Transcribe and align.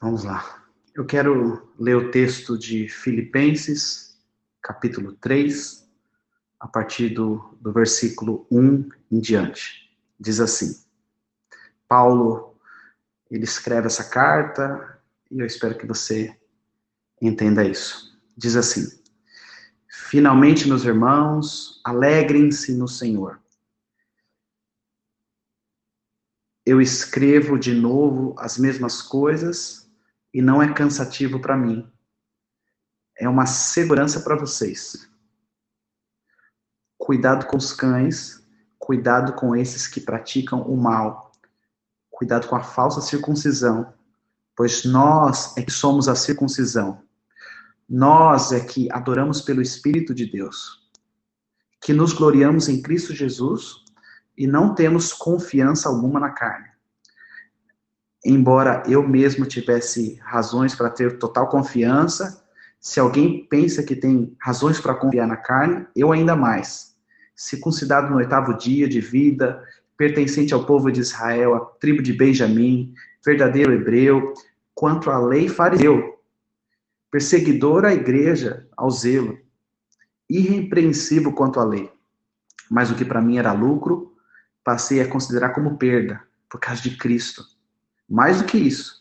Vamos 0.00 0.24
lá. 0.24 0.64
Eu 0.94 1.04
quero 1.04 1.70
ler 1.78 1.94
o 1.94 2.10
texto 2.10 2.56
de 2.56 2.88
Filipenses, 2.88 4.18
capítulo 4.62 5.12
3, 5.12 5.86
a 6.58 6.66
partir 6.66 7.10
do, 7.10 7.54
do 7.60 7.70
versículo 7.70 8.46
1 8.50 8.88
em 9.10 9.20
diante. 9.20 9.94
Diz 10.18 10.40
assim: 10.40 10.82
Paulo, 11.86 12.56
ele 13.30 13.44
escreve 13.44 13.88
essa 13.88 14.02
carta, 14.02 14.98
e 15.30 15.38
eu 15.38 15.44
espero 15.44 15.76
que 15.76 15.86
você 15.86 16.34
entenda 17.20 17.62
isso. 17.62 18.18
Diz 18.34 18.56
assim: 18.56 18.86
Finalmente, 19.86 20.66
meus 20.66 20.82
irmãos, 20.82 21.78
alegrem-se 21.84 22.72
no 22.74 22.88
Senhor. 22.88 23.38
Eu 26.64 26.80
escrevo 26.80 27.58
de 27.58 27.74
novo 27.74 28.34
as 28.38 28.56
mesmas 28.56 29.02
coisas 29.02 29.79
e 30.32 30.40
não 30.40 30.62
é 30.62 30.72
cansativo 30.72 31.40
para 31.40 31.56
mim. 31.56 31.90
É 33.16 33.28
uma 33.28 33.46
segurança 33.46 34.20
para 34.20 34.36
vocês. 34.36 35.08
Cuidado 36.96 37.46
com 37.46 37.56
os 37.56 37.72
cães, 37.72 38.46
cuidado 38.78 39.34
com 39.34 39.54
esses 39.56 39.86
que 39.86 40.00
praticam 40.00 40.62
o 40.62 40.76
mal, 40.76 41.32
cuidado 42.10 42.46
com 42.48 42.56
a 42.56 42.62
falsa 42.62 43.00
circuncisão, 43.00 43.92
pois 44.56 44.84
nós 44.84 45.56
é 45.56 45.62
que 45.62 45.72
somos 45.72 46.08
a 46.08 46.14
circuncisão. 46.14 47.02
Nós 47.88 48.52
é 48.52 48.60
que 48.60 48.90
adoramos 48.92 49.40
pelo 49.40 49.60
Espírito 49.60 50.14
de 50.14 50.26
Deus, 50.26 50.88
que 51.80 51.92
nos 51.92 52.12
gloriamos 52.12 52.68
em 52.68 52.80
Cristo 52.80 53.12
Jesus 53.12 53.84
e 54.36 54.46
não 54.46 54.74
temos 54.74 55.12
confiança 55.12 55.88
alguma 55.88 56.20
na 56.20 56.30
carne 56.30 56.70
embora 58.24 58.82
eu 58.86 59.06
mesmo 59.06 59.46
tivesse 59.46 60.18
razões 60.22 60.74
para 60.74 60.90
ter 60.90 61.18
total 61.18 61.48
confiança, 61.48 62.44
se 62.78 63.00
alguém 63.00 63.46
pensa 63.46 63.82
que 63.82 63.96
tem 63.96 64.34
razões 64.38 64.80
para 64.80 64.94
confiar 64.94 65.26
na 65.26 65.36
carne, 65.36 65.86
eu 65.94 66.12
ainda 66.12 66.36
mais. 66.36 66.94
Circuncidado 67.34 68.10
no 68.10 68.16
oitavo 68.16 68.56
dia 68.56 68.88
de 68.88 69.00
vida, 69.00 69.62
pertencente 69.96 70.54
ao 70.54 70.64
povo 70.64 70.90
de 70.90 71.00
Israel, 71.00 71.54
à 71.54 71.60
tribo 71.60 72.02
de 72.02 72.12
Benjamim, 72.12 72.94
verdadeiro 73.24 73.72
hebreu, 73.72 74.34
quanto 74.74 75.10
à 75.10 75.18
lei 75.18 75.48
fariseu, 75.48 76.18
perseguidor 77.10 77.84
à 77.84 77.92
igreja, 77.92 78.66
ao 78.76 78.90
zelo, 78.90 79.38
irrepreensível 80.28 81.32
quanto 81.32 81.60
à 81.60 81.64
lei. 81.64 81.90
Mas 82.70 82.90
o 82.90 82.94
que 82.94 83.04
para 83.04 83.20
mim 83.20 83.36
era 83.36 83.52
lucro, 83.52 84.14
passei 84.64 85.00
a 85.00 85.08
considerar 85.08 85.50
como 85.50 85.76
perda, 85.76 86.22
por 86.48 86.60
causa 86.60 86.82
de 86.82 86.96
Cristo 86.96 87.42
mais 88.10 88.42
do 88.42 88.44
que 88.44 88.58
isso, 88.58 89.00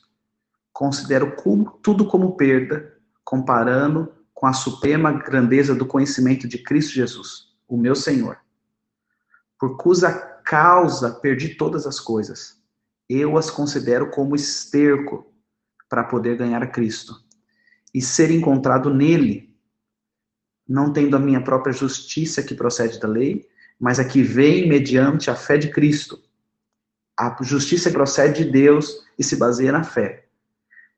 considero 0.71 1.35
tudo 1.81 2.05
como 2.05 2.37
perda, 2.37 2.95
comparando 3.23 4.13
com 4.35 4.45
a 4.45 4.53
suprema 4.53 5.11
grandeza 5.11 5.73
do 5.73 5.85
conhecimento 5.85 6.47
de 6.47 6.59
Cristo 6.59 6.93
Jesus, 6.93 7.47
o 7.67 7.75
meu 7.75 7.95
Senhor. 7.95 8.37
Por 9.59 9.77
cuja 9.77 10.11
causa 10.11 11.09
perdi 11.09 11.55
todas 11.55 11.87
as 11.87 11.99
coisas. 11.99 12.61
Eu 13.09 13.35
as 13.35 13.49
considero 13.49 14.11
como 14.11 14.35
esterco 14.35 15.33
para 15.89 16.03
poder 16.03 16.37
ganhar 16.37 16.61
a 16.61 16.67
Cristo 16.67 17.15
e 17.91 18.01
ser 18.01 18.29
encontrado 18.29 18.93
nele, 18.93 19.57
não 20.67 20.93
tendo 20.93 21.17
a 21.17 21.19
minha 21.19 21.43
própria 21.43 21.73
justiça 21.73 22.43
que 22.43 22.53
procede 22.53 22.99
da 22.99 23.07
lei, 23.07 23.49
mas 23.79 23.99
a 23.99 24.05
que 24.05 24.21
vem 24.21 24.69
mediante 24.69 25.31
a 25.31 25.35
fé 25.35 25.57
de 25.57 25.71
Cristo 25.71 26.21
a 27.19 27.35
justiça 27.41 27.91
procede 27.91 28.45
de 28.45 28.49
Deus 28.49 29.05
e 29.17 29.23
se 29.25 29.35
baseia 29.35 29.73
na 29.73 29.83
fé. 29.83 30.23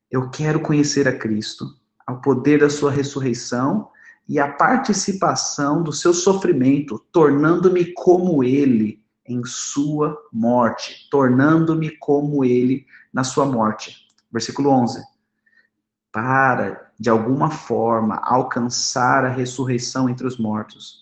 Eu 0.09 0.29
quero 0.29 0.59
conhecer 0.59 1.07
a 1.07 1.17
Cristo, 1.17 1.65
ao 2.05 2.21
poder 2.21 2.59
da 2.59 2.69
sua 2.69 2.91
ressurreição 2.91 3.89
e 4.29 4.39
a 4.39 4.47
participação 4.47 5.81
do 5.81 5.91
seu 5.91 6.13
sofrimento, 6.13 7.03
tornando-me 7.11 7.91
como 7.93 8.43
ele 8.43 9.03
em 9.25 9.43
sua 9.45 10.15
morte, 10.31 11.07
tornando-me 11.09 11.97
como 11.97 12.45
ele 12.45 12.85
na 13.11 13.23
sua 13.23 13.45
morte. 13.45 14.05
Versículo 14.31 14.69
11. 14.69 15.03
Para, 16.11 16.91
de 16.99 17.09
alguma 17.09 17.49
forma, 17.49 18.17
alcançar 18.17 19.25
a 19.25 19.29
ressurreição 19.29 20.07
entre 20.07 20.27
os 20.27 20.37
mortos. 20.37 21.00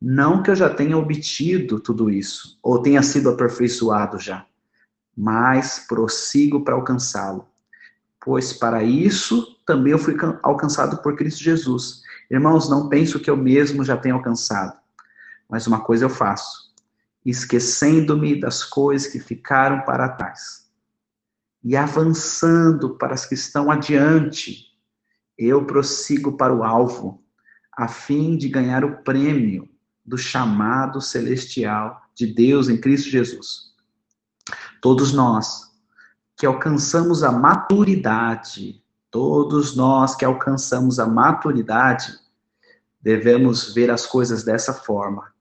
Não 0.00 0.42
que 0.42 0.50
eu 0.50 0.56
já 0.56 0.68
tenha 0.68 0.98
obtido 0.98 1.80
tudo 1.80 2.10
isso, 2.10 2.58
ou 2.62 2.82
tenha 2.82 3.02
sido 3.02 3.30
aperfeiçoado 3.30 4.18
já, 4.18 4.46
mas 5.16 5.86
prossigo 5.88 6.62
para 6.62 6.74
alcançá-lo. 6.74 7.48
Pois 8.20 8.52
para 8.52 8.82
isso 8.82 9.58
também 9.66 9.92
eu 9.92 9.98
fui 9.98 10.16
alcançado 10.42 10.98
por 10.98 11.16
Cristo 11.16 11.42
Jesus. 11.42 12.02
Irmãos, 12.30 12.68
não 12.68 12.88
penso 12.88 13.20
que 13.20 13.30
eu 13.30 13.36
mesmo 13.36 13.84
já 13.84 13.96
tenha 13.96 14.14
alcançado, 14.14 14.76
mas 15.48 15.66
uma 15.66 15.80
coisa 15.80 16.04
eu 16.04 16.10
faço, 16.10 16.72
esquecendo-me 17.24 18.38
das 18.38 18.64
coisas 18.64 19.10
que 19.10 19.20
ficaram 19.20 19.82
para 19.82 20.08
trás 20.08 20.64
e 21.62 21.74
avançando 21.76 22.90
para 22.96 23.14
as 23.14 23.24
que 23.24 23.34
estão 23.34 23.70
adiante, 23.70 24.66
eu 25.36 25.64
prossigo 25.64 26.36
para 26.36 26.54
o 26.54 26.62
alvo, 26.62 27.22
a 27.72 27.88
fim 27.88 28.36
de 28.36 28.50
ganhar 28.50 28.84
o 28.84 29.02
prêmio 29.02 29.73
do 30.04 30.18
chamado 30.18 31.00
celestial 31.00 32.02
de 32.14 32.26
Deus 32.26 32.68
em 32.68 32.76
Cristo 32.80 33.08
Jesus. 33.08 33.72
Todos 34.80 35.12
nós 35.12 35.72
que 36.36 36.46
alcançamos 36.46 37.22
a 37.22 37.32
maturidade, 37.32 38.82
todos 39.10 39.76
nós 39.76 40.14
que 40.14 40.24
alcançamos 40.24 40.98
a 40.98 41.06
maturidade, 41.06 42.18
devemos 43.00 43.72
ver 43.72 43.90
as 43.90 44.04
coisas 44.06 44.44
dessa 44.44 44.72
forma. 44.72 45.32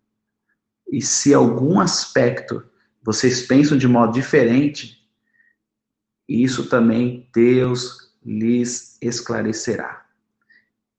E 0.91 1.01
se 1.01 1.33
algum 1.33 1.79
aspecto 1.79 2.63
vocês 3.01 3.41
pensam 3.41 3.77
de 3.77 3.87
modo 3.87 4.13
diferente, 4.13 5.03
isso 6.27 6.69
também 6.69 7.29
Deus 7.33 8.13
lhes 8.23 8.97
esclarecerá. 9.01 10.05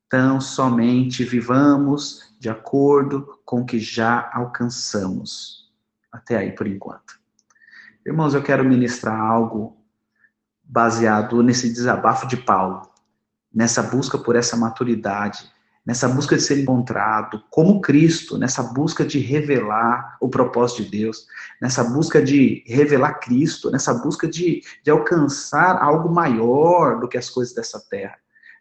Então, 0.06 0.40
somente 0.40 1.24
vivamos 1.24 2.33
de 2.44 2.50
acordo 2.50 3.40
com 3.42 3.62
o 3.62 3.64
que 3.64 3.78
já 3.78 4.30
alcançamos. 4.30 5.72
Até 6.12 6.36
aí 6.36 6.52
por 6.52 6.66
enquanto. 6.66 7.18
Irmãos, 8.06 8.34
eu 8.34 8.42
quero 8.42 8.62
ministrar 8.62 9.18
algo 9.18 9.78
baseado 10.62 11.42
nesse 11.42 11.72
desabafo 11.72 12.28
de 12.28 12.36
Paulo, 12.36 12.82
nessa 13.52 13.82
busca 13.82 14.18
por 14.18 14.36
essa 14.36 14.58
maturidade, 14.58 15.50
nessa 15.86 16.06
busca 16.06 16.36
de 16.36 16.42
ser 16.42 16.60
encontrado 16.60 17.42
como 17.48 17.80
Cristo, 17.80 18.36
nessa 18.36 18.62
busca 18.62 19.06
de 19.06 19.18
revelar 19.18 20.18
o 20.20 20.28
propósito 20.28 20.82
de 20.82 20.90
Deus, 20.90 21.26
nessa 21.62 21.82
busca 21.82 22.22
de 22.22 22.62
revelar 22.66 23.20
Cristo, 23.20 23.70
nessa 23.70 23.94
busca 23.94 24.28
de, 24.28 24.62
de 24.82 24.90
alcançar 24.90 25.82
algo 25.82 26.12
maior 26.12 27.00
do 27.00 27.08
que 27.08 27.16
as 27.16 27.30
coisas 27.30 27.54
dessa 27.54 27.80
terra, 27.88 28.18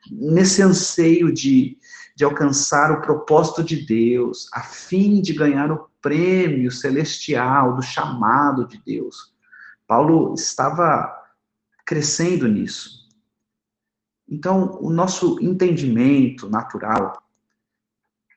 nesse 0.09 0.61
anseio 0.61 1.33
de, 1.33 1.77
de 2.15 2.23
alcançar 2.23 2.91
o 2.91 3.01
propósito 3.01 3.63
de 3.63 3.85
Deus, 3.85 4.47
a 4.53 4.61
fim 4.61 5.21
de 5.21 5.33
ganhar 5.33 5.71
o 5.71 5.89
prêmio 6.01 6.71
celestial 6.71 7.75
do 7.75 7.81
chamado 7.81 8.67
de 8.67 8.81
Deus. 8.85 9.33
Paulo 9.87 10.33
estava 10.33 11.11
crescendo 11.85 12.47
nisso. 12.47 13.03
Então, 14.29 14.77
o 14.81 14.89
nosso 14.89 15.37
entendimento 15.41 16.49
natural, 16.49 17.21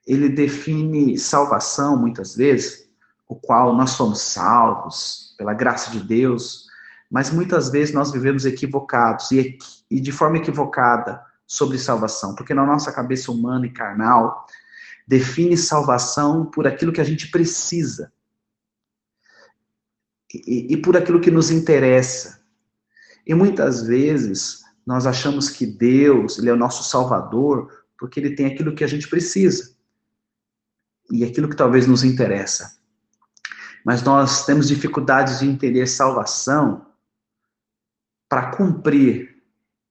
ele 0.06 0.28
define 0.28 1.18
salvação 1.18 1.96
muitas 1.96 2.34
vezes, 2.34 2.88
o 3.28 3.34
qual 3.34 3.74
nós 3.74 3.90
somos 3.90 4.20
salvos 4.20 5.34
pela 5.36 5.54
graça 5.54 5.90
de 5.90 6.00
Deus, 6.00 6.66
mas 7.10 7.30
muitas 7.30 7.70
vezes 7.70 7.94
nós 7.94 8.12
vivemos 8.12 8.44
equivocados 8.44 9.30
e, 9.32 9.58
e 9.90 10.00
de 10.00 10.12
forma 10.12 10.38
equivocada 10.38 11.24
sobre 11.46 11.78
salvação, 11.78 12.34
porque 12.34 12.52
na 12.52 12.66
nossa 12.66 12.92
cabeça 12.92 13.30
humana 13.30 13.66
e 13.66 13.72
carnal, 13.72 14.46
define 15.06 15.56
salvação 15.56 16.44
por 16.44 16.66
aquilo 16.66 16.92
que 16.92 17.00
a 17.00 17.04
gente 17.04 17.30
precisa 17.30 18.12
e, 20.34 20.74
e 20.74 20.76
por 20.76 20.96
aquilo 20.96 21.20
que 21.20 21.30
nos 21.30 21.50
interessa. 21.50 22.44
E 23.24 23.34
muitas 23.34 23.86
vezes 23.86 24.64
nós 24.84 25.06
achamos 25.06 25.48
que 25.48 25.64
Deus, 25.64 26.38
ele 26.38 26.50
é 26.50 26.52
o 26.52 26.56
nosso 26.56 26.82
salvador, 26.82 27.84
porque 27.98 28.18
ele 28.18 28.34
tem 28.34 28.46
aquilo 28.46 28.74
que 28.74 28.84
a 28.84 28.88
gente 28.88 29.08
precisa 29.08 29.76
e 31.10 31.24
aquilo 31.24 31.48
que 31.48 31.56
talvez 31.56 31.86
nos 31.86 32.02
interessa. 32.02 32.76
Mas 33.84 34.02
nós 34.02 34.44
temos 34.44 34.66
dificuldades 34.66 35.38
de 35.38 35.46
entender 35.46 35.86
salvação 35.86 36.86
para 38.28 38.50
cumprir 38.50 39.40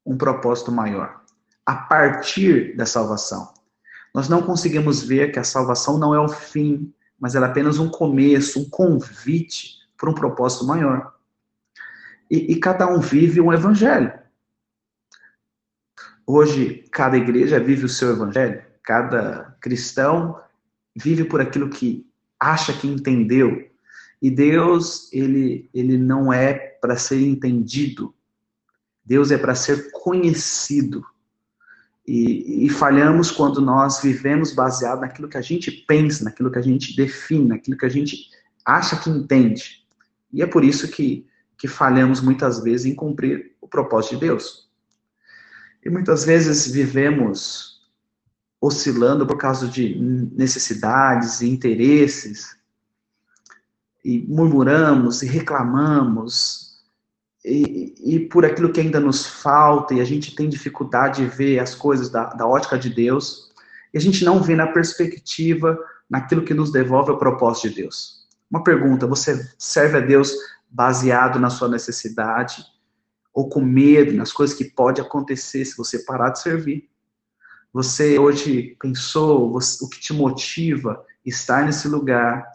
um 0.06 0.18
propósito 0.18 0.72
maior 0.72 1.25
a 1.66 1.76
partir 1.76 2.76
da 2.76 2.86
salvação. 2.86 3.54
Nós 4.14 4.30
não 4.30 4.42
conseguimos 4.42 5.04
ver 5.04 5.32
que 5.32 5.40
a 5.40 5.44
salvação 5.44 5.98
não 5.98 6.14
é 6.14 6.20
o 6.20 6.30
fim, 6.30 6.94
mas 7.20 7.36
ela 7.36 7.48
é 7.48 7.50
apenas 7.50 7.80
um 7.80 7.90
começo, 7.90 8.62
um 8.62 8.70
convite 8.70 9.80
para 9.98 10.10
um 10.10 10.14
propósito 10.14 10.66
maior. 10.66 11.14
E, 12.30 12.54
e 12.54 12.60
cada 12.60 12.88
um 12.88 13.00
vive 13.00 13.42
um 13.42 13.52
evangelho. 13.52 14.14
Hoje, 16.26 16.86
cada 16.92 17.18
igreja 17.18 17.60
vive 17.60 17.86
o 17.86 17.90
seu 17.90 18.12
evangelho, 18.12 18.64
cada 18.82 19.56
cristão 19.62 20.42
vive 20.96 21.24
por 21.24 21.42
aquilo 21.42 21.70
que 21.70 22.10
acha 22.40 22.74
que 22.74 22.88
entendeu. 22.88 23.70
E 24.22 24.32
Deus, 24.32 25.12
ele, 25.14 25.70
ele 25.74 25.98
não 25.98 26.32
é 26.32 26.54
para 26.54 26.98
ser 26.98 27.22
entendido. 27.22 28.14
Deus 29.04 29.30
é 29.30 29.38
para 29.38 29.54
ser 29.54 29.92
conhecido. 29.92 31.06
E, 32.07 32.66
e, 32.66 32.69
falhamos 32.69 33.31
quando 33.31 33.60
nós 33.60 34.00
vivemos 34.00 34.54
baseado 34.54 35.02
naquilo 35.02 35.28
que 35.28 35.38
a 35.38 35.42
gente 35.42 35.72
pensa, 35.72 36.24
naquilo 36.24 36.52
que 36.52 36.60
a 36.60 36.62
gente 36.62 36.96
define, 36.96 37.48
naquilo 37.48 37.78
que 37.78 37.86
a 37.86 37.90
gente 37.90 38.30
acha 38.63 38.96
que 38.96 39.10
entende. 39.10 39.84
E 40.31 40.44
é 40.44 40.46
por 40.46 40.63
isso 40.63 40.88
que, 40.88 41.25
que 41.57 41.68
falhamos 41.68 42.22
muitas 42.22 42.62
vezes 42.62 42.86
em 42.86 42.94
cumprir 42.94 43.54
o 43.60 43.68
propósito 43.68 44.16
de 44.16 44.28
Deus. 44.28 44.69
E 45.84 45.90
muitas 45.90 46.25
vezes 46.25 46.72
vivemos 46.72 47.75
oscilando 48.62 49.25
por 49.25 49.38
causa 49.38 49.68
de 49.68 49.96
necessidades 49.96 51.42
e 51.42 51.50
interesses, 51.50 52.56
e 54.04 54.19
murmuramos 54.28 55.24
e 55.24 55.28
reclamamos, 55.28 56.65
e, 57.45 58.15
e, 58.15 58.19
por 58.19 58.44
aquilo 58.44 58.71
que 58.71 58.81
ainda 58.81 59.00
nos 59.00 59.25
falta, 59.25 59.94
e 59.94 60.01
a 60.01 60.03
gente 60.03 60.36
tem 60.36 60.50
dificuldade 60.50 61.24
de 61.24 61.30
ver 61.30 61.59
as 61.59 61.75
coisas 61.75 62.09
da, 62.09 62.25
da 62.33 62.47
ótica 62.47 62.77
de 62.77 62.89
Deus, 62.89 63.51
e 63.94 63.97
a 63.97 64.01
gente 64.01 64.25
não 64.25 64.42
vê 64.42 64.56
na 64.56 64.68
perspectiva, 64.68 65.77
naquilo 66.09 66.44
que 66.44 66.53
nos 66.53 66.71
devolve 66.71 67.12
o 67.12 67.18
propósito 67.18 67.69
de 67.69 67.81
Deus. 67.81 68.25
Uma 68.50 68.63
pergunta: 68.63 69.06
você 69.06 69.47
serve 69.59 69.97
a 69.97 70.01
Deus 70.01 70.33
baseado 70.69 71.39
na 71.39 71.51
sua 71.51 71.69
necessidade, 71.69 72.65
ou 73.31 73.47
com 73.47 73.62
medo 73.62 74.13
nas 74.13 74.31
coisas 74.31 74.56
que 74.56 74.65
pode 74.65 75.00
acontecer 75.00 75.65
se 75.65 75.77
você 75.77 76.00
parar 76.00 76.31
de 76.31 76.42
servir? 76.42 76.89
Você 77.71 78.18
hoje 78.18 78.75
pensou 78.80 79.51
você, 79.51 79.83
o 79.83 79.89
que 79.89 80.00
te 80.00 80.13
motiva 80.13 81.06
estar 81.25 81.65
nesse 81.65 81.88
lugar, 81.88 82.45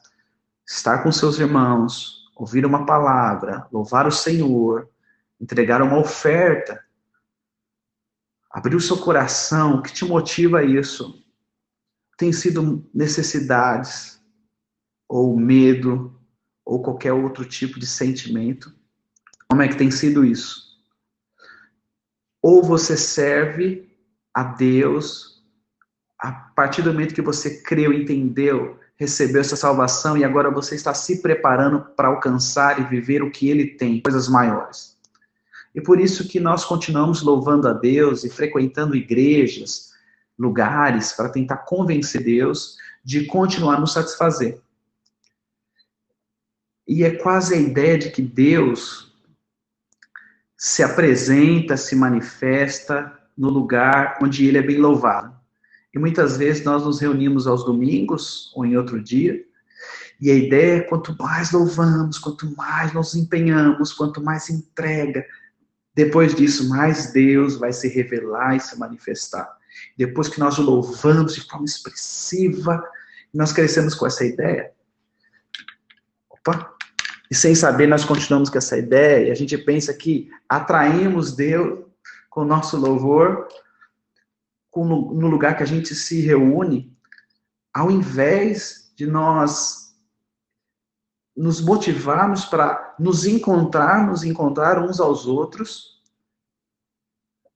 estar 0.66 1.02
com 1.02 1.12
seus 1.12 1.38
irmãos, 1.38 2.19
ouvir 2.40 2.64
uma 2.64 2.86
palavra, 2.86 3.68
louvar 3.70 4.06
o 4.06 4.10
Senhor, 4.10 4.88
entregar 5.38 5.82
uma 5.82 5.98
oferta, 5.98 6.82
abrir 8.50 8.74
o 8.74 8.80
seu 8.80 8.96
coração, 8.96 9.74
o 9.74 9.82
que 9.82 9.92
te 9.92 10.06
motiva 10.06 10.64
isso? 10.64 11.22
Tem 12.16 12.32
sido 12.32 12.88
necessidades, 12.94 14.24
ou 15.06 15.36
medo, 15.36 16.18
ou 16.64 16.82
qualquer 16.82 17.12
outro 17.12 17.44
tipo 17.44 17.78
de 17.78 17.86
sentimento? 17.86 18.74
Como 19.46 19.60
é 19.60 19.68
que 19.68 19.76
tem 19.76 19.90
sido 19.90 20.24
isso? 20.24 20.80
Ou 22.40 22.62
você 22.62 22.96
serve 22.96 23.94
a 24.32 24.44
Deus 24.44 25.44
a 26.18 26.32
partir 26.32 26.80
do 26.80 26.90
momento 26.90 27.14
que 27.14 27.20
você 27.20 27.62
creu, 27.62 27.92
entendeu 27.92 28.80
recebeu 29.00 29.40
essa 29.40 29.56
salvação 29.56 30.14
e 30.18 30.22
agora 30.22 30.50
você 30.50 30.74
está 30.74 30.92
se 30.92 31.22
preparando 31.22 31.80
para 31.96 32.08
alcançar 32.08 32.78
e 32.78 32.84
viver 32.84 33.22
o 33.22 33.30
que 33.30 33.48
ele 33.48 33.68
tem, 33.68 33.98
coisas 33.98 34.28
maiores. 34.28 34.94
E 35.74 35.80
por 35.80 35.98
isso 35.98 36.28
que 36.28 36.38
nós 36.38 36.66
continuamos 36.66 37.22
louvando 37.22 37.66
a 37.66 37.72
Deus 37.72 38.24
e 38.24 38.28
frequentando 38.28 38.94
igrejas, 38.94 39.94
lugares, 40.38 41.14
para 41.14 41.30
tentar 41.30 41.58
convencer 41.58 42.22
Deus 42.22 42.76
de 43.02 43.24
continuar 43.24 43.80
nos 43.80 43.94
satisfazer. 43.94 44.60
E 46.86 47.02
é 47.02 47.12
quase 47.12 47.54
a 47.54 47.58
ideia 47.58 47.96
de 47.96 48.10
que 48.10 48.20
Deus 48.20 49.16
se 50.58 50.82
apresenta, 50.82 51.74
se 51.74 51.96
manifesta 51.96 53.18
no 53.34 53.48
lugar 53.48 54.18
onde 54.20 54.46
ele 54.46 54.58
é 54.58 54.62
bem 54.62 54.76
louvado. 54.76 55.39
E 55.94 55.98
muitas 55.98 56.36
vezes 56.36 56.64
nós 56.64 56.84
nos 56.84 57.00
reunimos 57.00 57.46
aos 57.46 57.64
domingos 57.64 58.52
ou 58.54 58.64
em 58.64 58.76
outro 58.76 59.02
dia, 59.02 59.44
e 60.20 60.30
a 60.30 60.34
ideia 60.34 60.76
é 60.76 60.80
quanto 60.80 61.16
mais 61.18 61.50
louvamos, 61.50 62.18
quanto 62.18 62.54
mais 62.54 62.92
nos 62.92 63.14
empenhamos, 63.14 63.92
quanto 63.92 64.22
mais 64.22 64.50
entrega, 64.50 65.24
depois 65.94 66.34
disso, 66.34 66.68
mais 66.68 67.12
Deus 67.12 67.56
vai 67.56 67.72
se 67.72 67.88
revelar 67.88 68.56
e 68.56 68.60
se 68.60 68.78
manifestar. 68.78 69.50
Depois 69.96 70.28
que 70.28 70.38
nós 70.38 70.58
o 70.58 70.62
louvamos 70.62 71.34
de 71.34 71.40
forma 71.42 71.64
expressiva, 71.64 72.82
nós 73.34 73.52
crescemos 73.52 73.94
com 73.94 74.06
essa 74.06 74.24
ideia. 74.24 74.70
Opa! 76.30 76.74
E 77.30 77.34
sem 77.34 77.54
saber, 77.54 77.86
nós 77.86 78.04
continuamos 78.04 78.50
com 78.50 78.58
essa 78.58 78.76
ideia, 78.76 79.28
e 79.28 79.30
a 79.30 79.34
gente 79.34 79.56
pensa 79.56 79.92
que 79.94 80.30
atraímos 80.48 81.34
Deus 81.34 81.84
com 82.28 82.42
o 82.42 82.46
nosso 82.46 82.76
louvor, 82.76 83.48
no 84.74 85.26
lugar 85.26 85.56
que 85.56 85.62
a 85.62 85.66
gente 85.66 85.94
se 85.94 86.20
reúne, 86.20 86.96
ao 87.72 87.90
invés 87.90 88.92
de 88.96 89.06
nós 89.06 89.90
nos 91.36 91.60
motivarmos 91.60 92.44
para 92.44 92.94
nos 92.98 93.24
encontrarmos, 93.24 94.24
encontrar 94.24 94.82
uns 94.82 95.00
aos 95.00 95.26
outros, 95.26 96.02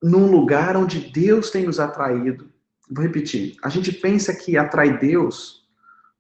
num 0.03 0.31
lugar 0.31 0.77
onde 0.77 1.11
Deus 1.11 1.51
tem 1.51 1.65
nos 1.65 1.81
atraído. 1.81 2.53
Vou 2.91 3.03
repetir. 3.03 3.57
A 3.63 3.69
gente 3.69 3.93
pensa 3.93 4.35
que 4.35 4.57
atrai 4.57 4.99
Deus 4.99 5.69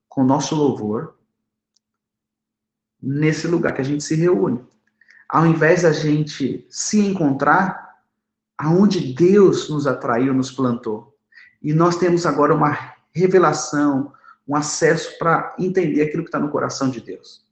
com 0.08 0.22
o 0.22 0.26
nosso 0.26 0.54
louvor 0.54 1.18
nesse 3.00 3.46
lugar 3.46 3.74
que 3.74 3.80
a 3.80 3.84
gente 3.84 4.02
se 4.02 4.14
reúne. 4.14 4.64
Ao 5.28 5.46
invés 5.46 5.82
da 5.82 5.92
gente 5.92 6.66
se 6.70 6.98
encontrar 6.98 7.83
aonde 8.56 9.14
Deus 9.14 9.68
nos 9.68 9.86
atraiu, 9.86 10.32
nos 10.32 10.50
plantou. 10.50 11.16
E 11.62 11.72
nós 11.72 11.96
temos 11.96 12.26
agora 12.26 12.54
uma 12.54 12.94
revelação, 13.12 14.12
um 14.46 14.54
acesso 14.54 15.18
para 15.18 15.54
entender 15.58 16.02
aquilo 16.02 16.22
que 16.22 16.28
está 16.28 16.38
no 16.38 16.50
coração 16.50 16.90
de 16.90 17.00
Deus. 17.00 17.44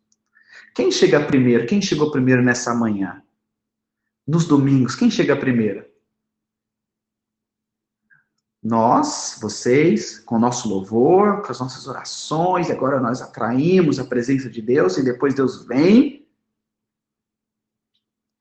Quem 0.74 0.90
chega 0.90 1.24
primeiro? 1.24 1.66
Quem 1.66 1.80
chegou 1.80 2.10
primeiro 2.10 2.42
nessa 2.42 2.74
manhã? 2.74 3.22
Nos 4.26 4.46
domingos, 4.46 4.94
quem 4.94 5.10
chega 5.10 5.36
primeiro? 5.36 5.84
Nós, 8.62 9.38
vocês, 9.40 10.20
com 10.20 10.36
o 10.36 10.38
nosso 10.38 10.68
louvor, 10.68 11.42
com 11.42 11.50
as 11.50 11.58
nossas 11.58 11.88
orações, 11.88 12.70
agora 12.70 13.00
nós 13.00 13.20
atraímos 13.20 13.98
a 13.98 14.04
presença 14.04 14.48
de 14.48 14.62
Deus 14.62 14.96
e 14.96 15.02
depois 15.02 15.34
Deus 15.34 15.66
vem. 15.66 16.28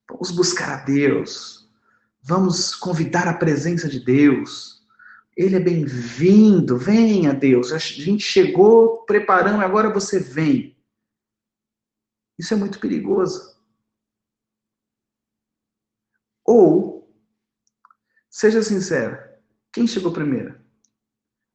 Vamos 0.08 0.30
buscar 0.30 0.80
a 0.80 0.84
Deus, 0.84 1.61
Vamos 2.24 2.76
convidar 2.76 3.28
a 3.28 3.34
presença 3.34 3.90
de 3.90 4.00
Deus. 4.00 4.86
Ele 5.36 5.56
é 5.56 5.60
bem-vindo. 5.60 6.78
Venha, 6.78 7.34
Deus. 7.34 7.72
A 7.72 7.78
gente 7.78 8.24
chegou 8.24 9.04
preparando, 9.06 9.62
agora 9.62 9.92
você 9.92 10.20
vem. 10.20 10.78
Isso 12.38 12.54
é 12.54 12.58
muito 12.58 12.80
perigoso. 12.80 13.60
Ou, 16.46 17.12
seja 18.30 18.62
sincero, 18.62 19.18
quem 19.72 19.88
chegou 19.88 20.12
primeiro? 20.12 20.60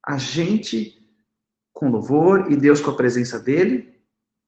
A 0.05 0.17
gente 0.17 0.97
com 1.73 1.91
louvor 1.91 2.51
e 2.51 2.57
Deus 2.57 2.81
com 2.81 2.91
a 2.91 2.97
presença 2.97 3.39
dele, 3.39 4.01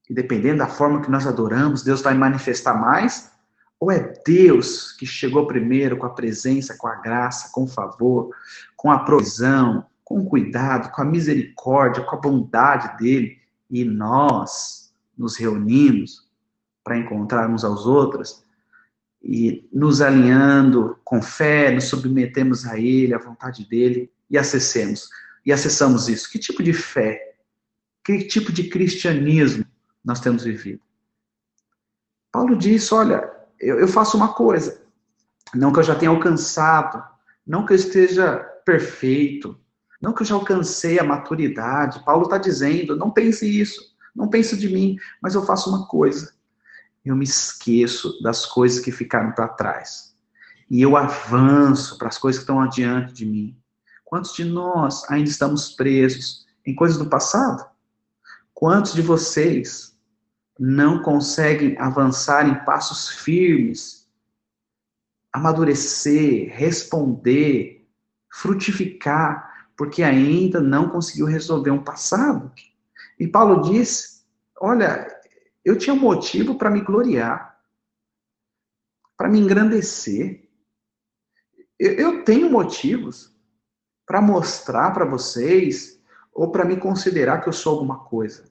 e 0.09 0.13
dependendo 0.13 0.57
da 0.57 0.67
forma 0.67 1.01
que 1.01 1.11
nós 1.11 1.27
adoramos, 1.27 1.83
Deus 1.83 2.01
vai 2.01 2.15
manifestar 2.15 2.73
mais, 2.73 3.31
ou 3.79 3.91
é 3.91 4.13
Deus 4.25 4.91
que 4.91 5.05
chegou 5.05 5.47
primeiro 5.47 5.97
com 5.97 6.05
a 6.05 6.13
presença, 6.13 6.77
com 6.77 6.87
a 6.87 6.95
graça, 6.95 7.49
com 7.53 7.63
o 7.63 7.67
favor, 7.67 8.35
com 8.75 8.91
a 8.91 8.99
provisão, 8.99 9.85
com 10.03 10.19
o 10.19 10.25
cuidado, 10.25 10.91
com 10.91 11.01
a 11.01 11.05
misericórdia, 11.05 12.03
com 12.03 12.15
a 12.15 12.19
bondade 12.19 12.97
dele, 12.97 13.39
e 13.69 13.85
nós 13.85 14.91
nos 15.17 15.37
reunimos 15.37 16.27
para 16.83 16.97
encontrarmos 16.97 17.63
aos 17.63 17.85
outros 17.85 18.43
e 19.21 19.67
nos 19.71 20.01
alinhando 20.01 20.97
com 21.03 21.21
fé, 21.21 21.71
nos 21.71 21.85
submetemos 21.85 22.65
a 22.65 22.77
ele, 22.79 23.13
à 23.13 23.19
vontade 23.19 23.67
dele 23.67 24.11
e 24.29 24.37
acessemos. 24.37 25.07
E 25.45 25.53
acessamos 25.53 26.09
isso. 26.09 26.29
Que 26.29 26.39
tipo 26.39 26.63
de 26.63 26.73
fé? 26.73 27.35
Que 28.03 28.23
tipo 28.23 28.51
de 28.51 28.69
cristianismo 28.69 29.65
nós 30.03 30.19
temos 30.19 30.43
vivido? 30.43 30.81
Paulo 32.31 32.57
diz, 32.57 32.91
olha, 32.91 33.38
eu, 33.59 33.79
eu 33.79 33.87
faço 33.87 34.15
uma 34.15 34.33
coisa, 34.33 34.81
não 35.53 35.71
que 35.73 35.79
eu 35.79 35.83
já 35.83 35.95
tenha 35.95 36.11
alcançado, 36.11 37.03
não 37.45 37.65
que 37.65 37.73
eu 37.73 37.75
esteja 37.75 38.37
perfeito, 38.65 39.59
não 40.01 40.13
que 40.13 40.21
eu 40.21 40.25
já 40.25 40.35
alcancei 40.35 40.99
a 40.99 41.03
maturidade. 41.03 42.03
Paulo 42.05 42.23
está 42.23 42.37
dizendo, 42.37 42.95
não 42.95 43.11
pense 43.11 43.45
isso, 43.45 43.95
não 44.15 44.29
pense 44.29 44.55
de 44.55 44.69
mim, 44.69 44.97
mas 45.21 45.35
eu 45.35 45.45
faço 45.45 45.69
uma 45.69 45.87
coisa. 45.87 46.33
Eu 47.03 47.15
me 47.15 47.25
esqueço 47.25 48.21
das 48.21 48.45
coisas 48.45 48.79
que 48.79 48.91
ficaram 48.91 49.31
para 49.31 49.47
trás. 49.47 50.15
E 50.69 50.81
eu 50.81 50.95
avanço 50.95 51.97
para 51.97 52.07
as 52.07 52.17
coisas 52.17 52.39
que 52.39 52.43
estão 52.43 52.61
adiante 52.61 53.13
de 53.13 53.25
mim. 53.25 53.57
Quantos 54.05 54.33
de 54.33 54.45
nós 54.45 55.09
ainda 55.09 55.29
estamos 55.29 55.71
presos 55.71 56.45
em 56.65 56.75
coisas 56.75 56.97
do 56.97 57.09
passado? 57.09 57.65
Quantos 58.53 58.93
de 58.93 59.01
vocês 59.01 59.88
não 60.59 61.01
conseguem 61.01 61.77
avançar 61.79 62.47
em 62.47 62.65
passos 62.65 63.07
firmes, 63.09 64.07
amadurecer, 65.31 66.53
responder 66.53 67.79
frutificar, 68.31 69.67
porque 69.75 70.03
ainda 70.03 70.61
não 70.61 70.89
conseguiu 70.89 71.25
resolver 71.25 71.71
um 71.71 71.83
passado. 71.83 72.51
E 73.19 73.27
Paulo 73.27 73.61
diz: 73.61 74.25
Olha, 74.59 75.07
eu 75.65 75.77
tinha 75.77 75.95
motivo 75.95 76.55
para 76.55 76.69
me 76.69 76.81
gloriar, 76.81 77.59
para 79.17 79.29
me 79.29 79.39
engrandecer. 79.39 80.47
Eu, 81.77 82.25
tenho 82.25 82.51
motivos 82.51 83.33
para 84.05 84.21
mostrar 84.21 84.91
para 84.91 85.05
vocês 85.05 86.01
ou 86.33 86.51
para 86.51 86.65
me 86.65 86.75
considerar 86.75 87.39
que 87.41 87.47
eu 87.47 87.53
sou 87.53 87.73
alguma 87.73 88.03
coisa. 88.03 88.48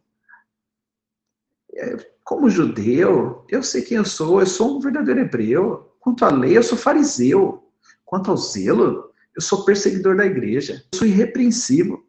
É, 1.78 1.96
como 2.24 2.50
judeu, 2.50 3.44
eu 3.48 3.62
sei 3.62 3.82
quem 3.82 3.96
eu 3.96 4.04
sou, 4.04 4.40
eu 4.40 4.46
sou 4.46 4.76
um 4.76 4.80
verdadeiro 4.80 5.20
hebreu. 5.20 5.96
Quanto 6.00 6.24
à 6.24 6.30
lei, 6.30 6.58
eu 6.58 6.62
sou 6.62 6.76
fariseu. 6.76 7.70
Quanto 8.04 8.30
ao 8.30 8.36
zelo, 8.36 9.12
eu 9.34 9.40
sou 9.40 9.64
perseguidor 9.64 10.16
da 10.16 10.26
igreja. 10.26 10.84
Eu 10.92 10.98
sou 10.98 11.06
irrepreensível. 11.06 12.04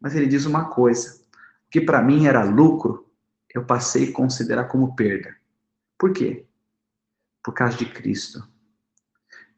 Mas 0.00 0.16
ele 0.16 0.26
diz 0.26 0.44
uma 0.44 0.70
coisa: 0.70 1.20
que 1.70 1.80
para 1.80 2.02
mim 2.02 2.26
era 2.26 2.44
lucro, 2.44 3.08
eu 3.54 3.64
passei 3.64 4.10
a 4.10 4.12
considerar 4.12 4.64
como 4.64 4.96
perda. 4.96 5.34
Por 5.98 6.12
quê? 6.12 6.44
Por 7.42 7.54
causa 7.54 7.76
de 7.76 7.86
Cristo. 7.86 8.46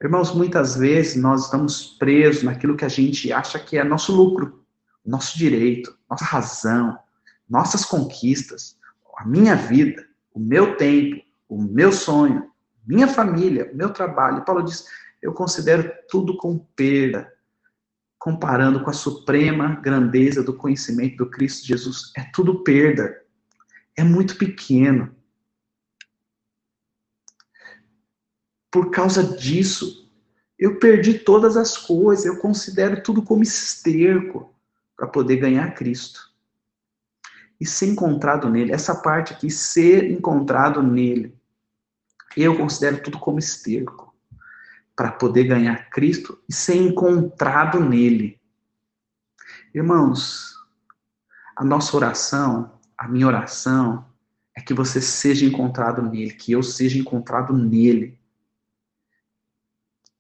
Irmãos, 0.03 0.35
muitas 0.35 0.77
vezes 0.77 1.17
nós 1.17 1.45
estamos 1.45 1.97
presos 1.99 2.43
naquilo 2.43 2.77
que 2.77 2.85
a 2.85 2.89
gente 2.89 3.33
acha 3.33 3.59
que 3.59 3.79
é 3.79 3.83
nosso 3.83 4.15
lucro, 4.15 4.65
nosso 5.05 5.39
direito, 5.39 5.97
nossa 6.11 6.25
razão, 6.25 6.99
nossas 7.49 7.85
conquistas, 7.85 8.79
a 9.19 9.27
minha 9.27 9.55
vida, 9.55 10.07
o 10.33 10.39
meu 10.39 10.77
tempo, 10.77 11.23
o 11.49 11.61
meu 11.61 11.93
sonho, 11.93 12.51
minha 12.87 13.09
família, 13.09 13.71
meu 13.75 13.93
trabalho. 13.93 14.45
Paulo 14.45 14.63
diz: 14.63 14.87
eu 15.23 15.33
considero 15.33 15.91
tudo 16.09 16.37
como 16.37 16.69
perda, 16.77 17.33
comparando 18.19 18.83
com 18.83 18.91
a 18.91 18.95
suprema 18.95 19.77
grandeza 19.77 20.43
do 20.43 20.55
conhecimento 20.55 21.17
do 21.19 21.31
Cristo 21.31 21.67
Jesus. 21.67 22.13
É 22.17 22.23
tudo 22.33 22.63
perda. 22.63 23.23
É 23.97 24.03
muito 24.03 24.37
pequeno. 24.37 25.15
Por 28.71 28.91
causa 28.91 29.23
disso, 29.23 30.11
eu 30.59 30.79
perdi 30.79 31.21
todas 31.21 31.57
as 31.57 31.77
coisas, 31.77 32.27
eu 32.27 32.39
considero 32.39 33.03
tudo 33.03 33.23
como 33.23 33.43
esterco 33.43 34.53
para 34.97 35.07
poder 35.07 35.37
ganhar 35.37 35.75
Cristo 35.75 36.34
e 37.61 37.67
ser 37.67 37.87
encontrado 37.87 38.49
nele. 38.49 38.73
Essa 38.73 38.95
parte 38.95 39.33
aqui, 39.33 39.51
ser 39.51 40.11
encontrado 40.11 40.83
nele. 40.83 41.37
Eu 42.37 42.57
considero 42.57 43.03
tudo 43.03 43.19
como 43.19 43.39
esterco 43.39 44.15
para 44.97 45.13
poder 45.13 45.45
ganhar 45.45 45.91
Cristo 45.91 46.39
e 46.49 46.53
ser 46.53 46.77
encontrado 46.77 47.81
nele. 47.81 48.41
Irmãos, 49.75 50.55
a 51.57 51.65
nossa 51.65 51.97
oração, 51.97 52.79
a 52.97 53.09
minha 53.09 53.27
oração, 53.27 54.07
é 54.57 54.61
que 54.61 54.73
você 54.73 55.01
seja 55.01 55.45
encontrado 55.45 56.01
nele, 56.03 56.33
que 56.33 56.53
eu 56.53 56.63
seja 56.63 56.99
encontrado 56.99 57.53
nele. 57.53 58.19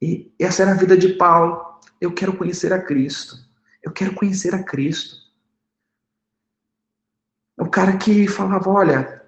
E 0.03 0.33
essa 0.39 0.63
era 0.63 0.73
a 0.73 0.77
vida 0.77 0.97
de 0.97 1.11
Paulo. 1.15 1.81
Eu 2.01 2.13
quero 2.13 2.37
conhecer 2.37 2.73
a 2.73 2.83
Cristo. 2.83 3.37
Eu 3.83 3.93
quero 3.93 4.15
conhecer 4.15 4.55
a 4.55 4.63
Cristo. 4.63 5.24
O 7.59 7.67
cara 7.67 7.97
que 7.97 8.27
falava: 8.27 8.71
Olha, 8.71 9.23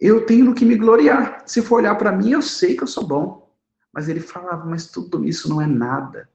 eu 0.00 0.26
tenho 0.26 0.46
no 0.46 0.54
que 0.54 0.64
me 0.64 0.76
gloriar. 0.76 1.42
Se 1.46 1.62
for 1.62 1.76
olhar 1.76 1.94
para 1.96 2.12
mim, 2.12 2.30
eu 2.30 2.42
sei 2.42 2.76
que 2.76 2.82
eu 2.82 2.88
sou 2.88 3.06
bom. 3.06 3.50
Mas 3.92 4.08
ele 4.08 4.20
falava: 4.20 4.64
Mas 4.64 4.86
tudo 4.86 5.24
isso 5.24 5.48
não 5.48 5.60
é 5.60 5.66
nada. 5.66 6.28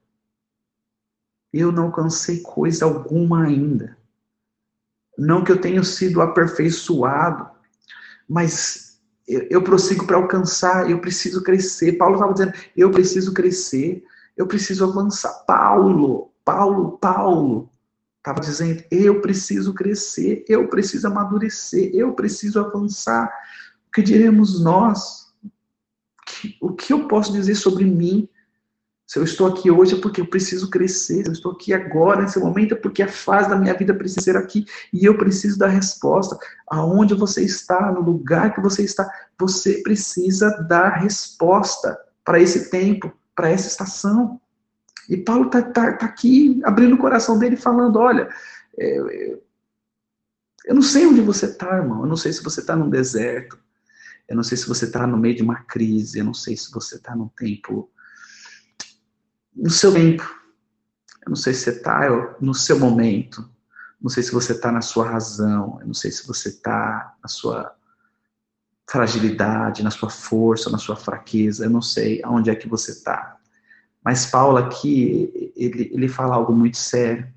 Eu 1.51 1.71
não 1.71 1.83
alcancei 1.85 2.41
coisa 2.41 2.85
alguma 2.85 3.43
ainda. 3.43 3.97
Não 5.17 5.43
que 5.43 5.51
eu 5.51 5.61
tenha 5.61 5.83
sido 5.83 6.21
aperfeiçoado, 6.21 7.47
mas 8.27 8.99
eu, 9.27 9.47
eu 9.49 9.63
prossigo 9.63 10.07
para 10.07 10.17
alcançar, 10.17 10.89
eu 10.89 10.99
preciso 10.99 11.43
crescer. 11.43 11.93
Paulo 11.93 12.15
estava 12.15 12.33
dizendo: 12.33 12.53
Eu 12.75 12.91
preciso 12.91 13.33
crescer, 13.33 14.03
eu 14.35 14.47
preciso 14.47 14.83
avançar. 14.89 15.43
Paulo, 15.45 16.33
Paulo, 16.43 16.97
Paulo. 16.97 17.69
Estava 18.23 18.39
dizendo, 18.39 18.81
eu 18.89 19.19
preciso 19.19 19.73
crescer, 19.73 20.45
eu 20.47 20.69
preciso 20.69 21.05
amadurecer, 21.07 21.91
eu 21.93 22.13
preciso 22.13 22.57
avançar. 22.57 23.29
O 23.89 23.91
que 23.91 24.01
diremos 24.01 24.63
nós? 24.63 25.27
O 26.61 26.71
que 26.71 26.93
eu 26.93 27.05
posso 27.09 27.33
dizer 27.33 27.55
sobre 27.55 27.83
mim? 27.83 28.29
Se 29.05 29.19
eu 29.19 29.25
estou 29.25 29.47
aqui 29.47 29.69
hoje 29.69 29.95
é 29.95 29.99
porque 29.99 30.21
eu 30.21 30.25
preciso 30.25 30.69
crescer. 30.69 31.23
Se 31.23 31.27
eu 31.27 31.33
estou 31.33 31.51
aqui 31.51 31.73
agora, 31.73 32.21
nesse 32.21 32.39
momento, 32.39 32.75
é 32.75 32.77
porque 32.77 33.03
a 33.03 33.09
fase 33.09 33.49
da 33.49 33.57
minha 33.57 33.73
vida 33.73 33.93
precisa 33.93 34.21
ser 34.21 34.37
aqui. 34.37 34.65
E 34.93 35.03
eu 35.03 35.17
preciso 35.17 35.59
dar 35.59 35.67
resposta. 35.67 36.37
Aonde 36.67 37.13
você 37.15 37.43
está, 37.43 37.91
no 37.91 37.99
lugar 37.99 38.55
que 38.55 38.61
você 38.61 38.83
está, 38.83 39.05
você 39.37 39.83
precisa 39.83 40.49
dar 40.69 41.01
resposta 41.01 41.99
para 42.23 42.39
esse 42.39 42.69
tempo, 42.69 43.11
para 43.35 43.49
essa 43.49 43.67
estação. 43.67 44.39
E 45.09 45.17
Paulo 45.17 45.47
está 45.47 45.61
tá, 45.61 45.93
tá 45.93 46.05
aqui 46.05 46.61
abrindo 46.63 46.95
o 46.95 46.97
coração 46.97 47.37
dele 47.37 47.55
falando: 47.55 47.97
olha, 47.97 48.29
é, 48.77 48.97
é, 48.97 49.39
eu 50.65 50.75
não 50.75 50.81
sei 50.81 51.05
onde 51.05 51.21
você 51.21 51.45
está, 51.45 51.77
irmão. 51.77 52.01
Eu 52.01 52.07
não 52.07 52.17
sei 52.17 52.31
se 52.31 52.43
você 52.43 52.61
está 52.61 52.75
num 52.75 52.89
deserto. 52.89 53.57
Eu 54.27 54.35
não 54.35 54.43
sei 54.43 54.57
se 54.57 54.67
você 54.67 54.85
está 54.85 55.05
no 55.05 55.17
meio 55.17 55.35
de 55.35 55.43
uma 55.43 55.63
crise. 55.63 56.19
Eu 56.19 56.25
não 56.25 56.33
sei 56.33 56.55
se 56.55 56.71
você 56.71 56.95
está 56.95 57.15
num 57.15 57.27
tempo. 57.27 57.91
No 59.53 59.69
seu 59.69 59.93
tempo. 59.93 60.23
Eu 61.25 61.29
não 61.29 61.35
sei 61.35 61.53
se 61.53 61.63
você 61.63 61.69
está 61.71 62.37
no 62.39 62.53
seu 62.53 62.79
momento. 62.79 63.49
Não 64.01 64.09
sei 64.09 64.23
se 64.23 64.31
você 64.31 64.53
está 64.53 64.71
na 64.71 64.81
sua 64.81 65.09
razão. 65.09 65.77
Eu 65.81 65.87
não 65.87 65.93
sei 65.93 66.11
se 66.11 66.25
você 66.25 66.49
está 66.49 67.15
na 67.21 67.27
sua 67.27 67.75
fragilidade, 68.89 69.83
na 69.83 69.91
sua 69.91 70.09
força, 70.09 70.69
na 70.69 70.77
sua 70.77 70.95
fraqueza. 70.95 71.65
Eu 71.65 71.69
não 71.69 71.81
sei 71.81 72.21
aonde 72.23 72.49
é 72.49 72.55
que 72.55 72.67
você 72.69 72.91
está. 72.91 73.37
Mas 74.03 74.25
Paulo 74.25 74.57
aqui, 74.57 75.51
ele, 75.55 75.89
ele 75.93 76.07
fala 76.07 76.35
algo 76.35 76.53
muito 76.53 76.77
sério. 76.77 77.31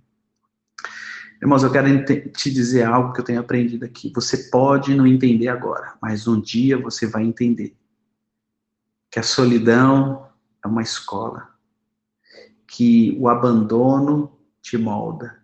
Irmãos, 1.40 1.62
eu 1.62 1.70
quero 1.70 2.04
te 2.32 2.50
dizer 2.50 2.82
algo 2.84 3.12
que 3.12 3.20
eu 3.20 3.24
tenho 3.24 3.40
aprendido 3.40 3.84
aqui. 3.84 4.10
Você 4.14 4.50
pode 4.50 4.94
não 4.94 5.06
entender 5.06 5.48
agora, 5.48 5.94
mas 6.00 6.26
um 6.26 6.40
dia 6.40 6.78
você 6.78 7.06
vai 7.06 7.22
entender 7.22 7.76
que 9.10 9.18
a 9.18 9.22
solidão 9.22 10.28
é 10.64 10.66
uma 10.66 10.82
escola, 10.82 11.48
que 12.66 13.16
o 13.20 13.28
abandono 13.28 14.36
te 14.60 14.76
molda, 14.76 15.38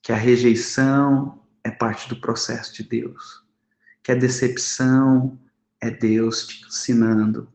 que 0.00 0.12
a 0.12 0.16
rejeição 0.16 1.42
é 1.62 1.70
parte 1.70 2.08
do 2.08 2.16
processo 2.16 2.74
de 2.74 2.82
Deus, 2.82 3.44
que 4.02 4.10
a 4.10 4.16
decepção 4.16 5.38
é 5.80 5.90
Deus 5.90 6.46
te 6.46 6.66
ensinando 6.66 7.52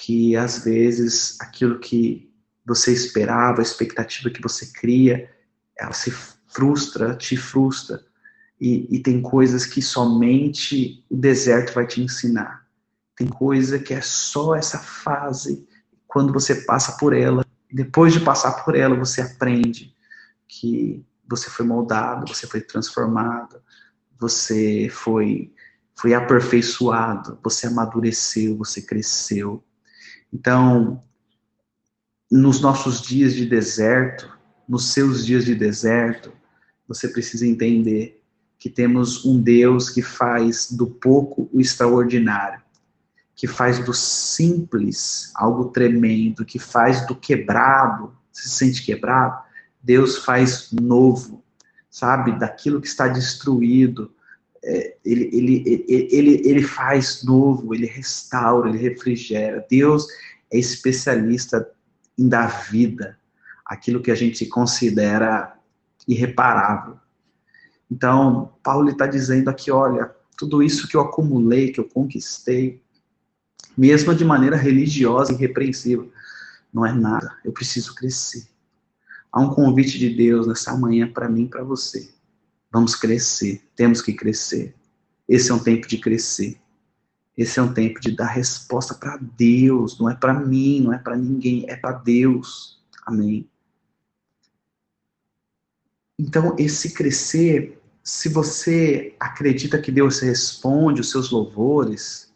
que 0.00 0.34
às 0.34 0.64
vezes 0.64 1.38
aquilo 1.40 1.78
que 1.78 2.32
você 2.64 2.90
esperava, 2.90 3.60
a 3.60 3.62
expectativa 3.62 4.30
que 4.30 4.40
você 4.40 4.72
cria, 4.72 5.30
ela 5.78 5.92
se 5.92 6.10
frustra, 6.48 7.14
te 7.14 7.36
frustra. 7.36 8.02
E, 8.58 8.86
e, 8.96 9.00
tem 9.00 9.20
coisas 9.20 9.66
que 9.66 9.82
somente 9.82 11.04
o 11.08 11.16
deserto 11.16 11.74
vai 11.74 11.86
te 11.86 12.00
ensinar. 12.02 12.66
Tem 13.14 13.26
coisa 13.26 13.78
que 13.78 13.92
é 13.92 14.00
só 14.00 14.54
essa 14.54 14.78
fase, 14.78 15.68
quando 16.06 16.32
você 16.32 16.54
passa 16.54 16.92
por 16.92 17.14
ela, 17.14 17.44
depois 17.70 18.12
de 18.12 18.20
passar 18.20 18.64
por 18.64 18.74
ela, 18.74 18.96
você 18.96 19.20
aprende 19.20 19.94
que 20.48 21.04
você 21.28 21.48
foi 21.48 21.64
moldado, 21.64 22.26
você 22.26 22.46
foi 22.46 22.60
transformado, 22.60 23.62
você 24.18 24.88
foi, 24.90 25.52
foi 25.94 26.14
aperfeiçoado, 26.14 27.38
você 27.42 27.66
amadureceu, 27.66 28.56
você 28.56 28.82
cresceu. 28.82 29.62
Então, 30.32 31.02
nos 32.30 32.60
nossos 32.60 33.02
dias 33.02 33.34
de 33.34 33.46
deserto, 33.46 34.30
nos 34.68 34.92
seus 34.92 35.26
dias 35.26 35.44
de 35.44 35.54
deserto, 35.54 36.32
você 36.86 37.08
precisa 37.08 37.46
entender 37.46 38.22
que 38.58 38.68
temos 38.68 39.24
um 39.24 39.40
Deus 39.40 39.88
que 39.88 40.02
faz 40.02 40.70
do 40.70 40.86
pouco 40.86 41.48
o 41.52 41.60
extraordinário, 41.60 42.60
que 43.34 43.46
faz 43.46 43.78
do 43.78 43.94
simples 43.94 45.32
algo 45.34 45.70
tremendo, 45.70 46.44
que 46.44 46.58
faz 46.58 47.06
do 47.06 47.16
quebrado, 47.16 48.14
se 48.30 48.48
sente 48.48 48.84
quebrado, 48.84 49.42
Deus 49.82 50.18
faz 50.18 50.70
novo, 50.72 51.42
sabe? 51.88 52.38
Daquilo 52.38 52.80
que 52.80 52.86
está 52.86 53.08
destruído, 53.08 54.14
é, 54.62 54.96
ele, 55.04 55.30
ele, 55.32 55.86
ele, 55.88 56.42
ele 56.44 56.62
faz 56.62 57.22
novo, 57.24 57.74
ele 57.74 57.86
restaura, 57.86 58.68
ele 58.68 58.78
refrigera. 58.78 59.66
Deus 59.70 60.06
é 60.52 60.58
especialista 60.58 61.68
em 62.18 62.28
dar 62.28 62.68
vida 62.70 63.18
aquilo 63.64 64.02
que 64.02 64.10
a 64.10 64.14
gente 64.14 64.44
considera 64.46 65.56
irreparável. 66.06 66.98
Então, 67.90 68.52
Paulo 68.62 68.90
está 68.90 69.06
dizendo 69.06 69.48
aqui: 69.48 69.70
olha, 69.70 70.14
tudo 70.36 70.62
isso 70.62 70.88
que 70.88 70.96
eu 70.96 71.00
acumulei, 71.00 71.72
que 71.72 71.80
eu 71.80 71.88
conquistei, 71.88 72.82
mesmo 73.76 74.14
de 74.14 74.24
maneira 74.24 74.56
religiosa 74.56 75.32
e 75.32 75.36
irrepreensível, 75.36 76.12
não 76.72 76.84
é 76.84 76.92
nada. 76.92 77.36
Eu 77.44 77.52
preciso 77.52 77.94
crescer. 77.94 78.46
há 79.32 79.40
um 79.40 79.54
convite 79.54 79.98
de 79.98 80.10
Deus 80.10 80.46
nessa 80.46 80.76
manhã 80.76 81.10
para 81.10 81.28
mim 81.28 81.46
para 81.46 81.62
você. 81.64 82.12
Vamos 82.70 82.94
crescer, 82.94 83.62
temos 83.74 84.00
que 84.00 84.12
crescer. 84.12 84.74
Esse 85.28 85.50
é 85.50 85.54
um 85.54 85.58
tempo 85.58 85.86
de 85.86 85.98
crescer. 85.98 86.60
Esse 87.36 87.58
é 87.58 87.62
um 87.62 87.72
tempo 87.72 88.00
de 88.00 88.14
dar 88.14 88.26
resposta 88.26 88.94
para 88.94 89.16
Deus, 89.16 89.98
não 89.98 90.10
é 90.10 90.14
para 90.14 90.34
mim, 90.34 90.80
não 90.80 90.92
é 90.92 90.98
para 90.98 91.16
ninguém, 91.16 91.64
é 91.68 91.76
para 91.76 91.92
Deus. 91.92 92.80
Amém. 93.06 93.48
Então, 96.18 96.54
esse 96.58 96.92
crescer, 96.92 97.80
se 98.04 98.28
você 98.28 99.16
acredita 99.18 99.80
que 99.80 99.90
Deus 99.90 100.20
responde 100.20 101.00
os 101.00 101.10
seus 101.10 101.30
louvores, 101.30 102.30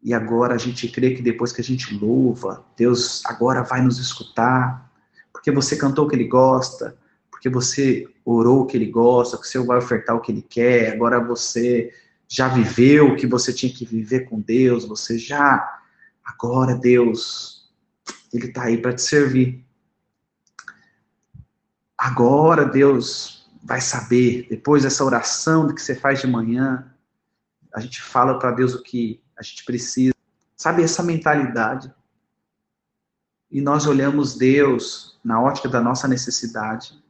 e 0.00 0.14
agora 0.14 0.54
a 0.54 0.58
gente 0.58 0.86
crê 0.86 1.14
que 1.14 1.22
depois 1.22 1.50
que 1.50 1.60
a 1.60 1.64
gente 1.64 1.94
louva, 1.94 2.64
Deus 2.76 3.24
agora 3.24 3.62
vai 3.62 3.82
nos 3.82 3.98
escutar, 3.98 4.92
porque 5.32 5.50
você 5.50 5.76
cantou 5.76 6.04
o 6.04 6.08
que 6.08 6.14
ele 6.14 6.28
gosta, 6.28 6.96
porque 7.44 7.50
você 7.50 8.08
orou 8.24 8.62
o 8.62 8.66
que 8.66 8.74
ele 8.74 8.86
gosta, 8.86 9.36
que 9.36 9.46
você 9.46 9.58
vai 9.58 9.76
ofertar 9.76 10.16
o 10.16 10.20
que 10.20 10.32
ele 10.32 10.40
quer, 10.40 10.94
agora 10.94 11.22
você 11.22 11.92
já 12.26 12.48
viveu 12.48 13.08
o 13.08 13.16
que 13.16 13.26
você 13.26 13.52
tinha 13.52 13.70
que 13.70 13.84
viver 13.84 14.20
com 14.20 14.40
Deus, 14.40 14.86
você 14.86 15.18
já, 15.18 15.82
agora 16.24 16.74
Deus, 16.74 17.70
ele 18.32 18.46
está 18.46 18.62
aí 18.62 18.78
para 18.78 18.94
te 18.94 19.02
servir. 19.02 19.62
Agora 21.98 22.64
Deus 22.64 23.46
vai 23.62 23.82
saber, 23.82 24.46
depois 24.48 24.82
dessa 24.82 25.04
oração 25.04 25.74
que 25.74 25.82
você 25.82 25.94
faz 25.94 26.22
de 26.22 26.26
manhã, 26.26 26.90
a 27.74 27.80
gente 27.80 28.00
fala 28.00 28.38
para 28.38 28.52
Deus 28.52 28.72
o 28.72 28.82
que 28.82 29.22
a 29.38 29.42
gente 29.42 29.66
precisa. 29.66 30.14
Sabe 30.56 30.82
essa 30.82 31.02
mentalidade? 31.02 31.92
E 33.50 33.60
nós 33.60 33.86
olhamos 33.86 34.34
Deus 34.34 35.20
na 35.22 35.42
ótica 35.42 35.68
da 35.68 35.82
nossa 35.82 36.08
necessidade. 36.08 37.03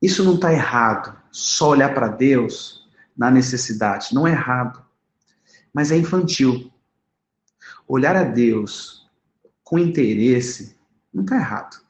Isso 0.00 0.24
não 0.24 0.34
está 0.34 0.52
errado. 0.52 1.16
Só 1.30 1.70
olhar 1.70 1.94
para 1.94 2.08
Deus 2.08 2.88
na 3.16 3.30
necessidade. 3.30 4.14
Não 4.14 4.26
é 4.26 4.32
errado. 4.32 4.84
Mas 5.72 5.92
é 5.92 5.96
infantil. 5.96 6.72
Olhar 7.86 8.16
a 8.16 8.24
Deus 8.24 9.08
com 9.62 9.78
interesse 9.78 10.76
não 11.12 11.22
está 11.22 11.36
errado. 11.36 11.80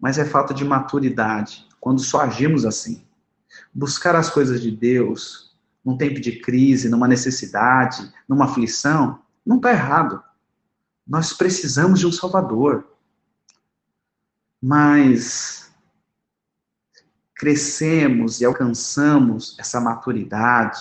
Mas 0.00 0.18
é 0.18 0.24
falta 0.24 0.52
de 0.52 0.64
maturidade 0.64 1.66
quando 1.80 2.00
só 2.00 2.20
agimos 2.20 2.64
assim. 2.64 3.04
Buscar 3.72 4.16
as 4.16 4.30
coisas 4.30 4.60
de 4.60 4.70
Deus 4.70 5.52
num 5.84 5.96
tempo 5.96 6.20
de 6.20 6.40
crise, 6.40 6.88
numa 6.88 7.08
necessidade, 7.08 8.12
numa 8.28 8.44
aflição, 8.44 9.20
não 9.44 9.56
está 9.56 9.72
errado. 9.72 10.22
Nós 11.06 11.32
precisamos 11.32 11.98
de 11.98 12.06
um 12.06 12.12
Salvador. 12.12 12.86
Mas 14.60 15.71
crescemos 17.42 18.40
e 18.40 18.44
alcançamos 18.44 19.56
essa 19.58 19.80
maturidade, 19.80 20.80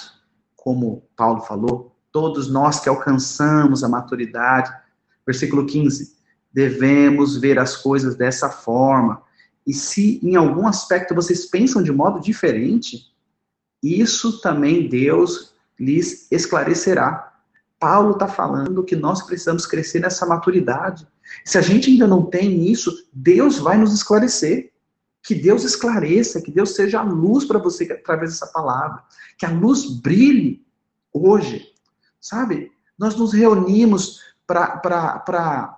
como 0.56 1.02
Paulo 1.16 1.42
falou, 1.42 1.96
todos 2.12 2.52
nós 2.52 2.80
que 2.80 2.88
alcançamos 2.88 3.84
a 3.84 3.90
maturidade. 3.90 4.72
Versículo 5.26 5.66
15: 5.66 6.16
devemos 6.54 7.36
ver 7.36 7.58
as 7.58 7.76
coisas 7.76 8.16
dessa 8.16 8.48
forma. 8.48 9.24
E 9.66 9.74
se 9.74 10.20
em 10.22 10.36
algum 10.36 10.68
aspecto 10.68 11.16
vocês 11.16 11.48
pensam 11.48 11.82
de 11.82 11.92
modo 11.92 12.20
diferente, 12.20 13.12
isso 13.82 14.40
também 14.40 14.88
Deus 14.88 15.56
lhes 15.80 16.28
esclarecerá. 16.30 17.34
Paulo 17.80 18.12
está 18.12 18.28
falando 18.28 18.84
que 18.84 18.96
nós 18.96 19.24
precisamos 19.24 19.66
crescer 19.66 20.00
nessa 20.00 20.28
maturidade. 20.28 21.08
Se 21.44 21.58
a 21.58 21.62
gente 21.62 21.90
ainda 21.90 22.06
não 22.06 22.24
tem 22.24 22.68
isso, 22.72 23.08
Deus 23.12 23.58
vai 23.58 23.78
nos 23.78 23.92
esclarecer. 23.92 24.71
Que 25.24 25.36
Deus 25.36 25.64
esclareça, 25.64 26.42
que 26.42 26.52
Deus 26.52 26.76
seja 26.76 27.00
a 27.00 27.04
luz 27.04 27.46
para 27.46 27.60
você 27.60 27.84
através 27.92 28.32
dessa 28.32 28.48
palavra. 28.48 29.04
Que 29.38 29.46
a 29.46 29.52
luz 29.52 29.86
brilhe 29.86 30.66
hoje. 31.14 31.68
Sabe? 32.20 32.72
Nós 32.98 33.16
nos 33.16 33.34
reunimos 33.34 34.20
para 34.46 35.72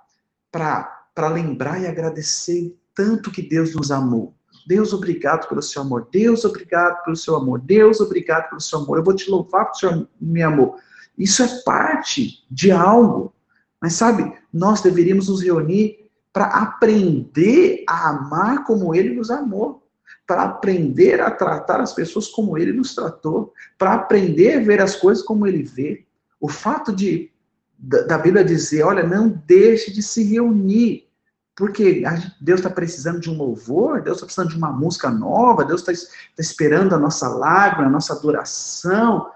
lembrar 1.31 1.81
e 1.81 1.87
agradecer 1.87 2.77
tanto 2.95 3.31
que 3.31 3.41
Deus 3.41 3.75
nos 3.75 3.91
amou. 3.91 4.33
Deus, 4.65 4.93
obrigado 4.93 5.47
pelo 5.49 5.61
seu 5.61 5.81
amor. 5.81 6.07
Deus, 6.11 6.45
obrigado 6.45 7.03
pelo 7.03 7.15
seu 7.15 7.35
amor. 7.35 7.59
Deus, 7.59 7.99
obrigado 7.99 8.49
pelo 8.49 8.61
seu 8.61 8.79
amor. 8.79 8.97
Eu 8.97 9.03
vou 9.03 9.15
te 9.15 9.29
louvar 9.29 9.65
porque 9.65 9.85
o 9.85 9.89
Senhor 9.89 10.07
me 10.19 10.41
amou. 10.41 10.77
Isso 11.17 11.43
é 11.43 11.47
parte 11.63 12.45
de 12.49 12.71
algo. 12.71 13.33
Mas 13.81 13.93
sabe, 13.93 14.33
nós 14.51 14.81
deveríamos 14.81 15.27
nos 15.27 15.41
reunir 15.41 16.02
para 16.33 16.45
aprender 16.45 17.83
a 17.87 18.09
amar 18.09 18.65
como 18.65 18.95
ele 18.95 19.13
nos 19.13 19.29
amou, 19.29 19.87
para 20.25 20.43
aprender 20.43 21.21
a 21.21 21.29
tratar 21.29 21.79
as 21.79 21.93
pessoas 21.93 22.27
como 22.27 22.57
ele 22.57 22.73
nos 22.73 22.95
tratou, 22.95 23.53
para 23.77 23.93
aprender 23.93 24.57
a 24.57 24.63
ver 24.63 24.81
as 24.81 24.95
coisas 24.95 25.23
como 25.23 25.45
ele 25.45 25.61
vê. 25.61 26.05
O 26.41 26.49
fato 26.49 26.91
de 26.91 27.31
da 27.77 28.17
Bíblia 28.17 28.45
dizer, 28.45 28.83
olha, 28.83 29.03
não 29.03 29.27
deixe 29.45 29.91
de 29.91 30.01
se 30.01 30.23
reunir, 30.23 31.09
porque 31.53 32.01
Deus 32.39 32.61
está 32.61 32.69
precisando 32.69 33.19
de 33.19 33.29
um 33.29 33.37
louvor, 33.37 34.01
Deus 34.01 34.17
está 34.17 34.25
precisando 34.25 34.49
de 34.49 34.57
uma 34.57 34.71
música 34.71 35.09
nova, 35.09 35.65
Deus 35.65 35.81
está 35.81 35.91
tá 35.91 36.41
esperando 36.41 36.95
a 36.95 36.97
nossa 36.97 37.27
lágrima, 37.27 37.87
a 37.87 37.91
nossa 37.91 38.13
adoração. 38.13 39.29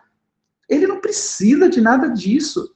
Ele 0.70 0.88
não 0.88 1.02
precisa 1.02 1.70
de 1.70 1.82
nada 1.82 2.08
disso. 2.08 2.74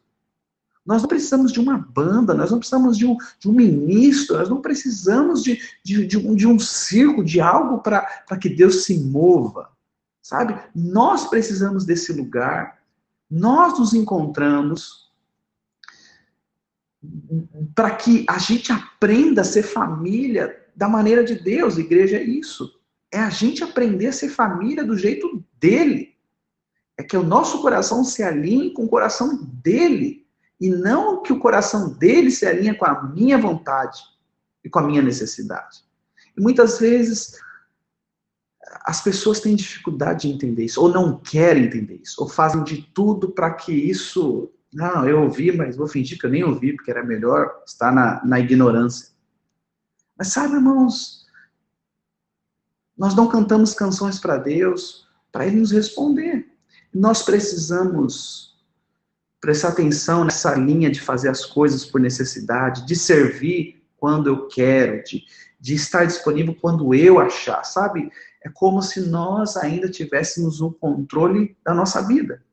Nós 0.91 1.03
não 1.03 1.07
precisamos 1.07 1.53
de 1.53 1.59
uma 1.61 1.77
banda, 1.77 2.33
nós 2.33 2.51
não 2.51 2.59
precisamos 2.59 2.97
de 2.97 3.05
um, 3.05 3.15
de 3.39 3.47
um 3.47 3.53
ministro, 3.53 4.37
nós 4.37 4.49
não 4.49 4.61
precisamos 4.61 5.41
de, 5.41 5.57
de, 5.81 6.05
de, 6.05 6.17
um, 6.17 6.35
de 6.35 6.45
um 6.45 6.59
circo, 6.59 7.23
de 7.23 7.39
algo 7.39 7.77
para 7.77 8.37
que 8.37 8.49
Deus 8.49 8.83
se 8.83 8.99
mova, 8.99 9.71
sabe? 10.21 10.59
Nós 10.75 11.29
precisamos 11.29 11.85
desse 11.85 12.11
lugar, 12.11 12.81
nós 13.29 13.79
nos 13.79 13.93
encontramos 13.93 15.09
para 17.73 17.91
que 17.91 18.25
a 18.27 18.37
gente 18.37 18.73
aprenda 18.73 19.43
a 19.43 19.45
ser 19.45 19.63
família 19.63 20.61
da 20.75 20.89
maneira 20.89 21.23
de 21.23 21.35
Deus. 21.35 21.77
Igreja 21.77 22.17
é 22.17 22.23
isso. 22.23 22.69
É 23.09 23.19
a 23.19 23.29
gente 23.29 23.63
aprender 23.63 24.07
a 24.07 24.13
ser 24.13 24.27
família 24.27 24.83
do 24.83 24.97
jeito 24.97 25.41
dele. 25.57 26.17
É 26.97 27.03
que 27.03 27.15
o 27.15 27.23
nosso 27.23 27.61
coração 27.61 28.03
se 28.03 28.21
alinhe 28.21 28.73
com 28.73 28.83
o 28.83 28.89
coração 28.89 29.37
dele 29.41 30.21
e 30.61 30.69
não 30.69 31.23
que 31.23 31.33
o 31.33 31.39
coração 31.39 31.89
dele 31.89 32.29
se 32.29 32.45
alinha 32.45 32.75
com 32.75 32.85
a 32.85 33.03
minha 33.03 33.35
vontade 33.35 33.99
e 34.63 34.69
com 34.69 34.77
a 34.77 34.83
minha 34.83 35.01
necessidade. 35.01 35.83
E 36.37 36.39
muitas 36.39 36.79
vezes 36.79 37.35
as 38.85 39.01
pessoas 39.01 39.39
têm 39.39 39.55
dificuldade 39.55 40.21
de 40.21 40.33
entender 40.33 40.65
isso, 40.65 40.79
ou 40.79 40.87
não 40.87 41.17
querem 41.17 41.65
entender 41.65 41.95
isso, 42.03 42.21
ou 42.21 42.29
fazem 42.29 42.63
de 42.63 42.83
tudo 42.93 43.31
para 43.31 43.51
que 43.55 43.73
isso. 43.73 44.51
Não, 44.71 45.05
eu 45.05 45.23
ouvi, 45.23 45.51
mas 45.51 45.75
vou 45.75 45.87
fingir 45.87 46.17
que 46.19 46.27
eu 46.27 46.29
nem 46.29 46.43
ouvi, 46.43 46.73
porque 46.73 46.91
era 46.91 47.03
melhor 47.03 47.63
estar 47.65 47.91
na, 47.91 48.23
na 48.23 48.39
ignorância. 48.39 49.09
Mas 50.15 50.27
sabe, 50.27 50.53
irmãos, 50.53 51.25
nós 52.95 53.15
não 53.15 53.27
cantamos 53.27 53.73
canções 53.73 54.19
para 54.19 54.37
Deus 54.37 55.09
para 55.31 55.47
Ele 55.47 55.59
nos 55.59 55.71
responder. 55.71 56.47
Nós 56.93 57.23
precisamos 57.23 58.50
prestar 59.41 59.69
atenção 59.69 60.23
nessa 60.23 60.53
linha 60.53 60.91
de 60.91 61.01
fazer 61.01 61.27
as 61.27 61.43
coisas 61.43 61.83
por 61.83 61.99
necessidade, 61.99 62.85
de 62.85 62.95
servir 62.95 63.81
quando 63.97 64.27
eu 64.27 64.47
quero, 64.47 65.03
de, 65.03 65.25
de 65.59 65.73
estar 65.73 66.05
disponível 66.05 66.55
quando 66.61 66.93
eu 66.93 67.19
achar, 67.19 67.63
sabe? 67.63 68.11
É 68.43 68.49
como 68.49 68.81
se 68.81 69.01
nós 69.01 69.57
ainda 69.57 69.89
tivéssemos 69.89 70.61
o 70.61 70.71
controle 70.71 71.57
da 71.65 71.73
nossa 71.73 72.01
vida. 72.01 72.43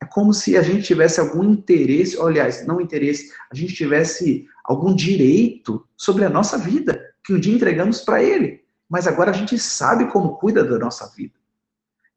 É 0.00 0.04
como 0.04 0.32
se 0.32 0.56
a 0.56 0.62
gente 0.62 0.84
tivesse 0.84 1.18
algum 1.18 1.42
interesse, 1.42 2.20
aliás, 2.20 2.66
não 2.66 2.80
interesse, 2.80 3.32
a 3.50 3.54
gente 3.54 3.74
tivesse 3.74 4.46
algum 4.64 4.94
direito 4.94 5.86
sobre 5.96 6.24
a 6.24 6.28
nossa 6.28 6.56
vida, 6.58 7.00
que 7.24 7.32
um 7.32 7.40
dia 7.40 7.54
entregamos 7.54 8.00
para 8.02 8.22
ele. 8.22 8.64
Mas 8.88 9.06
agora 9.06 9.30
a 9.30 9.34
gente 9.34 9.58
sabe 9.58 10.06
como 10.12 10.36
cuida 10.36 10.62
da 10.62 10.78
nossa 10.78 11.08
vida. 11.14 11.34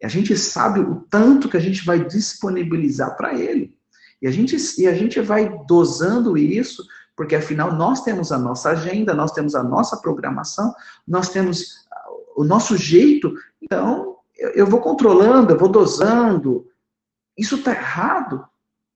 E 0.02 0.06
a 0.06 0.10
gente 0.10 0.38
sabe 0.38 0.80
o 0.80 0.96
tanto 1.10 1.50
que 1.50 1.58
a 1.58 1.60
gente 1.60 1.84
vai 1.84 2.06
disponibilizar 2.06 3.18
para 3.18 3.34
ele. 3.34 3.79
E 4.22 4.28
a 4.28 4.32
gente, 4.32 4.58
e 4.80 4.88
a 4.88 4.94
gente 4.94 5.20
vai 5.22 5.50
dosando 5.66 6.38
isso, 6.38 6.86
porque 7.16 7.36
afinal 7.36 7.74
nós 7.74 8.02
temos 8.02 8.32
a 8.32 8.38
nossa 8.38 8.70
agenda, 8.72 9.14
nós 9.14 9.32
temos 9.32 9.56
a 9.56 9.64
nossa 9.64 9.98
programação, 9.98 10.74
nós 11.08 11.30
temos 11.30 11.88
o 12.36 12.44
nosso 12.44 12.78
jeito. 12.78 13.34
Então, 13.62 14.18
eu, 14.38 14.52
eu 14.52 14.68
vou 14.68 14.80
controlando, 14.80 15.54
eu 15.54 15.58
vou 15.58 15.70
dosando. 15.70 16.68
Isso 17.38 17.56
está 17.56 17.72
errado. 17.72 18.48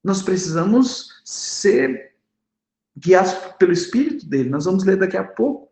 Nós 0.02 0.22
precisamos 0.22 1.20
ser 1.24 2.14
guiados 2.96 3.34
pelo 3.58 3.72
Espírito 3.72 4.26
dele. 4.26 4.48
Nós 4.48 4.64
vamos 4.64 4.84
ler 4.84 4.96
daqui 4.96 5.16
a 5.16 5.24
pouco. 5.24 5.70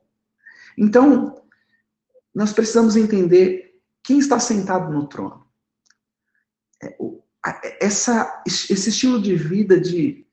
Então, 0.76 1.42
nós 2.34 2.52
precisamos 2.52 2.96
entender 2.96 3.80
quem 4.02 4.18
está 4.18 4.38
sentado 4.38 4.92
no 4.92 5.06
trono. 5.06 5.46
É, 6.82 6.96
essa, 7.80 8.42
esse 8.46 8.88
estilo 8.88 9.20
de 9.20 9.34
vida 9.34 9.80
de, 9.80 10.24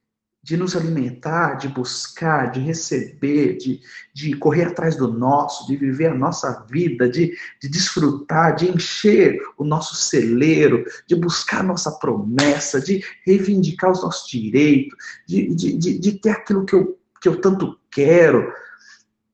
de 0.41 0.55
nos 0.55 0.75
alimentar, 0.75 1.55
de 1.55 1.67
buscar, 1.67 2.51
de 2.51 2.59
receber, 2.59 3.57
de, 3.57 3.81
de 4.13 4.35
correr 4.35 4.65
atrás 4.65 4.95
do 4.95 5.11
nosso, 5.11 5.67
de 5.67 5.75
viver 5.75 6.07
a 6.07 6.15
nossa 6.15 6.65
vida, 6.69 7.09
de, 7.09 7.35
de 7.61 7.67
desfrutar, 7.67 8.55
de 8.55 8.69
encher 8.69 9.39
o 9.57 9.63
nosso 9.63 9.95
celeiro, 9.95 10.85
de 11.07 11.15
buscar 11.15 11.59
a 11.59 11.63
nossa 11.63 11.91
promessa, 11.91 12.79
de 12.79 13.03
reivindicar 13.25 13.91
os 13.91 14.01
nossos 14.01 14.29
direitos, 14.29 14.97
de, 15.27 15.53
de, 15.53 15.77
de, 15.77 15.99
de 15.99 16.11
ter 16.19 16.31
aquilo 16.31 16.65
que 16.65 16.75
eu, 16.75 16.97
que 17.19 17.27
eu 17.27 17.41
tanto 17.41 17.77
quero. 17.91 18.53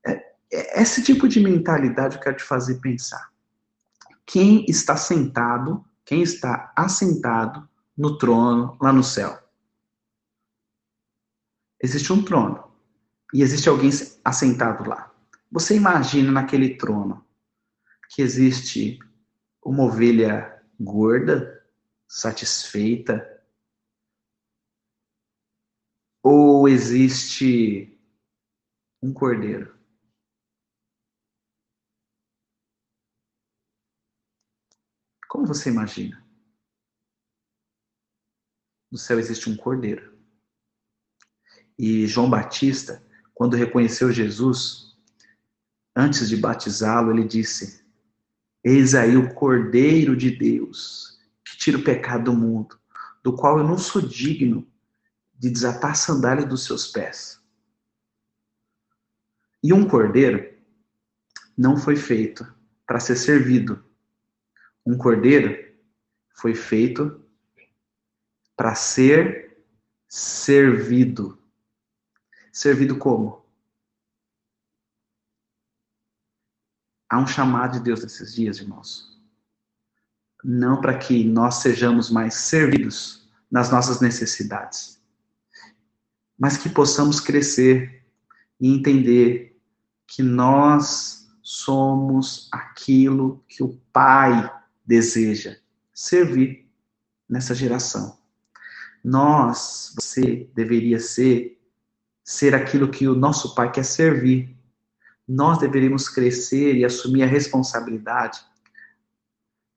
É, 0.04 0.12
é, 0.52 0.82
esse 0.82 1.02
tipo 1.02 1.28
de 1.28 1.40
mentalidade 1.40 2.16
eu 2.16 2.22
quero 2.22 2.36
te 2.36 2.42
fazer 2.42 2.76
pensar. 2.80 3.30
Quem 4.24 4.64
está 4.68 4.96
sentado, 4.96 5.84
quem 6.06 6.22
está 6.22 6.72
assentado 6.76 7.68
no 7.98 8.16
trono 8.16 8.78
lá 8.80 8.92
no 8.92 9.02
céu? 9.02 9.36
Existe 11.82 12.12
um 12.12 12.24
trono 12.24 12.72
e 13.34 13.42
existe 13.42 13.68
alguém 13.68 13.90
assentado 14.24 14.88
lá. 14.88 15.12
Você 15.50 15.76
imagina 15.76 16.30
naquele 16.30 16.76
trono 16.76 17.26
que 18.08 18.22
existe 18.22 19.00
uma 19.62 19.82
ovelha 19.82 20.62
gorda, 20.78 21.66
satisfeita, 22.06 23.42
ou 26.22 26.68
existe 26.68 27.98
um 29.02 29.12
cordeiro? 29.12 29.75
Como 35.28 35.46
você 35.46 35.70
imagina? 35.70 36.24
No 38.90 38.98
céu 38.98 39.18
existe 39.18 39.50
um 39.50 39.56
cordeiro. 39.56 40.16
E 41.78 42.06
João 42.06 42.30
Batista, 42.30 43.04
quando 43.34 43.56
reconheceu 43.56 44.10
Jesus, 44.10 44.96
antes 45.94 46.28
de 46.28 46.36
batizá-lo, 46.36 47.10
ele 47.10 47.24
disse: 47.24 47.84
Eis 48.64 48.94
aí 48.94 49.16
o 49.16 49.34
Cordeiro 49.34 50.16
de 50.16 50.30
Deus, 50.30 51.20
que 51.44 51.56
tira 51.56 51.78
o 51.78 51.84
pecado 51.84 52.24
do 52.24 52.32
mundo, 52.32 52.78
do 53.22 53.34
qual 53.34 53.58
eu 53.58 53.64
não 53.64 53.76
sou 53.76 54.00
digno 54.00 54.66
de 55.38 55.50
desatar 55.50 55.92
a 55.92 55.94
sandália 55.94 56.46
dos 56.46 56.64
seus 56.64 56.86
pés. 56.86 57.40
E 59.62 59.72
um 59.72 59.86
cordeiro 59.86 60.54
não 61.56 61.76
foi 61.76 61.96
feito 61.96 62.46
para 62.86 63.00
ser 63.00 63.16
servido. 63.16 63.84
Um 64.86 64.96
cordeiro 64.96 65.74
foi 66.36 66.54
feito 66.54 67.20
para 68.56 68.76
ser 68.76 69.64
servido. 70.08 71.36
Servido 72.52 72.96
como? 72.96 73.44
Há 77.08 77.18
um 77.18 77.26
chamado 77.26 77.74
de 77.74 77.80
Deus 77.80 78.02
nesses 78.02 78.34
dias, 78.34 78.58
irmãos. 78.58 79.20
Não 80.44 80.80
para 80.80 80.96
que 80.96 81.24
nós 81.24 81.56
sejamos 81.56 82.08
mais 82.08 82.34
servidos 82.34 83.28
nas 83.50 83.70
nossas 83.70 84.00
necessidades, 84.00 85.02
mas 86.38 86.56
que 86.56 86.68
possamos 86.68 87.20
crescer 87.20 88.04
e 88.60 88.72
entender 88.72 89.60
que 90.06 90.22
nós 90.22 91.28
somos 91.42 92.48
aquilo 92.52 93.44
que 93.48 93.62
o 93.62 93.76
Pai 93.92 94.52
deseja 94.86 95.56
servir 95.92 96.68
nessa 97.28 97.54
geração. 97.54 98.18
Nós, 99.02 99.94
você 99.96 100.48
deveria 100.54 101.00
ser 101.00 101.56
ser 102.26 102.56
aquilo 102.56 102.90
que 102.90 103.06
o 103.06 103.14
nosso 103.14 103.54
Pai 103.54 103.70
quer 103.70 103.84
servir. 103.84 104.56
Nós 105.28 105.58
deveríamos 105.58 106.08
crescer 106.08 106.74
e 106.74 106.84
assumir 106.84 107.22
a 107.22 107.26
responsabilidade 107.26 108.40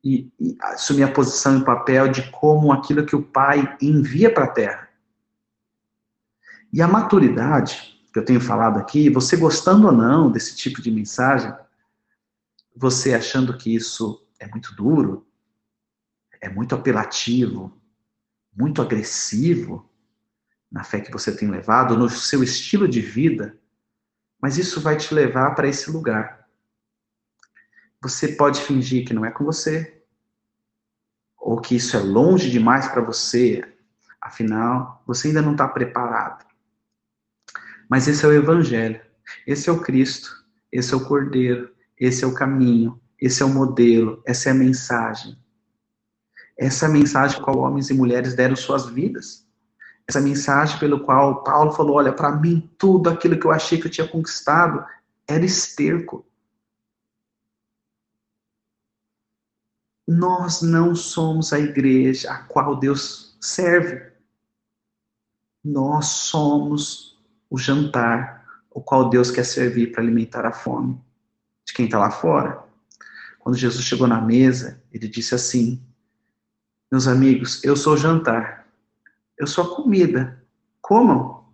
e, 0.03 0.31
e 0.39 0.57
assumir 0.59 1.03
a 1.03 1.11
posição 1.11 1.59
e 1.59 1.63
papel 1.63 2.07
de 2.07 2.31
como 2.31 2.71
aquilo 2.71 3.05
que 3.05 3.15
o 3.15 3.21
Pai 3.21 3.77
envia 3.79 4.33
para 4.33 4.45
a 4.45 4.51
Terra. 4.51 4.89
E 6.73 6.81
a 6.81 6.87
maturidade, 6.87 7.99
que 8.11 8.17
eu 8.17 8.25
tenho 8.25 8.41
falado 8.41 8.79
aqui, 8.79 9.11
você 9.11 9.37
gostando 9.37 9.87
ou 9.87 9.93
não 9.93 10.31
desse 10.31 10.55
tipo 10.55 10.81
de 10.81 10.89
mensagem, 10.89 11.53
você 12.75 13.13
achando 13.13 13.55
que 13.55 13.75
isso 13.75 14.25
é 14.39 14.47
muito 14.47 14.73
duro, 14.75 15.27
é 16.41 16.49
muito 16.49 16.73
apelativo, 16.73 17.77
muito 18.55 18.81
agressivo, 18.81 19.89
na 20.71 20.83
fé 20.83 21.01
que 21.01 21.11
você 21.11 21.35
tem 21.35 21.49
levado, 21.49 21.97
no 21.97 22.09
seu 22.09 22.43
estilo 22.43 22.87
de 22.87 23.01
vida, 23.01 23.57
mas 24.41 24.57
isso 24.57 24.79
vai 24.79 24.95
te 24.95 25.13
levar 25.13 25.55
para 25.55 25.67
esse 25.67 25.91
lugar. 25.91 26.47
Você 28.01 28.29
pode 28.29 28.61
fingir 28.61 29.05
que 29.05 29.13
não 29.13 29.25
é 29.25 29.31
com 29.31 29.43
você, 29.43 30.03
ou 31.37 31.59
que 31.59 31.75
isso 31.75 31.97
é 31.97 31.99
longe 31.99 32.49
demais 32.49 32.87
para 32.87 33.01
você, 33.01 33.63
afinal, 34.21 35.03
você 35.05 35.29
ainda 35.29 35.41
não 35.41 35.53
está 35.53 35.67
preparado. 35.67 36.45
Mas 37.89 38.07
esse 38.07 38.23
é 38.23 38.27
o 38.27 38.33
Evangelho, 38.33 39.01
esse 39.47 39.69
é 39.69 39.71
o 39.71 39.81
Cristo, 39.81 40.45
esse 40.71 40.93
é 40.93 40.97
o 40.97 41.05
Cordeiro, 41.05 41.73
esse 41.97 42.23
é 42.23 42.27
o 42.27 42.33
caminho, 42.33 43.01
esse 43.21 43.43
é 43.43 43.45
o 43.45 43.49
modelo, 43.49 44.21
essa 44.25 44.49
é 44.49 44.51
a 44.51 44.55
mensagem. 44.55 45.37
Essa 46.57 46.85
é 46.85 46.89
a 46.89 46.91
mensagem 46.91 47.37
com 47.41 47.51
a 47.51 47.53
qual 47.53 47.65
homens 47.65 47.89
e 47.89 47.93
mulheres 47.93 48.35
deram 48.35 48.55
suas 48.55 48.87
vidas 48.87 49.47
essa 50.09 50.19
mensagem 50.19 50.79
pelo 50.79 51.01
qual 51.01 51.43
Paulo 51.43 51.71
falou: 51.71 51.97
olha, 51.97 52.11
para 52.11 52.31
mim 52.31 52.67
tudo 52.79 53.09
aquilo 53.11 53.39
que 53.39 53.45
eu 53.45 53.51
achei 53.51 53.79
que 53.79 53.85
eu 53.85 53.91
tinha 53.91 54.07
conquistado 54.07 54.83
era 55.27 55.45
esterco. 55.45 56.25
Nós 60.07 60.63
não 60.63 60.95
somos 60.95 61.53
a 61.53 61.59
igreja 61.59 62.31
a 62.31 62.39
qual 62.39 62.75
Deus 62.75 63.37
serve. 63.39 64.11
Nós 65.63 66.07
somos 66.07 67.15
o 67.47 67.57
jantar 67.59 68.43
o 68.71 68.81
qual 68.81 69.09
Deus 69.09 69.29
quer 69.29 69.45
servir 69.45 69.91
para 69.91 70.01
alimentar 70.01 70.45
a 70.45 70.51
fome 70.51 70.99
de 71.63 71.73
quem 71.73 71.85
está 71.85 71.99
lá 71.99 72.09
fora. 72.09 72.63
Quando 73.39 73.57
Jesus 73.57 73.83
chegou 73.83 74.05
na 74.05 74.21
mesa, 74.21 74.83
ele 74.91 75.07
disse 75.07 75.33
assim: 75.33 75.81
Meus 76.91 77.07
amigos, 77.07 77.63
eu 77.63 77.75
sou 77.75 77.93
o 77.93 77.97
jantar. 77.97 78.67
Eu 79.37 79.47
sou 79.47 79.63
a 79.63 79.75
comida. 79.75 80.45
Comam. 80.81 81.45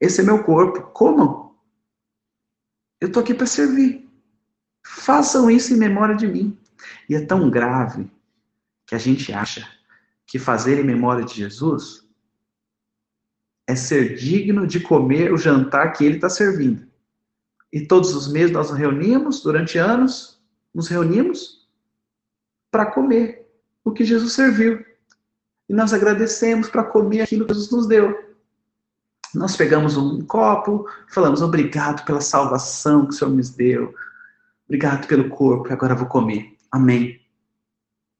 Esse 0.00 0.20
é 0.20 0.24
meu 0.24 0.44
corpo. 0.44 0.82
Comam. 0.92 1.56
Eu 3.00 3.08
estou 3.08 3.22
aqui 3.22 3.34
para 3.34 3.46
servir. 3.46 4.08
Façam 4.84 5.50
isso 5.50 5.72
em 5.72 5.76
memória 5.76 6.14
de 6.14 6.26
mim. 6.26 6.56
E 7.08 7.14
é 7.14 7.24
tão 7.24 7.50
grave 7.50 8.10
que 8.86 8.94
a 8.94 8.98
gente 8.98 9.32
acha 9.32 9.68
que 10.26 10.38
fazer 10.38 10.78
em 10.78 10.84
memória 10.84 11.24
de 11.24 11.34
Jesus 11.34 12.06
é 13.66 13.74
ser 13.74 14.14
digno 14.16 14.66
de 14.66 14.78
comer 14.78 15.32
o 15.32 15.38
jantar 15.38 15.92
que 15.92 16.04
ele 16.04 16.16
está 16.16 16.28
servindo. 16.28 16.86
E 17.72 17.86
todos 17.86 18.14
os 18.14 18.30
meses 18.30 18.52
nós 18.52 18.70
nos 18.70 18.78
reunimos, 18.78 19.42
durante 19.42 19.76
anos, 19.76 20.35
nos 20.76 20.88
reunimos 20.88 21.66
para 22.70 22.84
comer 22.84 23.50
o 23.82 23.90
que 23.90 24.04
Jesus 24.04 24.34
serviu 24.34 24.84
e 25.66 25.72
nós 25.72 25.94
agradecemos 25.94 26.68
para 26.68 26.84
comer 26.84 27.22
aquilo 27.22 27.46
que 27.46 27.54
Jesus 27.54 27.72
nos 27.72 27.86
deu. 27.86 28.36
Nós 29.34 29.56
pegamos 29.56 29.96
um 29.96 30.20
copo, 30.26 30.86
falamos 31.08 31.40
obrigado 31.40 32.04
pela 32.04 32.20
salvação 32.20 33.06
que 33.06 33.14
o 33.14 33.16
Senhor 33.16 33.30
nos 33.30 33.48
deu, 33.48 33.94
obrigado 34.66 35.06
pelo 35.06 35.30
corpo, 35.30 35.72
agora 35.72 35.94
vou 35.94 36.06
comer. 36.06 36.54
Amém. 36.70 37.22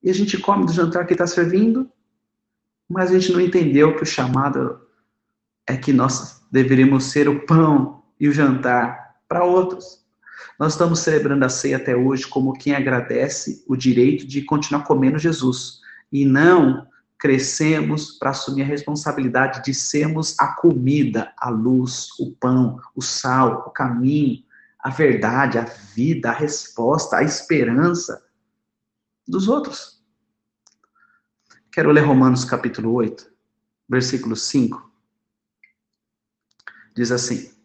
E 0.03 0.09
a 0.09 0.15
gente 0.15 0.39
come 0.39 0.65
do 0.65 0.73
jantar 0.73 1.07
que 1.07 1.13
está 1.13 1.27
servindo, 1.27 1.91
mas 2.89 3.11
a 3.11 3.19
gente 3.19 3.33
não 3.33 3.41
entendeu 3.41 3.95
que 3.95 4.03
o 4.03 4.07
chamado 4.07 4.81
é 5.67 5.77
que 5.77 5.93
nós 5.93 6.41
deveríamos 6.51 7.05
ser 7.05 7.29
o 7.29 7.45
pão 7.45 8.03
e 8.19 8.29
o 8.29 8.33
jantar 8.33 9.21
para 9.29 9.45
outros. 9.45 10.06
Nós 10.59 10.73
estamos 10.73 11.01
celebrando 11.01 11.45
a 11.45 11.49
ceia 11.49 11.77
até 11.77 11.97
hoje 11.97 12.27
como 12.27 12.53
quem 12.53 12.75
agradece 12.75 13.65
o 13.67 13.77
direito 13.77 14.27
de 14.27 14.43
continuar 14.43 14.85
comendo 14.85 15.19
Jesus 15.19 15.81
e 16.13 16.25
não 16.25 16.87
crescemos 17.19 18.13
para 18.13 18.31
assumir 18.31 18.63
a 18.63 18.67
responsabilidade 18.67 19.65
de 19.65 19.73
sermos 19.73 20.39
a 20.39 20.49
comida, 20.49 21.33
a 21.39 21.49
luz, 21.49 22.09
o 22.19 22.33
pão, 22.33 22.79
o 22.95 23.01
sal, 23.01 23.65
o 23.67 23.71
caminho, 23.71 24.45
a 24.79 24.91
verdade, 24.91 25.59
a 25.59 25.65
vida, 25.65 26.31
a 26.31 26.35
resposta, 26.35 27.17
a 27.17 27.23
esperança 27.23 28.25
dos 29.27 29.49
outros. 29.49 30.05
Quero 31.73 31.91
ler 31.91 32.03
Romanos 32.03 32.45
capítulo 32.45 32.93
8, 32.93 33.31
versículo 33.89 34.37
5. 34.37 34.91
Diz 36.95 37.11
assim: 37.11 37.56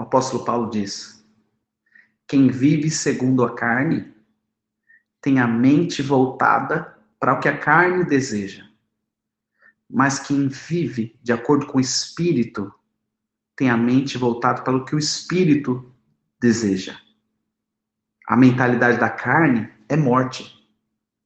O 0.00 0.02
apóstolo 0.02 0.46
Paulo 0.46 0.70
diz: 0.70 1.22
Quem 2.26 2.48
vive 2.48 2.90
segundo 2.90 3.44
a 3.44 3.54
carne 3.54 4.14
tem 5.20 5.38
a 5.38 5.46
mente 5.46 6.00
voltada 6.00 6.96
para 7.18 7.34
o 7.34 7.38
que 7.38 7.50
a 7.50 7.58
carne 7.58 8.02
deseja. 8.06 8.64
mas 9.92 10.18
quem 10.20 10.48
vive 10.48 11.18
de 11.22 11.32
acordo 11.32 11.66
com 11.66 11.76
o 11.76 11.80
Espírito 11.80 12.72
tem 13.54 13.68
a 13.68 13.76
mente 13.76 14.16
voltada 14.16 14.62
para 14.62 14.74
o 14.74 14.84
que 14.86 14.94
o 14.94 14.98
Espírito 14.98 15.94
deseja. 16.40 16.96
A 18.26 18.36
mentalidade 18.36 18.98
da 18.98 19.10
carne 19.10 19.70
é 19.86 19.96
morte, 19.96 20.66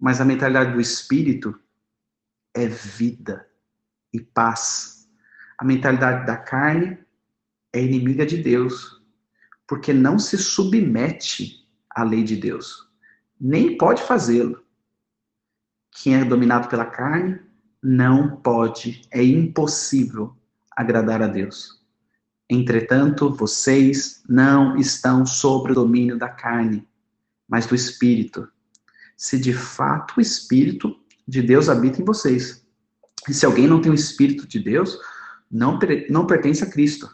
mas 0.00 0.20
a 0.20 0.24
mentalidade 0.24 0.72
do 0.72 0.80
Espírito 0.80 1.60
é 2.52 2.66
vida 2.66 3.48
e 4.12 4.18
paz. 4.18 5.08
A 5.58 5.64
mentalidade 5.64 6.26
da 6.26 6.36
carne 6.36 7.03
é 7.74 7.82
inimiga 7.82 8.24
de 8.24 8.36
Deus, 8.36 9.02
porque 9.66 9.92
não 9.92 10.18
se 10.18 10.38
submete 10.38 11.66
à 11.90 12.04
lei 12.04 12.22
de 12.22 12.36
Deus, 12.36 12.88
nem 13.38 13.76
pode 13.76 14.00
fazê-lo. 14.02 14.62
Quem 15.90 16.16
é 16.16 16.24
dominado 16.24 16.68
pela 16.68 16.86
carne 16.86 17.40
não 17.82 18.36
pode, 18.36 19.02
é 19.10 19.22
impossível 19.22 20.34
agradar 20.76 21.20
a 21.20 21.26
Deus. 21.26 21.82
Entretanto, 22.48 23.32
vocês 23.34 24.22
não 24.28 24.76
estão 24.76 25.26
sob 25.26 25.72
o 25.72 25.74
domínio 25.74 26.18
da 26.18 26.28
carne, 26.28 26.86
mas 27.48 27.66
do 27.66 27.74
Espírito. 27.74 28.48
Se 29.16 29.38
de 29.38 29.52
fato 29.52 30.18
o 30.18 30.20
Espírito 30.20 30.96
de 31.26 31.42
Deus 31.42 31.68
habita 31.68 32.00
em 32.00 32.04
vocês. 32.04 32.64
E 33.28 33.34
se 33.34 33.46
alguém 33.46 33.66
não 33.66 33.80
tem 33.80 33.90
o 33.90 33.94
Espírito 33.94 34.46
de 34.46 34.60
Deus, 34.60 34.98
não, 35.50 35.78
não 36.10 36.26
pertence 36.26 36.62
a 36.62 36.70
Cristo. 36.70 37.08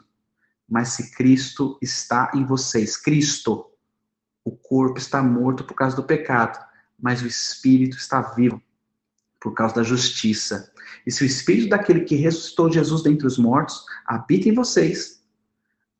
Mas 0.71 0.91
se 0.91 1.11
Cristo 1.11 1.77
está 1.83 2.31
em 2.33 2.47
vocês, 2.47 2.97
Cristo, 2.97 3.67
o 4.45 4.53
corpo 4.53 4.99
está 4.99 5.21
morto 5.21 5.65
por 5.65 5.75
causa 5.75 5.97
do 5.97 6.05
pecado, 6.05 6.65
mas 6.97 7.21
o 7.21 7.27
Espírito 7.27 7.97
está 7.97 8.23
vivo 8.23 8.63
por 9.41 9.53
causa 9.53 9.75
da 9.77 9.83
justiça. 9.83 10.73
E 11.05 11.11
se 11.11 11.25
o 11.25 11.27
Espírito 11.27 11.71
daquele 11.71 12.03
que 12.03 12.15
ressuscitou 12.15 12.71
Jesus 12.71 13.03
dentre 13.03 13.27
os 13.27 13.37
mortos 13.37 13.85
habita 14.07 14.49
em 14.49 14.55
vocês, 14.55 15.25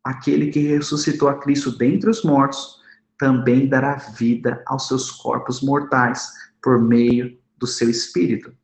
aquele 0.05 0.51
que 0.51 0.61
ressuscitou 0.61 1.29
a 1.29 1.41
Cristo 1.41 1.77
dentre 1.77 2.09
os 2.09 2.23
mortos 2.23 2.81
também 3.19 3.69
dará 3.69 3.97
vida 3.97 4.63
aos 4.67 4.87
seus 4.87 5.11
corpos 5.11 5.61
mortais 5.63 6.31
por 6.63 6.81
meio 6.81 7.39
do 7.59 7.67
seu 7.67 7.91
Espírito, 7.91 8.55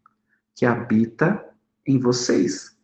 que 0.55 0.65
habita 0.65 1.45
em 1.87 1.99
vocês. 1.99 2.76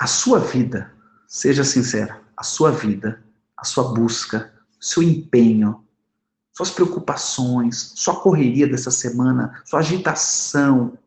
A 0.00 0.06
sua 0.06 0.38
vida, 0.38 0.96
seja 1.28 1.62
sincera, 1.62 2.24
a 2.34 2.42
sua 2.42 2.72
vida, 2.72 3.22
a 3.54 3.66
sua 3.66 3.92
busca, 3.92 4.50
seu 4.80 5.02
empenho, 5.02 5.86
suas 6.54 6.70
preocupações, 6.70 7.92
sua 7.96 8.18
correria 8.18 8.66
dessa 8.66 8.90
semana, 8.90 9.62
sua 9.62 9.80
agitação, 9.80 10.98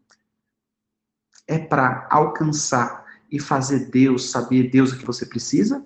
é 1.47 1.57
para 1.57 2.07
alcançar 2.11 3.03
e 3.31 3.39
fazer 3.39 3.89
Deus 3.89 4.29
saber 4.29 4.69
Deus 4.69 4.91
o 4.91 4.99
que 4.99 5.05
você 5.05 5.25
precisa? 5.25 5.83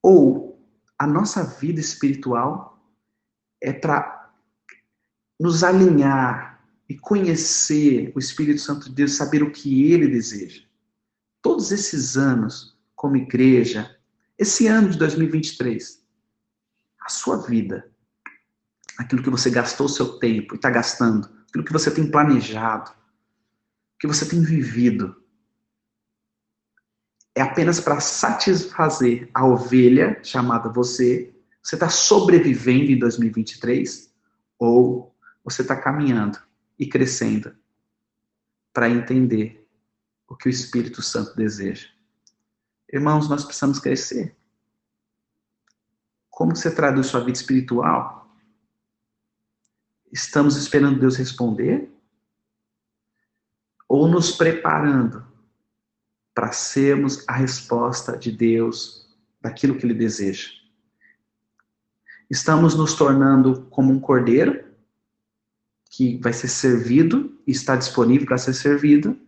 Ou 0.00 0.56
a 0.96 1.04
nossa 1.04 1.42
vida 1.42 1.80
espiritual 1.80 2.78
é 3.60 3.72
para 3.72 4.30
nos 5.38 5.64
alinhar 5.64 6.49
e 6.90 6.98
conhecer 6.98 8.10
o 8.16 8.18
Espírito 8.18 8.60
Santo 8.60 8.88
de 8.88 8.96
Deus, 8.96 9.14
saber 9.14 9.44
o 9.44 9.52
que 9.52 9.92
ele 9.92 10.08
deseja? 10.08 10.64
Todos 11.40 11.70
esses 11.70 12.16
anos 12.16 12.76
como 12.96 13.16
igreja, 13.16 13.96
esse 14.36 14.66
ano 14.66 14.90
de 14.90 14.98
2023, 14.98 16.04
a 17.00 17.08
sua 17.08 17.46
vida, 17.46 17.88
aquilo 18.98 19.22
que 19.22 19.30
você 19.30 19.50
gastou 19.50 19.86
o 19.86 19.88
seu 19.88 20.18
tempo 20.18 20.54
e 20.54 20.56
está 20.56 20.68
gastando, 20.68 21.30
aquilo 21.48 21.62
que 21.62 21.72
você 21.72 21.92
tem 21.92 22.10
planejado, 22.10 22.90
que 23.96 24.08
você 24.08 24.28
tem 24.28 24.42
vivido, 24.42 25.14
é 27.36 27.40
apenas 27.40 27.78
para 27.78 28.00
satisfazer 28.00 29.30
a 29.32 29.46
ovelha 29.46 30.20
chamada 30.24 30.68
você? 30.68 31.32
Você 31.62 31.76
está 31.76 31.88
sobrevivendo 31.88 32.90
em 32.90 32.98
2023? 32.98 34.12
Ou 34.58 35.14
você 35.44 35.62
está 35.62 35.76
caminhando 35.76 36.49
e 36.80 36.88
crescendo 36.88 37.54
para 38.72 38.88
entender 38.88 39.68
o 40.26 40.34
que 40.34 40.48
o 40.48 40.50
Espírito 40.50 41.02
Santo 41.02 41.36
deseja? 41.36 41.88
Irmãos, 42.90 43.28
nós 43.28 43.44
precisamos 43.44 43.78
crescer. 43.78 44.34
Como 46.30 46.56
você 46.56 46.74
traduz 46.74 47.08
sua 47.08 47.20
vida 47.20 47.36
espiritual? 47.36 48.34
Estamos 50.10 50.56
esperando 50.56 50.98
Deus 50.98 51.16
responder? 51.16 51.92
Ou 53.86 54.08
nos 54.08 54.32
preparando 54.32 55.28
para 56.34 56.50
sermos 56.50 57.28
a 57.28 57.34
resposta 57.34 58.16
de 58.16 58.32
Deus 58.32 59.06
daquilo 59.38 59.76
que 59.76 59.84
Ele 59.84 59.92
deseja? 59.92 60.48
Estamos 62.30 62.74
nos 62.74 62.94
tornando 62.94 63.66
como 63.66 63.92
um 63.92 64.00
cordeiro 64.00 64.69
que 65.90 66.16
vai 66.18 66.32
ser 66.32 66.48
servido 66.48 67.38
está 67.46 67.74
disponível 67.74 68.26
para 68.26 68.38
ser 68.38 68.54
servido? 68.54 69.18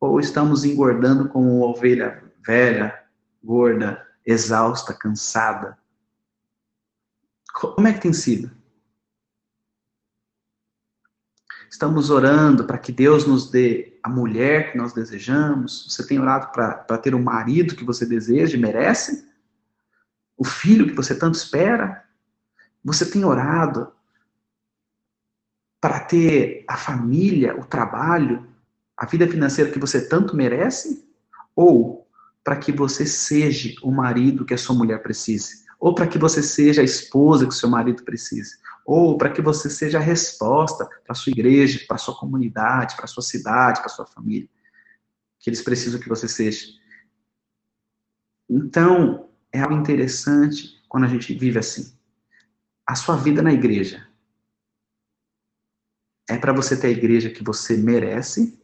Ou 0.00 0.20
estamos 0.20 0.64
engordando 0.64 1.28
como 1.28 1.58
uma 1.58 1.66
ovelha 1.66 2.22
velha, 2.44 3.02
gorda, 3.42 4.04
exausta, 4.26 4.92
cansada, 4.92 5.78
como 7.58 7.88
é 7.88 7.92
que 7.92 8.00
tem 8.00 8.12
sido? 8.12 8.50
Estamos 11.70 12.08
orando 12.08 12.64
para 12.64 12.78
que 12.78 12.92
Deus 12.92 13.26
nos 13.26 13.50
dê 13.50 13.98
a 14.02 14.08
mulher 14.08 14.72
que 14.72 14.78
nós 14.78 14.92
desejamos? 14.92 15.86
Você 15.88 16.06
tem 16.06 16.18
orado 16.18 16.52
para 16.52 16.98
ter 16.98 17.14
o 17.14 17.22
marido 17.22 17.74
que 17.74 17.84
você 17.84 18.06
deseja 18.06 18.56
e 18.56 18.60
merece? 18.60 19.28
O 20.36 20.44
filho 20.44 20.86
que 20.86 20.94
você 20.94 21.16
tanto 21.16 21.34
espera? 21.34 22.04
Você 22.84 23.10
tem 23.10 23.24
orado 23.24 23.92
para 25.80 26.00
ter 26.00 26.64
a 26.68 26.76
família, 26.76 27.56
o 27.58 27.64
trabalho, 27.64 28.46
a 28.96 29.06
vida 29.06 29.28
financeira 29.28 29.70
que 29.70 29.78
você 29.78 30.08
tanto 30.08 30.36
merece? 30.36 31.06
Ou 31.54 32.06
para 32.42 32.56
que 32.56 32.72
você 32.72 33.06
seja 33.06 33.74
o 33.82 33.90
marido 33.90 34.44
que 34.44 34.54
a 34.54 34.58
sua 34.58 34.74
mulher 34.74 35.02
precise? 35.02 35.68
ou 35.78 35.94
para 35.94 36.06
que 36.06 36.18
você 36.18 36.42
seja 36.42 36.80
a 36.80 36.84
esposa 36.84 37.46
que 37.46 37.52
o 37.52 37.56
seu 37.56 37.68
marido 37.68 38.02
precisa, 38.02 38.56
ou 38.84 39.16
para 39.16 39.30
que 39.30 39.40
você 39.40 39.70
seja 39.70 39.98
a 39.98 40.02
resposta 40.02 40.86
para 40.86 41.12
a 41.12 41.14
sua 41.14 41.30
igreja, 41.30 41.84
para 41.86 41.96
a 41.96 41.98
sua 41.98 42.16
comunidade, 42.16 42.96
para 42.96 43.04
a 43.04 43.08
sua 43.08 43.22
cidade, 43.22 43.78
para 43.78 43.86
a 43.86 43.94
sua 43.94 44.06
família, 44.06 44.48
que 45.38 45.48
eles 45.48 45.62
precisam 45.62 46.00
que 46.00 46.08
você 46.08 46.26
seja. 46.26 46.66
Então, 48.48 49.28
é 49.52 49.60
algo 49.60 49.74
interessante 49.74 50.82
quando 50.88 51.04
a 51.04 51.08
gente 51.08 51.32
vive 51.34 51.58
assim. 51.58 51.92
A 52.86 52.94
sua 52.94 53.16
vida 53.16 53.42
na 53.42 53.52
igreja 53.52 54.07
é 56.28 56.36
para 56.36 56.52
você 56.52 56.78
ter 56.78 56.88
a 56.88 56.90
igreja 56.90 57.30
que 57.30 57.42
você 57.42 57.76
merece 57.76 58.58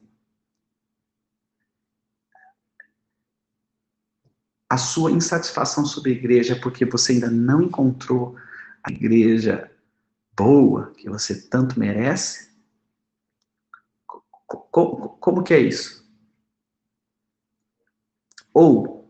a 4.74 4.76
sua 4.76 5.12
insatisfação 5.12 5.86
sobre 5.86 6.10
a 6.10 6.14
igreja 6.14 6.54
é 6.54 6.60
porque 6.60 6.84
você 6.84 7.12
ainda 7.12 7.30
não 7.30 7.62
encontrou 7.62 8.36
a 8.82 8.90
igreja 8.90 9.70
boa 10.36 10.92
que 10.96 11.08
você 11.08 11.48
tanto 11.48 11.78
merece? 11.78 12.52
Como, 14.46 15.10
como 15.10 15.44
que 15.44 15.54
é 15.54 15.60
isso? 15.60 16.04
Ou, 18.52 19.08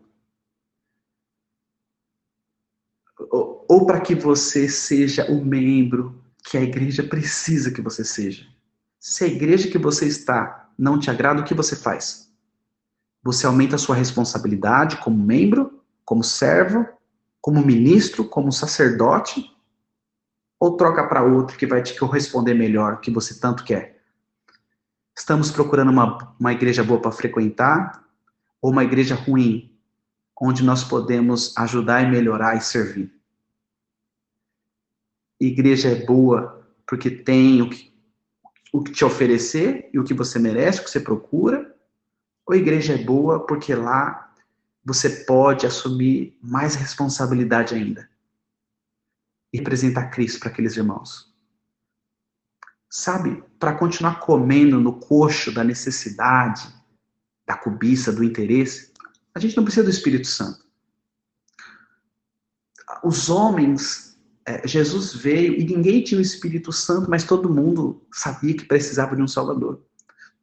ou, 3.31 3.65
ou 3.67 3.85
para 3.87 4.01
que 4.01 4.13
você 4.13 4.69
seja 4.69 5.31
o 5.31 5.43
membro 5.43 6.23
que 6.45 6.57
a 6.57 6.61
igreja 6.61 7.03
precisa 7.03 7.71
que 7.71 7.81
você 7.81 8.05
seja. 8.05 8.45
Se 8.99 9.23
a 9.23 9.27
igreja 9.27 9.69
que 9.69 9.77
você 9.77 10.05
está 10.05 10.69
não 10.77 10.99
te 10.99 11.09
agrada, 11.09 11.41
o 11.41 11.43
que 11.43 11.53
você 11.53 11.75
faz? 11.75 12.31
Você 13.23 13.47
aumenta 13.47 13.75
a 13.75 13.79
sua 13.79 13.95
responsabilidade 13.95 14.97
como 14.97 15.17
membro, 15.17 15.83
como 16.03 16.23
servo, 16.23 16.87
como 17.41 17.65
ministro, 17.65 18.25
como 18.25 18.51
sacerdote? 18.51 19.51
Ou 20.59 20.77
troca 20.77 21.07
para 21.07 21.23
outro 21.23 21.57
que 21.57 21.65
vai 21.65 21.81
te 21.81 21.97
corresponder 21.97 22.53
melhor, 22.53 23.01
que 23.01 23.09
você 23.09 23.39
tanto 23.39 23.63
quer? 23.63 24.01
Estamos 25.17 25.49
procurando 25.49 25.89
uma, 25.89 26.35
uma 26.39 26.53
igreja 26.53 26.83
boa 26.83 27.01
para 27.01 27.11
frequentar 27.11 28.03
ou 28.61 28.71
uma 28.71 28.83
igreja 28.83 29.15
ruim, 29.15 29.75
onde 30.39 30.63
nós 30.63 30.83
podemos 30.83 31.57
ajudar 31.57 32.03
e 32.03 32.11
melhorar 32.11 32.55
e 32.55 32.61
servir? 32.61 33.14
Igreja 35.39 35.89
é 35.89 36.05
boa 36.05 36.65
porque 36.87 37.09
tem 37.09 37.61
o 37.61 37.69
que, 37.69 37.93
o 38.71 38.83
que 38.83 38.91
te 38.91 39.03
oferecer 39.03 39.89
e 39.93 39.99
o 39.99 40.03
que 40.03 40.13
você 40.13 40.39
merece, 40.39 40.79
o 40.79 40.83
que 40.83 40.89
você 40.89 40.99
procura, 40.99 41.75
ou 42.45 42.55
igreja 42.55 42.93
é 42.93 42.97
boa 42.97 43.45
porque 43.45 43.73
lá 43.73 44.33
você 44.83 45.09
pode 45.09 45.65
assumir 45.65 46.37
mais 46.41 46.75
responsabilidade 46.75 47.73
ainda 47.73 48.07
e 49.51 49.57
representar 49.57 50.09
Cristo 50.09 50.39
para 50.39 50.49
aqueles 50.49 50.77
irmãos. 50.77 51.33
sabe, 52.87 53.43
para 53.59 53.75
continuar 53.75 54.21
comendo 54.21 54.79
no 54.79 54.99
coxo 54.99 55.51
da 55.51 55.63
necessidade, 55.63 56.73
da 57.45 57.57
cobiça, 57.57 58.11
do 58.11 58.23
interesse, 58.23 58.93
a 59.33 59.39
gente 59.39 59.57
não 59.57 59.65
precisa 59.65 59.83
do 59.83 59.89
Espírito 59.89 60.27
Santo. 60.27 60.63
Os 63.03 63.29
homens, 63.29 64.14
é, 64.45 64.67
Jesus 64.67 65.13
veio 65.13 65.59
e 65.59 65.63
ninguém 65.65 66.03
tinha 66.03 66.19
o 66.19 66.21
Espírito 66.21 66.71
Santo, 66.71 67.09
mas 67.09 67.23
todo 67.23 67.53
mundo 67.53 68.05
sabia 68.11 68.55
que 68.55 68.65
precisava 68.65 69.15
de 69.15 69.21
um 69.21 69.27
Salvador. 69.27 69.81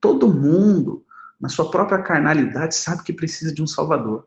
Todo 0.01 0.33
mundo, 0.33 1.07
na 1.41 1.49
sua 1.49 1.71
própria 1.71 2.03
carnalidade, 2.03 2.75
sabe 2.75 3.05
que 3.05 3.12
precisa 3.12 3.55
de 3.55 3.62
um 3.62 3.67
Salvador. 3.67 4.27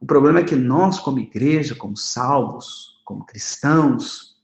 O 0.00 0.06
problema 0.06 0.40
é 0.40 0.44
que 0.44 0.56
nós, 0.56 0.98
como 0.98 1.20
igreja, 1.20 1.74
como 1.74 1.96
salvos, 1.96 3.00
como 3.04 3.24
cristãos, 3.24 4.36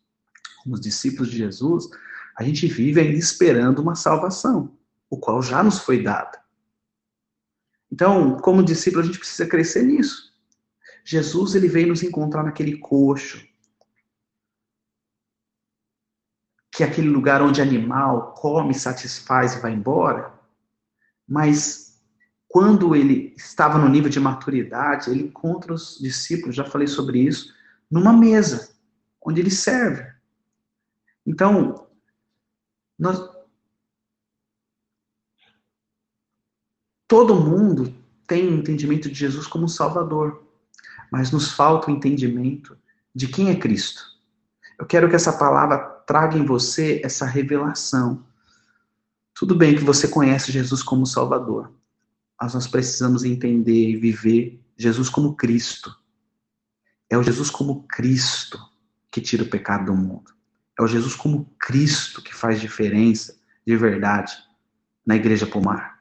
como 0.63 0.79
discípulos 0.79 1.31
de 1.31 1.39
Jesus, 1.39 1.89
a 2.37 2.45
gente 2.45 2.67
vive 2.69 3.01
ainda 3.01 3.19
esperando 3.19 3.81
uma 3.81 3.95
salvação, 3.97 4.77
o 5.11 5.19
qual 5.19 5.43
já 5.43 5.63
nos 5.63 5.81
foi 5.81 6.03
dada. 6.03 6.43
Então, 7.91 8.37
como 8.39 8.63
discípulo, 8.63 9.03
a 9.03 9.07
gente 9.07 9.19
precisa 9.19 9.47
crescer 9.47 9.83
nisso. 9.83 10.33
Jesus, 11.05 11.55
ele 11.55 11.69
veio 11.69 11.89
nos 11.89 12.03
encontrar 12.03 12.43
naquele 12.43 12.79
coxo, 12.79 13.45
que 16.75 16.83
é 16.83 16.87
aquele 16.87 17.09
lugar 17.09 17.41
onde 17.41 17.63
animal 17.63 18.35
come, 18.35 18.75
satisfaz 18.75 19.55
e 19.55 19.61
vai 19.61 19.73
embora. 19.73 20.35
Mas 21.27 22.03
quando 22.49 22.97
ele 22.97 23.33
estava 23.37 23.79
no 23.79 23.89
nível 23.89 24.11
de 24.11 24.19
maturidade, 24.19 25.09
ele 25.09 25.23
encontra 25.23 25.73
os 25.73 25.97
discípulos, 26.01 26.57
já 26.57 26.65
falei 26.65 26.89
sobre 26.89 27.21
isso, 27.21 27.55
numa 27.89 28.13
mesa, 28.13 28.75
onde 29.25 29.41
ele 29.41 29.53
serve. 29.53 30.05
Então, 31.25 31.87
nós, 32.99 33.21
todo 37.07 37.37
mundo 37.37 37.95
tem 38.27 38.49
o 38.49 38.59
entendimento 38.59 39.09
de 39.09 39.15
Jesus 39.15 39.47
como 39.47 39.69
Salvador, 39.69 40.45
mas 41.09 41.31
nos 41.31 41.53
falta 41.53 41.89
o 41.89 41.95
entendimento 41.95 42.77
de 43.15 43.29
quem 43.29 43.51
é 43.51 43.57
Cristo. 43.57 44.03
Eu 44.77 44.87
quero 44.87 45.09
que 45.09 45.15
essa 45.15 45.33
palavra 45.39 45.94
traga 46.07 46.37
em 46.37 46.45
você 46.45 47.01
essa 47.05 47.27
revelação. 47.27 48.25
Tudo 49.35 49.55
bem 49.55 49.75
que 49.75 49.85
você 49.85 50.07
conhece 50.07 50.53
Jesus 50.53 50.83
como 50.83 51.07
Salvador, 51.07 51.73
mas 52.41 52.55
nós 52.55 52.67
precisamos 52.67 53.25
entender 53.25 53.91
e 53.91 53.97
viver 53.97 54.61
Jesus 54.77 55.09
como 55.09 55.35
Cristo. 55.35 55.95
É 57.11 57.19
o 57.19 57.23
Jesus 57.23 57.51
como 57.51 57.85
Cristo 57.89 58.59
que 59.11 59.21
tira 59.21 59.43
o 59.43 59.49
pecado 59.49 59.87
do 59.87 59.95
mundo. 59.95 60.33
É 60.79 60.83
o 60.83 60.89
Jesus 60.89 61.15
como 61.15 61.53
Cristo 61.59 62.23
que 62.23 62.35
faz 62.35 62.61
diferença 62.61 63.37
de 63.67 63.77
verdade 63.77 64.33
na 65.07 65.17
Igreja 65.17 65.47
Pomar. 65.47 66.01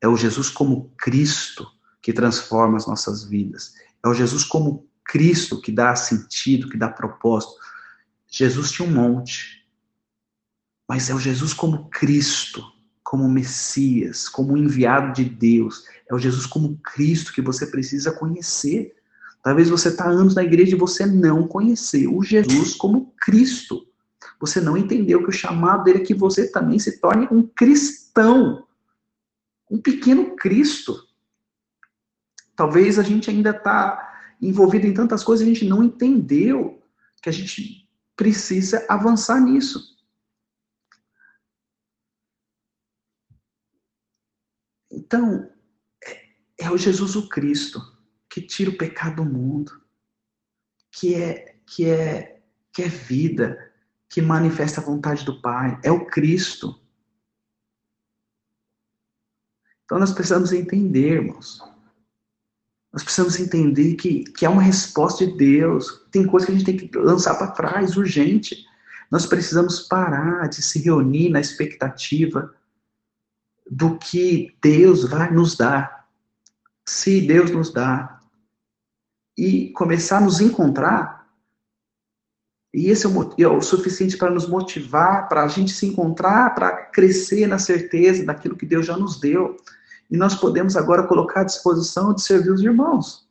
É 0.00 0.08
o 0.08 0.16
Jesus 0.16 0.48
como 0.48 0.92
Cristo 0.96 1.66
que 2.00 2.12
transforma 2.12 2.76
as 2.76 2.86
nossas 2.86 3.24
vidas. 3.24 3.74
É 4.04 4.08
o 4.08 4.14
Jesus 4.14 4.44
como 4.44 4.88
Cristo 5.04 5.60
que 5.60 5.72
dá 5.72 5.94
sentido, 5.94 6.68
que 6.68 6.76
dá 6.76 6.88
propósito. 6.88 7.54
Jesus 8.34 8.72
tinha 8.72 8.88
um 8.88 8.92
monte, 8.92 9.62
mas 10.88 11.10
é 11.10 11.14
o 11.14 11.20
Jesus 11.20 11.52
como 11.52 11.90
Cristo, 11.90 12.64
como 13.04 13.28
Messias, 13.28 14.26
como 14.26 14.56
enviado 14.56 15.12
de 15.12 15.22
Deus. 15.22 15.84
É 16.10 16.14
o 16.14 16.18
Jesus 16.18 16.46
como 16.46 16.78
Cristo 16.78 17.30
que 17.30 17.42
você 17.42 17.66
precisa 17.66 18.10
conhecer. 18.10 18.96
Talvez 19.42 19.68
você 19.68 19.90
está 19.90 20.08
anos 20.08 20.34
na 20.34 20.42
igreja 20.42 20.74
e 20.74 20.78
você 20.78 21.04
não 21.04 21.46
conheceu 21.46 22.16
o 22.16 22.24
Jesus 22.24 22.74
como 22.74 23.12
Cristo. 23.20 23.86
Você 24.40 24.62
não 24.62 24.78
entendeu 24.78 25.22
que 25.22 25.28
o 25.28 25.32
chamado 25.32 25.84
dele 25.84 25.98
é 25.98 26.04
que 26.04 26.14
você 26.14 26.50
também 26.50 26.78
se 26.78 27.00
torne 27.00 27.28
um 27.30 27.42
cristão. 27.42 28.66
Um 29.70 29.78
pequeno 29.78 30.34
Cristo. 30.36 30.96
Talvez 32.56 32.98
a 32.98 33.02
gente 33.02 33.28
ainda 33.28 33.50
está 33.50 34.10
envolvido 34.40 34.86
em 34.86 34.94
tantas 34.94 35.22
coisas, 35.22 35.46
a 35.46 35.50
gente 35.50 35.66
não 35.66 35.82
entendeu 35.82 36.82
que 37.20 37.28
a 37.28 37.32
gente 37.32 37.81
precisa 38.22 38.86
avançar 38.88 39.40
nisso. 39.40 39.98
Então, 44.88 45.52
é, 46.06 46.28
é 46.56 46.70
o 46.70 46.78
Jesus 46.78 47.16
o 47.16 47.28
Cristo 47.28 47.80
que 48.30 48.40
tira 48.40 48.70
o 48.70 48.78
pecado 48.78 49.16
do 49.16 49.24
mundo, 49.24 49.72
que 50.92 51.16
é 51.16 51.58
que 51.66 51.90
é 51.90 52.40
que 52.72 52.82
é 52.82 52.88
vida, 52.88 53.72
que 54.08 54.22
manifesta 54.22 54.80
a 54.80 54.84
vontade 54.84 55.24
do 55.24 55.42
Pai, 55.42 55.80
é 55.82 55.90
o 55.90 56.06
Cristo. 56.06 56.80
Então 59.84 59.98
nós 59.98 60.12
precisamos 60.12 60.52
entender, 60.52 61.14
irmãos. 61.14 61.71
Nós 62.92 63.02
precisamos 63.02 63.40
entender 63.40 63.94
que, 63.94 64.24
que 64.24 64.44
é 64.44 64.48
uma 64.48 64.62
resposta 64.62 65.26
de 65.26 65.32
Deus. 65.36 66.04
Tem 66.10 66.26
coisa 66.26 66.46
que 66.46 66.52
a 66.52 66.54
gente 66.54 66.64
tem 66.64 66.76
que 66.76 66.98
lançar 66.98 67.36
para 67.36 67.52
trás, 67.52 67.96
urgente. 67.96 68.66
Nós 69.10 69.24
precisamos 69.26 69.80
parar 69.80 70.48
de 70.48 70.60
se 70.62 70.78
reunir 70.80 71.30
na 71.30 71.40
expectativa 71.40 72.52
do 73.70 73.98
que 73.98 74.54
Deus 74.62 75.08
vai 75.08 75.32
nos 75.32 75.56
dar. 75.56 76.06
Se 76.86 77.20
Deus 77.20 77.50
nos 77.50 77.72
dá. 77.72 78.20
E 79.38 79.70
começar 79.70 80.18
a 80.18 80.20
nos 80.20 80.40
encontrar 80.40 81.22
e 82.74 82.88
esse 82.88 83.04
é 83.04 83.08
o, 83.08 83.34
é 83.38 83.48
o 83.48 83.60
suficiente 83.60 84.16
para 84.16 84.30
nos 84.30 84.48
motivar, 84.48 85.28
para 85.28 85.42
a 85.42 85.48
gente 85.48 85.72
se 85.72 85.86
encontrar, 85.86 86.54
para 86.54 86.72
crescer 86.86 87.46
na 87.46 87.58
certeza 87.58 88.24
daquilo 88.24 88.56
que 88.56 88.64
Deus 88.64 88.86
já 88.86 88.96
nos 88.96 89.20
deu. 89.20 89.56
E 90.12 90.16
nós 90.18 90.34
podemos 90.34 90.76
agora 90.76 91.06
colocar 91.06 91.40
à 91.40 91.44
disposição 91.44 92.12
de 92.12 92.20
servir 92.20 92.50
os 92.50 92.60
irmãos. 92.60 93.26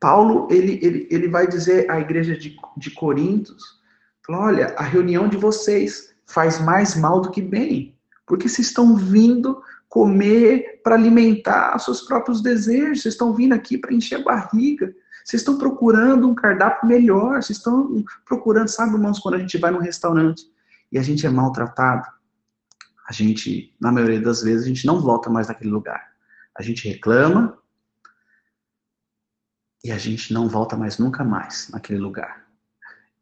Paulo, 0.00 0.48
ele, 0.50 0.80
ele, 0.82 1.06
ele 1.08 1.28
vai 1.28 1.46
dizer 1.46 1.88
à 1.88 2.00
igreja 2.00 2.36
de, 2.36 2.56
de 2.76 2.90
Corintos, 2.90 3.80
olha, 4.28 4.74
a 4.76 4.82
reunião 4.82 5.28
de 5.28 5.36
vocês 5.36 6.12
faz 6.26 6.60
mais 6.60 6.96
mal 6.96 7.20
do 7.20 7.30
que 7.30 7.40
bem, 7.40 7.96
porque 8.26 8.48
vocês 8.48 8.66
estão 8.66 8.96
vindo 8.96 9.62
comer 9.88 10.80
para 10.82 10.96
alimentar 10.96 11.78
seus 11.78 12.02
próprios 12.02 12.42
desejos, 12.42 13.02
vocês 13.02 13.14
estão 13.14 13.32
vindo 13.32 13.52
aqui 13.52 13.78
para 13.78 13.94
encher 13.94 14.16
a 14.16 14.24
barriga, 14.24 14.92
vocês 15.24 15.42
estão 15.42 15.56
procurando 15.56 16.28
um 16.28 16.34
cardápio 16.34 16.88
melhor, 16.88 17.40
vocês 17.40 17.58
estão 17.58 18.04
procurando, 18.26 18.66
sabe, 18.66 18.94
irmãos, 18.94 19.20
quando 19.20 19.36
a 19.36 19.38
gente 19.38 19.56
vai 19.56 19.70
num 19.70 19.78
restaurante 19.78 20.50
e 20.90 20.98
a 20.98 21.02
gente 21.02 21.24
é 21.24 21.30
maltratado, 21.30 22.08
a 23.08 23.12
gente, 23.12 23.74
na 23.80 23.90
maioria 23.90 24.20
das 24.20 24.42
vezes, 24.42 24.64
a 24.64 24.68
gente 24.68 24.86
não 24.86 25.00
volta 25.00 25.28
mais 25.28 25.48
naquele 25.48 25.70
lugar. 25.70 26.12
A 26.56 26.62
gente 26.62 26.88
reclama 26.88 27.58
e 29.84 29.90
a 29.90 29.98
gente 29.98 30.32
não 30.32 30.48
volta 30.48 30.76
mais 30.76 30.98
nunca 30.98 31.24
mais 31.24 31.68
naquele 31.70 31.98
lugar. 31.98 32.46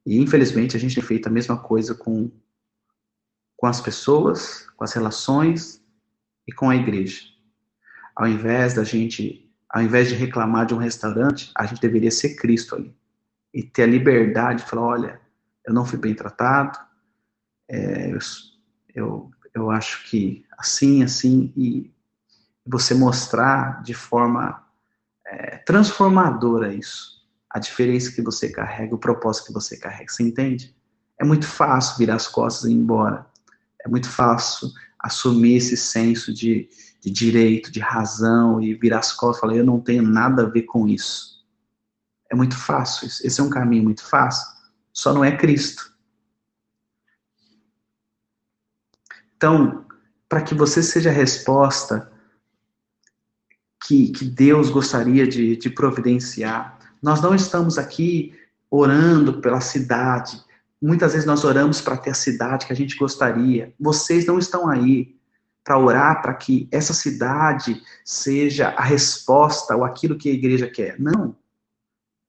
E 0.04 0.18
infelizmente 0.18 0.76
a 0.76 0.80
gente 0.80 0.94
tem 0.94 1.04
feito 1.04 1.28
a 1.28 1.30
mesma 1.30 1.58
coisa 1.58 1.94
com, 1.94 2.30
com 3.56 3.66
as 3.66 3.80
pessoas, 3.80 4.68
com 4.76 4.84
as 4.84 4.92
relações 4.92 5.82
e 6.46 6.52
com 6.52 6.68
a 6.68 6.76
igreja. 6.76 7.22
Ao 8.14 8.26
invés 8.26 8.74
da 8.74 8.84
gente 8.84 9.50
ao 9.70 9.82
invés 9.82 10.08
de 10.08 10.16
reclamar 10.16 10.66
de 10.66 10.74
um 10.74 10.78
restaurante, 10.78 11.52
a 11.56 11.64
gente 11.64 11.80
deveria 11.80 12.10
ser 12.10 12.34
Cristo 12.34 12.74
ali. 12.74 12.94
E 13.54 13.62
ter 13.62 13.84
a 13.84 13.86
liberdade 13.86 14.62
de 14.62 14.68
falar, 14.68 14.82
olha, 14.82 15.20
eu 15.64 15.72
não 15.72 15.84
fui 15.84 15.98
bem 15.98 16.12
tratado, 16.12 16.76
é, 17.68 18.10
eu, 18.12 18.18
eu, 18.92 19.30
eu 19.54 19.70
acho 19.70 20.04
que 20.08 20.44
assim, 20.58 21.02
assim, 21.02 21.52
e 21.56 21.90
você 22.66 22.94
mostrar 22.94 23.82
de 23.82 23.94
forma 23.94 24.62
é, 25.26 25.56
transformadora 25.58 26.74
isso, 26.74 27.20
a 27.48 27.58
diferença 27.58 28.12
que 28.12 28.22
você 28.22 28.48
carrega, 28.50 28.94
o 28.94 28.98
propósito 28.98 29.46
que 29.46 29.52
você 29.52 29.76
carrega, 29.76 30.10
você 30.10 30.22
entende? 30.22 30.74
É 31.18 31.24
muito 31.24 31.46
fácil 31.46 31.98
virar 31.98 32.16
as 32.16 32.28
costas 32.28 32.64
e 32.64 32.72
ir 32.72 32.76
embora. 32.76 33.26
É 33.84 33.88
muito 33.88 34.08
fácil 34.08 34.70
assumir 34.98 35.56
esse 35.56 35.76
senso 35.76 36.32
de, 36.32 36.68
de 37.00 37.10
direito, 37.10 37.72
de 37.72 37.80
razão 37.80 38.60
e 38.60 38.74
virar 38.74 38.98
as 38.98 39.12
costas 39.12 39.38
e 39.38 39.40
falar, 39.40 39.56
eu 39.56 39.64
não 39.64 39.80
tenho 39.80 40.02
nada 40.02 40.42
a 40.42 40.48
ver 40.48 40.62
com 40.62 40.86
isso. 40.86 41.44
É 42.30 42.36
muito 42.36 42.56
fácil, 42.56 43.06
esse 43.06 43.40
é 43.40 43.42
um 43.42 43.50
caminho 43.50 43.82
muito 43.82 44.04
fácil, 44.04 44.46
só 44.92 45.12
não 45.12 45.24
é 45.24 45.36
Cristo. 45.36 45.89
Então, 49.40 49.86
para 50.28 50.42
que 50.42 50.54
você 50.54 50.82
seja 50.82 51.08
a 51.08 51.14
resposta 51.14 52.12
que, 53.86 54.10
que 54.10 54.26
Deus 54.26 54.68
gostaria 54.68 55.26
de, 55.26 55.56
de 55.56 55.70
providenciar, 55.70 56.78
nós 57.02 57.22
não 57.22 57.34
estamos 57.34 57.78
aqui 57.78 58.38
orando 58.70 59.40
pela 59.40 59.62
cidade, 59.62 60.44
Muitas 60.82 61.12
vezes 61.12 61.26
nós 61.26 61.44
oramos 61.44 61.80
para 61.82 61.96
ter 61.96 62.10
a 62.10 62.14
cidade 62.14 62.64
que 62.64 62.72
a 62.72 62.76
gente 62.76 62.96
gostaria. 62.96 63.74
Vocês 63.78 64.24
não 64.24 64.38
estão 64.38 64.66
aí 64.66 65.14
para 65.62 65.78
orar 65.78 66.22
para 66.22 66.32
que 66.32 66.66
essa 66.72 66.94
cidade 66.94 67.82
seja 68.02 68.68
a 68.70 68.82
resposta 68.82 69.76
ou 69.76 69.84
aquilo 69.84 70.16
que 70.16 70.30
a 70.30 70.32
igreja 70.32 70.70
quer. 70.70 70.98
Não. 70.98 71.36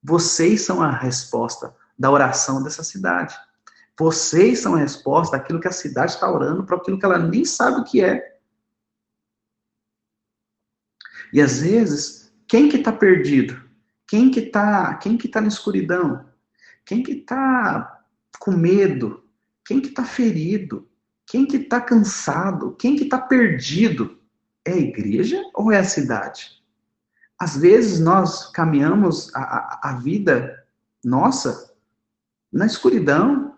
Vocês 0.04 0.62
são 0.62 0.82
a 0.82 0.92
resposta 0.92 1.74
da 1.98 2.12
oração 2.12 2.62
dessa 2.62 2.84
cidade. 2.84 3.34
Vocês 4.02 4.58
são 4.58 4.74
a 4.74 4.80
resposta 4.80 5.38
daquilo 5.38 5.60
que 5.60 5.68
a 5.68 5.72
cidade 5.72 6.14
está 6.14 6.28
orando 6.28 6.64
para 6.64 6.76
aquilo 6.76 6.98
que 6.98 7.06
ela 7.06 7.20
nem 7.20 7.46
sabe 7.46 7.82
o 7.82 7.84
que 7.84 8.04
é. 8.04 8.36
E 11.32 11.40
às 11.40 11.62
vezes, 11.62 12.34
quem 12.48 12.68
que 12.68 12.78
está 12.78 12.92
perdido? 12.92 13.62
Quem 14.08 14.32
que 14.32 14.40
está 14.40 14.96
quem 14.96 15.16
que 15.20 15.28
tá 15.28 15.40
na 15.40 15.50
escuridão? 15.50 16.26
Quem 16.84 17.04
que 17.04 17.12
está 17.12 18.04
com 18.40 18.50
medo? 18.50 19.24
Quem 19.64 19.80
que 19.80 19.90
está 19.90 20.04
ferido? 20.04 20.90
Quem 21.28 21.46
que 21.46 21.58
está 21.58 21.80
cansado? 21.80 22.76
Quem 22.78 22.96
que 22.96 23.04
está 23.04 23.20
perdido? 23.20 24.20
É 24.66 24.72
a 24.72 24.78
igreja 24.78 25.40
ou 25.54 25.72
é 25.72 25.78
a 25.78 25.84
cidade? 25.84 26.60
Às 27.38 27.56
vezes 27.56 28.00
nós 28.00 28.50
caminhamos 28.50 29.32
a, 29.36 29.44
a, 29.44 29.90
a 29.92 29.94
vida 29.94 30.66
nossa 31.06 31.72
na 32.52 32.66
escuridão, 32.66 33.51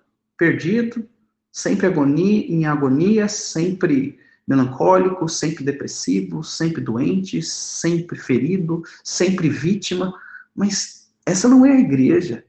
perdido, 0.43 1.07
sempre 1.49 1.87
agonia, 1.87 2.45
em 2.51 2.65
agonia, 2.65 3.29
sempre 3.29 4.19
melancólico, 4.45 5.29
sempre 5.29 5.63
depressivo, 5.63 6.43
sempre 6.43 6.81
doente, 6.81 7.41
sempre 7.41 8.17
ferido, 8.17 8.83
sempre 9.01 9.47
vítima. 9.47 10.13
Mas 10.53 11.09
essa 11.25 11.47
não 11.47 11.65
é 11.65 11.71
a 11.71 11.79
igreja. 11.79 12.43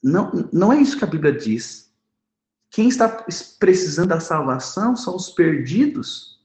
Não, 0.00 0.48
não 0.52 0.72
é 0.72 0.80
isso 0.80 0.96
que 0.96 1.04
a 1.04 1.08
Bíblia 1.08 1.32
diz. 1.32 1.92
Quem 2.70 2.88
está 2.88 3.08
precisando 3.58 4.10
da 4.10 4.20
salvação 4.20 4.94
são 4.94 5.16
os 5.16 5.30
perdidos. 5.30 6.40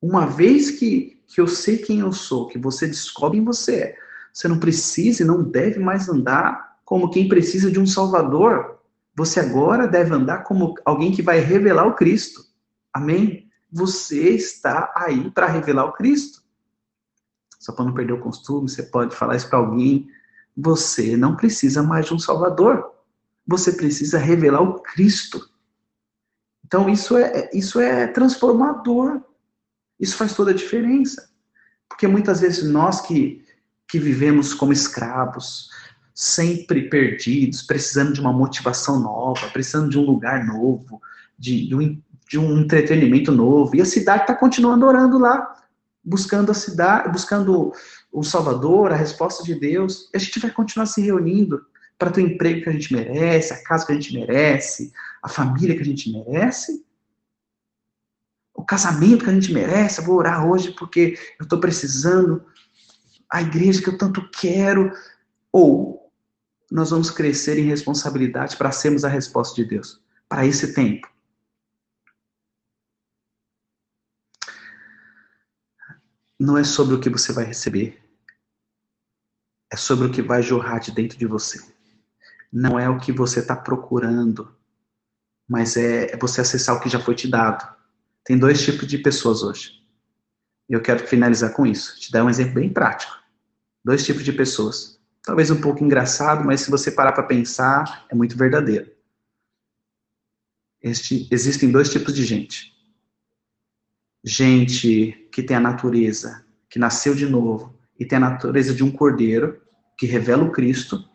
Uma 0.00 0.24
vez 0.24 0.70
que, 0.70 1.22
que 1.26 1.42
eu 1.42 1.46
sei 1.46 1.76
quem 1.76 2.00
eu 2.00 2.12
sou, 2.12 2.48
que 2.48 2.58
você 2.58 2.86
descobre 2.86 3.36
quem 3.36 3.44
você 3.44 3.74
é, 3.76 3.98
você 4.32 4.48
não 4.48 4.58
precisa 4.58 5.22
e 5.22 5.26
não 5.26 5.42
deve 5.42 5.78
mais 5.78 6.08
andar 6.08 6.71
como 6.84 7.10
quem 7.10 7.28
precisa 7.28 7.70
de 7.70 7.78
um 7.78 7.86
Salvador. 7.86 8.78
Você 9.16 9.40
agora 9.40 9.86
deve 9.86 10.14
andar 10.14 10.44
como 10.44 10.74
alguém 10.84 11.12
que 11.12 11.22
vai 11.22 11.38
revelar 11.40 11.86
o 11.86 11.94
Cristo. 11.94 12.44
Amém? 12.92 13.48
Você 13.70 14.30
está 14.30 14.92
aí 14.96 15.30
para 15.30 15.46
revelar 15.46 15.86
o 15.86 15.92
Cristo. 15.92 16.42
Só 17.58 17.72
para 17.72 17.84
não 17.84 17.94
perder 17.94 18.14
o 18.14 18.20
costume, 18.20 18.68
você 18.68 18.82
pode 18.82 19.14
falar 19.14 19.36
isso 19.36 19.48
para 19.48 19.58
alguém 19.58 20.08
você 20.56 21.16
não 21.16 21.36
precisa 21.36 21.82
mais 21.82 22.06
de 22.06 22.14
um 22.14 22.18
Salvador. 22.18 22.90
Você 23.46 23.72
precisa 23.72 24.18
revelar 24.18 24.60
o 24.60 24.80
Cristo. 24.80 25.50
Então 26.64 26.88
isso 26.88 27.16
é, 27.16 27.50
isso 27.52 27.80
é 27.80 28.06
transformador. 28.06 29.22
Isso 29.98 30.16
faz 30.16 30.34
toda 30.34 30.50
a 30.50 30.54
diferença. 30.54 31.30
Porque 31.88 32.06
muitas 32.06 32.40
vezes 32.40 32.68
nós 32.70 33.00
que, 33.00 33.44
que 33.88 33.98
vivemos 33.98 34.54
como 34.54 34.72
escravos, 34.72 35.70
sempre 36.14 36.88
perdidos, 36.88 37.62
precisando 37.62 38.12
de 38.12 38.20
uma 38.20 38.32
motivação 38.32 39.00
nova, 39.00 39.48
precisando 39.50 39.88
de 39.88 39.98
um 39.98 40.04
lugar 40.04 40.44
novo, 40.46 41.00
de, 41.38 41.68
de, 41.68 41.74
um, 41.74 42.02
de 42.28 42.38
um 42.38 42.58
entretenimento 42.58 43.32
novo. 43.32 43.74
E 43.74 43.80
a 43.80 43.86
cidade 43.86 44.22
está 44.22 44.34
continuando 44.34 44.86
orando 44.86 45.18
lá, 45.18 45.56
buscando 46.04 46.50
a 46.50 46.54
cidade, 46.54 47.10
buscando 47.10 47.72
o 48.10 48.22
Salvador, 48.22 48.92
a 48.92 48.96
resposta 48.96 49.42
de 49.42 49.54
Deus, 49.54 50.10
e 50.12 50.16
a 50.16 50.20
gente 50.20 50.38
vai 50.38 50.50
continuar 50.50 50.86
se 50.86 51.00
reunindo 51.00 51.64
para 51.98 52.10
ter 52.10 52.22
o 52.22 52.26
emprego 52.26 52.62
que 52.62 52.68
a 52.68 52.72
gente 52.72 52.92
merece, 52.92 53.52
a 53.52 53.62
casa 53.62 53.86
que 53.86 53.92
a 53.92 53.94
gente 53.94 54.12
merece, 54.12 54.92
a 55.22 55.28
família 55.28 55.76
que 55.76 55.82
a 55.82 55.86
gente 55.86 56.10
merece, 56.10 56.84
o 58.54 58.64
casamento 58.64 59.24
que 59.24 59.30
a 59.30 59.34
gente 59.34 59.52
merece. 59.52 60.00
Eu 60.00 60.04
vou 60.04 60.16
orar 60.16 60.46
hoje 60.46 60.72
porque 60.72 61.16
eu 61.38 61.44
estou 61.44 61.60
precisando, 61.60 62.44
a 63.30 63.40
igreja 63.40 63.80
que 63.80 63.88
eu 63.88 63.96
tanto 63.96 64.28
quero, 64.30 64.92
ou 65.52 66.01
nós 66.72 66.90
vamos 66.90 67.10
crescer 67.10 67.58
em 67.58 67.66
responsabilidade 67.66 68.56
para 68.56 68.72
sermos 68.72 69.04
a 69.04 69.08
resposta 69.08 69.54
de 69.54 69.68
Deus 69.68 70.02
para 70.26 70.46
esse 70.46 70.72
tempo. 70.72 71.06
Não 76.40 76.56
é 76.56 76.64
sobre 76.64 76.94
o 76.94 77.00
que 77.00 77.10
você 77.10 77.30
vai 77.30 77.44
receber, 77.44 78.02
é 79.70 79.76
sobre 79.76 80.06
o 80.06 80.10
que 80.10 80.22
vai 80.22 80.42
jorrar 80.42 80.78
de 80.78 80.90
dentro 80.90 81.18
de 81.18 81.26
você. 81.26 81.62
Não 82.50 82.80
é 82.80 82.88
o 82.88 82.98
que 82.98 83.12
você 83.12 83.40
está 83.40 83.54
procurando, 83.54 84.56
mas 85.46 85.76
é 85.76 86.16
você 86.16 86.40
acessar 86.40 86.74
o 86.74 86.80
que 86.80 86.88
já 86.88 86.98
foi 86.98 87.14
te 87.14 87.28
dado. 87.28 87.70
Tem 88.24 88.38
dois 88.38 88.64
tipos 88.64 88.86
de 88.86 88.96
pessoas 88.96 89.42
hoje. 89.42 89.86
Eu 90.68 90.80
quero 90.80 91.06
finalizar 91.06 91.52
com 91.52 91.66
isso. 91.66 92.00
Te 92.00 92.10
dar 92.10 92.24
um 92.24 92.30
exemplo 92.30 92.54
bem 92.54 92.72
prático. 92.72 93.12
Dois 93.84 94.04
tipos 94.04 94.24
de 94.24 94.32
pessoas. 94.32 95.01
Talvez 95.22 95.50
um 95.50 95.60
pouco 95.60 95.84
engraçado, 95.84 96.44
mas 96.44 96.62
se 96.62 96.70
você 96.70 96.90
parar 96.90 97.12
para 97.12 97.22
pensar, 97.22 98.06
é 98.08 98.14
muito 98.14 98.36
verdadeiro. 98.36 98.90
Este, 100.82 101.28
existem 101.30 101.70
dois 101.70 101.90
tipos 101.90 102.12
de 102.12 102.24
gente. 102.24 102.72
Gente 104.24 105.28
que 105.30 105.42
tem 105.42 105.56
a 105.56 105.60
natureza, 105.60 106.44
que 106.68 106.78
nasceu 106.78 107.14
de 107.14 107.26
novo, 107.26 107.78
e 107.98 108.04
tem 108.04 108.16
a 108.16 108.20
natureza 108.20 108.74
de 108.74 108.82
um 108.82 108.90
cordeiro, 108.90 109.62
que 109.96 110.06
revela 110.06 110.42
o 110.42 110.50
Cristo, 110.50 111.08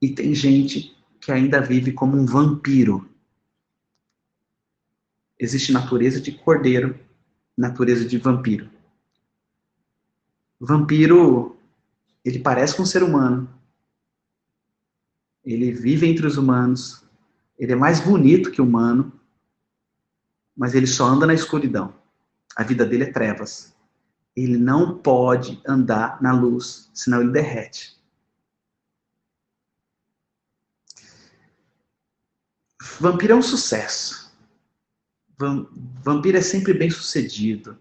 e 0.00 0.08
tem 0.14 0.34
gente 0.34 0.96
que 1.20 1.30
ainda 1.30 1.60
vive 1.60 1.92
como 1.92 2.16
um 2.16 2.24
vampiro. 2.24 3.06
Existe 5.38 5.72
natureza 5.72 6.20
de 6.20 6.32
cordeiro, 6.32 6.98
natureza 7.56 8.06
de 8.06 8.16
vampiro. 8.16 8.70
Vampiro, 10.58 11.59
ele 12.24 12.38
parece 12.38 12.76
com 12.76 12.82
um 12.82 12.86
ser 12.86 13.02
humano. 13.02 13.48
Ele 15.44 15.72
vive 15.72 16.06
entre 16.06 16.26
os 16.26 16.36
humanos. 16.36 17.04
Ele 17.58 17.72
é 17.72 17.76
mais 17.76 18.00
bonito 18.00 18.50
que 18.50 18.60
humano, 18.60 19.12
mas 20.56 20.74
ele 20.74 20.86
só 20.86 21.06
anda 21.06 21.26
na 21.26 21.34
escuridão. 21.34 21.94
A 22.56 22.62
vida 22.62 22.84
dele 22.84 23.04
é 23.04 23.12
trevas 23.12 23.74
ele 24.36 24.56
não 24.56 24.98
pode 24.98 25.60
andar 25.66 26.20
na 26.22 26.32
luz, 26.32 26.90
senão 26.94 27.20
ele 27.20 27.32
derrete. 27.32 27.98
Vampiro 32.98 33.32
é 33.32 33.36
um 33.36 33.42
sucesso. 33.42 34.30
Vampiro 36.02 36.36
é 36.36 36.42
sempre 36.42 36.74
bem 36.74 36.90
sucedido. 36.90 37.78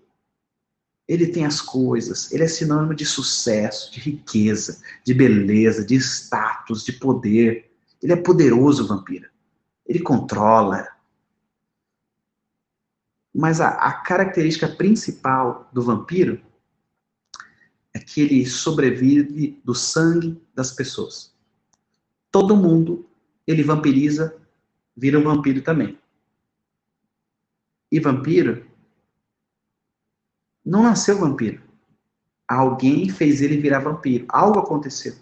Ele 1.10 1.26
tem 1.26 1.44
as 1.44 1.60
coisas, 1.60 2.32
ele 2.32 2.44
é 2.44 2.48
sinônimo 2.48 2.94
de 2.94 3.04
sucesso, 3.04 3.92
de 3.92 4.00
riqueza, 4.00 4.80
de 5.04 5.12
beleza, 5.12 5.84
de 5.84 5.96
status, 5.96 6.86
de 6.86 6.94
poder. 6.94 7.72
Ele 8.00 8.14
é 8.14 8.16
poderoso, 8.16 8.88
vampiro. 8.88 9.28
Ele 9.88 10.02
controla, 10.02 10.88
mas 13.34 13.60
a, 13.60 13.70
a 13.70 13.92
característica 13.92 14.68
principal 14.68 15.68
do 15.74 15.82
vampiro 15.82 16.40
é 17.92 17.98
que 17.98 18.22
ele 18.22 18.46
sobrevive 18.46 19.60
do 19.66 19.74
sangue 19.74 20.40
das 20.54 20.72
pessoas. 20.72 21.34
Todo 22.30 22.56
mundo 22.56 23.10
ele 23.48 23.64
vampiriza, 23.64 24.40
vira 24.96 25.18
um 25.18 25.24
vampiro 25.24 25.64
também. 25.64 25.98
E 27.92 28.00
vampiro 28.00 28.69
não 30.70 30.84
nasceu 30.84 31.18
vampiro. 31.18 31.62
Alguém 32.48 33.10
fez 33.10 33.42
ele 33.42 33.58
virar 33.58 33.80
vampiro. 33.80 34.26
Algo 34.30 34.60
aconteceu. 34.60 35.16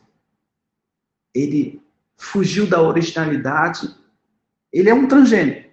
Ele 1.34 1.82
fugiu 2.18 2.68
da 2.68 2.82
originalidade. 2.82 3.96
Ele 4.72 4.90
é 4.90 4.94
um 4.94 5.08
transgênero 5.08 5.68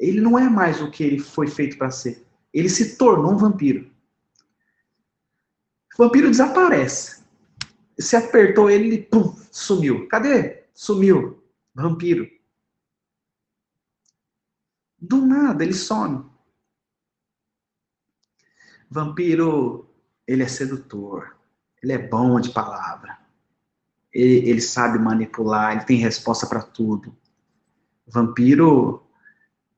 ele 0.00 0.20
não 0.22 0.38
é 0.38 0.48
mais 0.48 0.80
o 0.80 0.90
que 0.90 1.04
ele 1.04 1.18
foi 1.18 1.46
feito 1.46 1.76
para 1.76 1.90
ser. 1.90 2.26
Ele 2.52 2.70
se 2.70 2.96
tornou 2.96 3.32
um 3.32 3.36
vampiro. 3.36 3.88
O 5.94 6.04
vampiro 6.04 6.30
desaparece. 6.30 7.22
Se 7.98 8.16
apertou 8.16 8.70
ele, 8.70 8.86
ele 8.86 9.02
pum, 9.02 9.36
sumiu. 9.52 10.08
Cadê? 10.08 10.64
Sumiu. 10.72 11.44
Vampiro. 11.74 12.26
Do 14.98 15.26
nada, 15.26 15.62
ele 15.62 15.74
some. 15.74 16.29
Vampiro, 18.90 19.88
ele 20.26 20.42
é 20.42 20.48
sedutor. 20.48 21.36
Ele 21.80 21.92
é 21.92 21.98
bom 21.98 22.40
de 22.40 22.50
palavra. 22.50 23.18
Ele, 24.12 24.48
ele 24.50 24.60
sabe 24.60 24.98
manipular, 24.98 25.72
ele 25.72 25.84
tem 25.84 25.96
resposta 25.96 26.46
para 26.46 26.60
tudo. 26.60 27.16
Vampiro, 28.04 29.06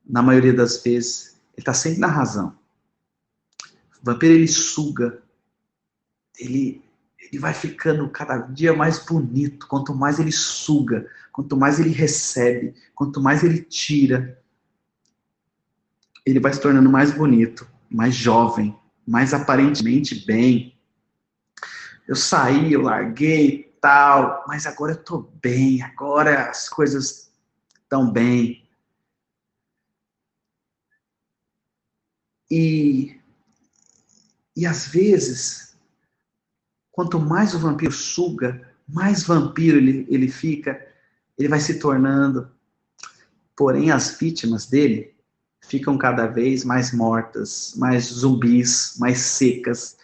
na 0.02 0.22
maioria 0.22 0.54
das 0.54 0.82
vezes, 0.82 1.36
ele 1.52 1.58
está 1.58 1.74
sempre 1.74 2.00
na 2.00 2.06
razão. 2.06 2.56
Vampiro, 4.02 4.32
ele 4.32 4.48
suga. 4.48 5.22
Ele, 6.38 6.82
ele 7.18 7.38
vai 7.38 7.52
ficando 7.52 8.08
cada 8.08 8.38
dia 8.38 8.72
mais 8.72 8.98
bonito. 9.04 9.68
Quanto 9.68 9.94
mais 9.94 10.18
ele 10.18 10.32
suga, 10.32 11.06
quanto 11.30 11.54
mais 11.54 11.78
ele 11.78 11.90
recebe, 11.90 12.74
quanto 12.94 13.20
mais 13.20 13.44
ele 13.44 13.60
tira, 13.60 14.42
ele 16.24 16.40
vai 16.40 16.52
se 16.54 16.60
tornando 16.60 16.88
mais 16.88 17.12
bonito, 17.12 17.68
mais 17.90 18.14
jovem, 18.14 18.74
mais 19.06 19.34
aparentemente 19.34 20.24
bem. 20.24 20.78
Eu 22.06 22.16
saí, 22.16 22.72
eu 22.72 22.82
larguei 22.82 23.72
tal, 23.80 24.44
mas 24.46 24.66
agora 24.66 24.92
eu 24.92 25.02
tô 25.02 25.18
bem, 25.42 25.82
agora 25.82 26.48
as 26.48 26.68
coisas 26.68 27.32
estão 27.82 28.10
bem. 28.10 28.68
E, 32.50 33.18
e 34.54 34.66
às 34.66 34.86
vezes, 34.86 35.76
quanto 36.90 37.18
mais 37.18 37.54
o 37.54 37.58
vampiro 37.58 37.92
suga, 37.92 38.70
mais 38.86 39.24
vampiro 39.24 39.78
ele, 39.78 40.06
ele 40.08 40.28
fica, 40.28 40.86
ele 41.38 41.48
vai 41.48 41.58
se 41.58 41.78
tornando. 41.78 42.52
Porém, 43.56 43.90
as 43.90 44.18
vítimas 44.18 44.66
dele 44.66 45.11
ficam 45.62 45.96
cada 45.96 46.26
vez 46.26 46.64
mais 46.64 46.92
mortas, 46.92 47.74
mais 47.76 48.04
zumbis, 48.04 48.96
mais 48.98 49.18
secas. 49.18 49.96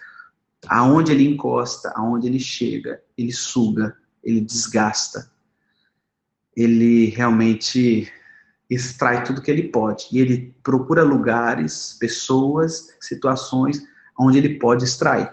Aonde 0.66 1.12
ele 1.12 1.26
encosta, 1.26 1.92
aonde 1.94 2.26
ele 2.26 2.40
chega, 2.40 3.00
ele 3.16 3.32
suga, 3.32 3.96
ele 4.22 4.40
desgasta. 4.40 5.30
Ele 6.56 7.06
realmente 7.06 8.10
extrai 8.68 9.24
tudo 9.24 9.42
que 9.42 9.50
ele 9.50 9.68
pode. 9.68 10.08
E 10.12 10.18
ele 10.18 10.54
procura 10.62 11.02
lugares, 11.02 11.96
pessoas, 11.98 12.94
situações 13.00 13.82
onde 14.18 14.38
ele 14.38 14.58
pode 14.58 14.84
extrair. 14.84 15.32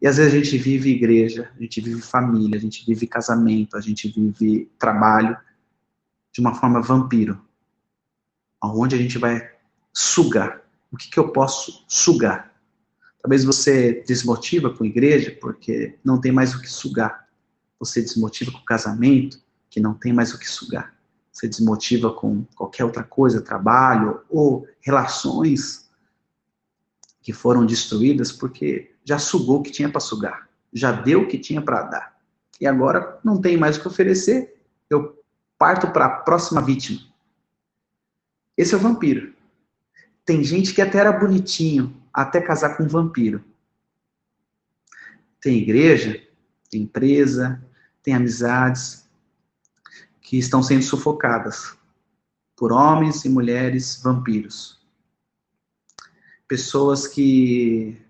E 0.00 0.06
às 0.06 0.16
vezes 0.16 0.34
a 0.34 0.36
gente 0.36 0.58
vive 0.58 0.90
igreja, 0.90 1.50
a 1.56 1.62
gente 1.62 1.80
vive 1.80 2.02
família, 2.02 2.58
a 2.58 2.60
gente 2.60 2.84
vive 2.86 3.06
casamento, 3.06 3.76
a 3.76 3.80
gente 3.80 4.08
vive 4.08 4.70
trabalho 4.78 5.36
de 6.32 6.40
uma 6.40 6.54
forma 6.54 6.82
vampiro. 6.82 7.45
Aonde 8.60 8.94
a 8.94 8.98
gente 8.98 9.18
vai 9.18 9.50
sugar. 9.92 10.62
O 10.90 10.96
que, 10.96 11.10
que 11.10 11.18
eu 11.18 11.32
posso 11.32 11.84
sugar? 11.88 12.52
Talvez 13.22 13.44
você 13.44 14.04
desmotiva 14.06 14.70
com 14.70 14.84
a 14.84 14.86
igreja 14.86 15.36
porque 15.40 15.98
não 16.04 16.20
tem 16.20 16.30
mais 16.30 16.54
o 16.54 16.60
que 16.60 16.70
sugar. 16.70 17.28
Você 17.78 18.00
desmotiva 18.00 18.52
com 18.52 18.58
o 18.58 18.64
casamento 18.64 19.40
que 19.68 19.80
não 19.80 19.94
tem 19.94 20.12
mais 20.12 20.32
o 20.32 20.38
que 20.38 20.48
sugar. 20.48 20.94
Você 21.32 21.48
desmotiva 21.48 22.12
com 22.12 22.44
qualquer 22.54 22.84
outra 22.84 23.02
coisa, 23.02 23.42
trabalho 23.42 24.22
ou 24.30 24.66
relações 24.80 25.90
que 27.20 27.32
foram 27.32 27.66
destruídas 27.66 28.32
porque 28.32 28.94
já 29.04 29.18
sugou 29.18 29.58
o 29.58 29.62
que 29.62 29.70
tinha 29.70 29.90
para 29.90 30.00
sugar, 30.00 30.48
já 30.72 30.92
deu 30.92 31.22
o 31.22 31.28
que 31.28 31.38
tinha 31.38 31.60
para 31.60 31.82
dar. 31.82 32.16
E 32.60 32.66
agora 32.66 33.18
não 33.22 33.40
tem 33.40 33.56
mais 33.56 33.76
o 33.76 33.80
que 33.80 33.88
oferecer, 33.88 34.56
eu 34.88 35.22
parto 35.58 35.88
para 35.88 36.06
a 36.06 36.10
próxima 36.20 36.62
vítima. 36.62 37.00
Esse 38.56 38.74
é 38.74 38.76
o 38.76 38.80
vampiro. 38.80 39.34
Tem 40.24 40.42
gente 40.42 40.72
que 40.72 40.82
até 40.82 40.98
era 40.98 41.12
bonitinho, 41.12 41.96
até 42.12 42.40
casar 42.40 42.76
com 42.76 42.84
um 42.84 42.88
vampiro. 42.88 43.44
Tem 45.40 45.58
igreja, 45.58 46.20
tem 46.70 46.82
empresa, 46.82 47.62
tem 48.02 48.14
amizades 48.14 49.08
que 50.20 50.38
estão 50.38 50.62
sendo 50.62 50.82
sufocadas 50.82 51.76
por 52.56 52.72
homens 52.72 53.24
e 53.24 53.28
mulheres 53.28 54.00
vampiros. 54.02 54.80
Pessoas 56.48 57.06
que 57.06 58.00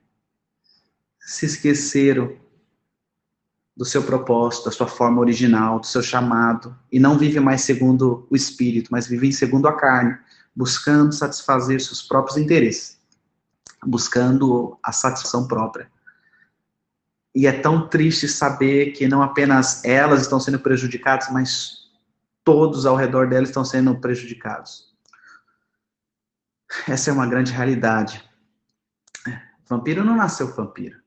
se 1.18 1.44
esqueceram 1.44 2.36
do 3.76 3.84
seu 3.84 4.02
propósito, 4.02 4.66
da 4.66 4.70
sua 4.70 4.86
forma 4.86 5.20
original, 5.20 5.80
do 5.80 5.86
seu 5.86 6.02
chamado, 6.02 6.74
e 6.90 6.98
não 6.98 7.18
vivem 7.18 7.42
mais 7.42 7.62
segundo 7.62 8.26
o 8.30 8.36
espírito, 8.36 8.88
mas 8.90 9.06
vivem 9.06 9.32
segundo 9.32 9.68
a 9.68 9.76
carne, 9.76 10.16
buscando 10.56 11.12
satisfazer 11.12 11.78
seus 11.82 12.00
próprios 12.00 12.38
interesses, 12.38 12.98
buscando 13.84 14.78
a 14.82 14.90
satisfação 14.90 15.46
própria. 15.46 15.92
E 17.34 17.46
é 17.46 17.52
tão 17.52 17.86
triste 17.86 18.26
saber 18.26 18.92
que 18.92 19.06
não 19.06 19.20
apenas 19.20 19.84
elas 19.84 20.22
estão 20.22 20.40
sendo 20.40 20.58
prejudicadas, 20.58 21.30
mas 21.30 21.90
todos 22.42 22.86
ao 22.86 22.96
redor 22.96 23.28
delas 23.28 23.50
estão 23.50 23.66
sendo 23.66 24.00
prejudicados. 24.00 24.96
Essa 26.88 27.10
é 27.10 27.12
uma 27.12 27.26
grande 27.26 27.52
realidade. 27.52 28.26
Vampiro 29.68 30.02
não 30.02 30.16
nasceu 30.16 30.46
vampiro. 30.46 31.02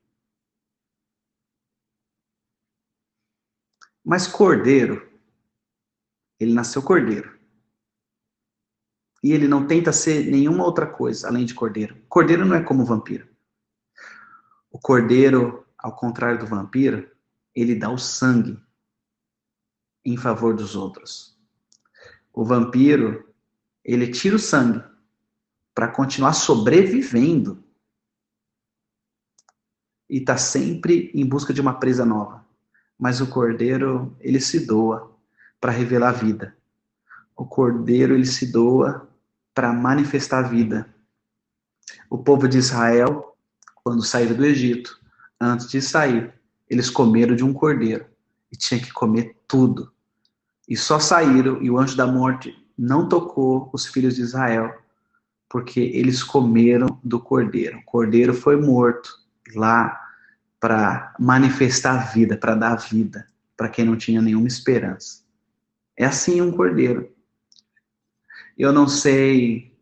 Mas 4.06 4.28
cordeiro, 4.28 5.12
ele 6.40 6.54
nasceu 6.54 6.84
cordeiro. 6.84 7.39
E 9.24 9.32
ele 9.32 9.48
não 9.48 9.68
tenta 9.68 9.92
ser 9.92 10.30
nenhuma 10.32 10.64
outra 10.64 10.88
coisa 10.88 11.28
além 11.28 11.46
de 11.46 11.54
cordeiro. 11.54 11.98
Cordeiro 12.08 12.46
não 12.46 12.56
é 12.56 12.64
como 12.64 12.86
vampiro. 12.86 13.28
O 14.72 14.80
cordeiro, 14.80 15.66
ao 15.78 15.96
contrário 15.96 16.40
do 16.40 16.46
vampiro, 16.46 17.10
ele 17.56 17.76
dá 17.76 17.90
o 17.90 17.98
sangue 17.98 18.58
em 20.06 20.16
favor 20.16 20.56
dos 20.56 20.76
outros. 20.76 21.38
O 22.32 22.46
vampiro, 22.46 23.34
ele 23.84 24.08
tira 24.08 24.36
o 24.36 24.40
sangue 24.40 24.84
para 25.74 25.88
continuar 25.88 26.34
sobrevivendo 26.34 27.64
e 30.10 30.18
está 30.18 30.38
sempre 30.38 31.12
em 31.14 31.26
busca 31.26 31.54
de 31.54 31.62
uma 31.62 31.80
presa 31.80 32.06
nova. 32.06 32.46
Mas 32.98 33.22
o 33.22 33.28
cordeiro, 33.28 34.16
ele 34.20 34.40
se 34.40 34.66
doa 34.66 35.16
para 35.60 35.72
revelar 35.72 36.10
a 36.10 36.14
vida. 36.14 36.58
O 37.36 37.46
cordeiro, 37.46 38.14
ele 38.14 38.26
se 38.26 38.52
doa 38.52 39.09
para 39.60 39.74
manifestar 39.74 40.40
a 40.40 40.48
vida. 40.48 40.88
O 42.10 42.18
povo 42.18 42.48
de 42.48 42.58
Israel, 42.58 43.36
quando 43.84 44.02
saíram 44.06 44.38
do 44.38 44.46
Egito, 44.46 44.98
antes 45.38 45.68
de 45.68 45.82
sair, 45.82 46.34
eles 46.70 46.90
comeram 46.90 47.36
de 47.36 47.44
um 47.44 47.52
cordeiro 47.52 48.06
e 48.50 48.56
tinha 48.56 48.80
que 48.80 48.94
comer 48.94 49.36
tudo. 49.46 49.92
E 50.66 50.78
só 50.78 50.98
saíram 50.98 51.62
e 51.62 51.70
o 51.70 51.78
anjo 51.78 51.98
da 51.98 52.08
morte 52.08 52.56
não 52.78 53.10
tocou 53.10 53.70
os 53.74 53.86
filhos 53.86 54.16
de 54.16 54.22
Israel, 54.22 54.74
porque 55.50 55.82
eles 55.82 56.24
comeram 56.24 56.98
do 57.04 57.20
cordeiro. 57.20 57.80
O 57.80 57.84
cordeiro 57.84 58.34
foi 58.34 58.56
morto 58.56 59.10
lá 59.54 60.00
para 60.58 61.14
manifestar 61.20 62.00
a 62.00 62.06
vida, 62.06 62.38
para 62.38 62.56
dar 62.56 62.78
vida 62.78 63.28
para 63.58 63.68
quem 63.68 63.84
não 63.84 63.98
tinha 63.98 64.22
nenhuma 64.22 64.48
esperança. 64.48 65.22
É 65.98 66.06
assim 66.06 66.40
um 66.40 66.50
cordeiro. 66.50 67.14
Eu 68.60 68.74
não 68.74 68.90
sei 68.90 69.74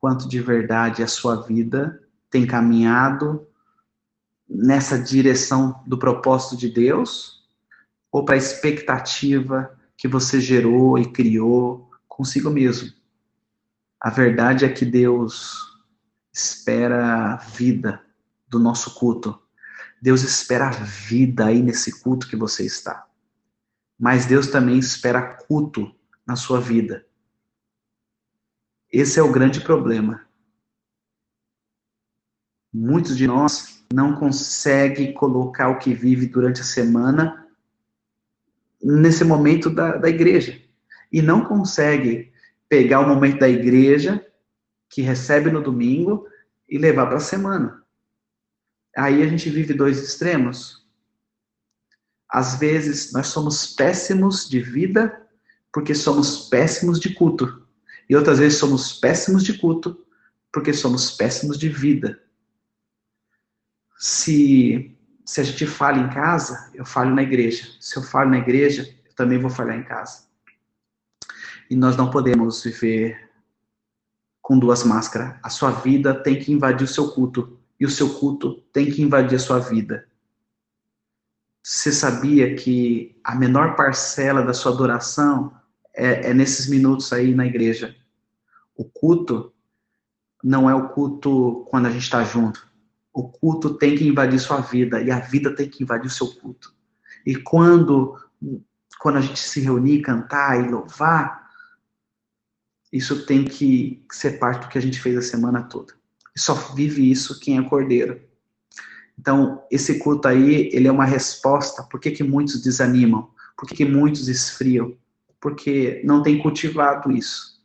quanto 0.00 0.26
de 0.26 0.40
verdade 0.40 1.02
a 1.02 1.06
sua 1.06 1.42
vida 1.42 2.02
tem 2.30 2.46
caminhado 2.46 3.46
nessa 4.48 4.98
direção 4.98 5.82
do 5.86 5.98
propósito 5.98 6.56
de 6.56 6.70
Deus 6.70 7.46
ou 8.10 8.24
para 8.24 8.36
a 8.36 8.38
expectativa 8.38 9.78
que 9.94 10.08
você 10.08 10.40
gerou 10.40 10.98
e 10.98 11.12
criou 11.12 11.90
consigo 12.08 12.48
mesmo. 12.48 12.90
A 14.00 14.08
verdade 14.08 14.64
é 14.64 14.70
que 14.70 14.86
Deus 14.86 15.58
espera 16.32 17.34
a 17.34 17.36
vida 17.36 18.02
do 18.48 18.58
nosso 18.58 18.94
culto. 18.94 19.38
Deus 20.00 20.22
espera 20.22 20.68
a 20.68 20.70
vida 20.70 21.44
aí 21.44 21.60
nesse 21.60 22.00
culto 22.00 22.26
que 22.26 22.36
você 22.36 22.64
está. 22.64 23.06
Mas 23.98 24.24
Deus 24.24 24.46
também 24.46 24.78
espera 24.78 25.36
culto 25.46 25.94
na 26.26 26.36
sua 26.36 26.58
vida. 26.58 27.04
Esse 28.94 29.18
é 29.18 29.22
o 29.24 29.32
grande 29.32 29.60
problema. 29.60 30.24
Muitos 32.72 33.16
de 33.16 33.26
nós 33.26 33.84
não 33.92 34.14
conseguem 34.14 35.12
colocar 35.12 35.68
o 35.68 35.80
que 35.80 35.92
vive 35.92 36.28
durante 36.28 36.60
a 36.60 36.64
semana 36.64 37.44
nesse 38.80 39.24
momento 39.24 39.68
da, 39.68 39.96
da 39.96 40.08
igreja. 40.08 40.62
E 41.12 41.20
não 41.20 41.44
consegue 41.44 42.32
pegar 42.68 43.00
o 43.00 43.08
momento 43.08 43.40
da 43.40 43.48
igreja, 43.48 44.24
que 44.88 45.02
recebe 45.02 45.50
no 45.50 45.60
domingo, 45.60 46.28
e 46.68 46.78
levar 46.78 47.06
para 47.06 47.16
a 47.16 47.20
semana. 47.20 47.82
Aí 48.96 49.24
a 49.24 49.26
gente 49.26 49.50
vive 49.50 49.74
dois 49.74 49.98
extremos. 49.98 50.86
Às 52.28 52.60
vezes 52.60 53.12
nós 53.12 53.26
somos 53.26 53.74
péssimos 53.74 54.48
de 54.48 54.60
vida 54.60 55.20
porque 55.72 55.96
somos 55.96 56.48
péssimos 56.48 57.00
de 57.00 57.12
culto. 57.12 57.63
E 58.08 58.16
outras 58.16 58.38
vezes 58.38 58.58
somos 58.58 58.92
péssimos 58.92 59.42
de 59.42 59.58
culto, 59.58 60.04
porque 60.52 60.72
somos 60.72 61.10
péssimos 61.10 61.58
de 61.58 61.68
vida. 61.68 62.20
Se, 63.98 64.96
se 65.24 65.40
a 65.40 65.44
gente 65.44 65.66
falha 65.66 66.00
em 66.00 66.10
casa, 66.10 66.70
eu 66.74 66.84
falho 66.84 67.14
na 67.14 67.22
igreja. 67.22 67.66
Se 67.80 67.96
eu 67.96 68.02
falho 68.02 68.30
na 68.30 68.38
igreja, 68.38 68.82
eu 69.06 69.14
também 69.14 69.38
vou 69.38 69.50
falhar 69.50 69.76
em 69.76 69.84
casa. 69.84 70.24
E 71.70 71.74
nós 71.74 71.96
não 71.96 72.10
podemos 72.10 72.62
viver 72.62 73.30
com 74.42 74.58
duas 74.58 74.84
máscaras. 74.84 75.36
A 75.42 75.48
sua 75.48 75.70
vida 75.70 76.14
tem 76.14 76.38
que 76.38 76.52
invadir 76.52 76.84
o 76.84 76.88
seu 76.88 77.10
culto. 77.12 77.58
E 77.80 77.86
o 77.86 77.90
seu 77.90 78.18
culto 78.18 78.60
tem 78.72 78.90
que 78.90 79.02
invadir 79.02 79.36
a 79.36 79.40
sua 79.40 79.58
vida. 79.58 80.06
Você 81.62 81.90
sabia 81.90 82.54
que 82.54 83.18
a 83.24 83.34
menor 83.34 83.74
parcela 83.74 84.42
da 84.42 84.52
sua 84.52 84.72
adoração 84.72 85.50
é, 85.94 86.30
é 86.30 86.34
nesses 86.34 86.68
minutos 86.68 87.12
aí 87.12 87.34
na 87.34 87.46
igreja. 87.46 87.94
O 88.76 88.84
culto 88.84 89.52
não 90.42 90.68
é 90.68 90.74
o 90.74 90.88
culto 90.88 91.64
quando 91.68 91.86
a 91.86 91.90
gente 91.90 92.02
está 92.02 92.22
junto. 92.24 92.68
O 93.12 93.28
culto 93.28 93.74
tem 93.74 93.96
que 93.96 94.06
invadir 94.06 94.38
sua 94.40 94.60
vida 94.60 95.00
e 95.00 95.10
a 95.10 95.20
vida 95.20 95.54
tem 95.54 95.68
que 95.68 95.82
invadir 95.82 96.06
o 96.06 96.10
seu 96.10 96.26
culto. 96.34 96.74
E 97.24 97.36
quando, 97.36 98.18
quando 98.98 99.16
a 99.16 99.20
gente 99.20 99.38
se 99.38 99.60
reunir, 99.60 100.02
cantar 100.02 100.62
e 100.62 100.68
louvar, 100.68 101.48
isso 102.92 103.24
tem 103.24 103.44
que 103.44 104.04
ser 104.10 104.38
parte 104.38 104.62
do 104.62 104.68
que 104.68 104.78
a 104.78 104.82
gente 104.82 105.00
fez 105.00 105.16
a 105.16 105.22
semana 105.22 105.62
toda. 105.62 105.94
E 106.36 106.40
só 106.40 106.54
vive 106.54 107.10
isso 107.10 107.40
quem 107.40 107.58
é 107.58 107.62
cordeiro. 107.62 108.20
Então, 109.18 109.62
esse 109.70 109.98
culto 110.00 110.26
aí, 110.26 110.68
ele 110.72 110.88
é 110.88 110.92
uma 110.92 111.04
resposta. 111.04 111.84
Por 111.84 112.00
que, 112.00 112.10
que 112.10 112.24
muitos 112.24 112.60
desanimam? 112.60 113.30
Por 113.56 113.68
que, 113.68 113.76
que 113.76 113.84
muitos 113.84 114.28
esfriam? 114.28 114.96
Porque 115.44 116.00
não 116.06 116.22
tem 116.22 116.38
cultivado 116.38 117.12
isso. 117.12 117.62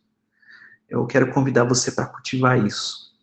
Eu 0.89 1.05
quero 1.05 1.31
convidar 1.31 1.63
você 1.63 1.89
para 1.89 2.07
cultivar 2.07 2.61
isso. 2.65 3.15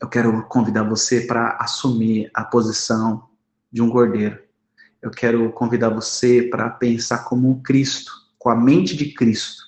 Eu 0.00 0.08
quero 0.08 0.42
convidar 0.44 0.84
você 0.84 1.20
para 1.20 1.58
assumir 1.60 2.30
a 2.32 2.42
posição 2.42 3.28
de 3.70 3.82
um 3.82 3.90
cordeiro. 3.90 4.42
Eu 5.02 5.10
quero 5.10 5.52
convidar 5.52 5.90
você 5.90 6.44
para 6.44 6.70
pensar 6.70 7.24
como 7.24 7.50
um 7.50 7.60
Cristo, 7.60 8.10
com 8.38 8.48
a 8.48 8.56
mente 8.56 8.96
de 8.96 9.12
Cristo, 9.12 9.62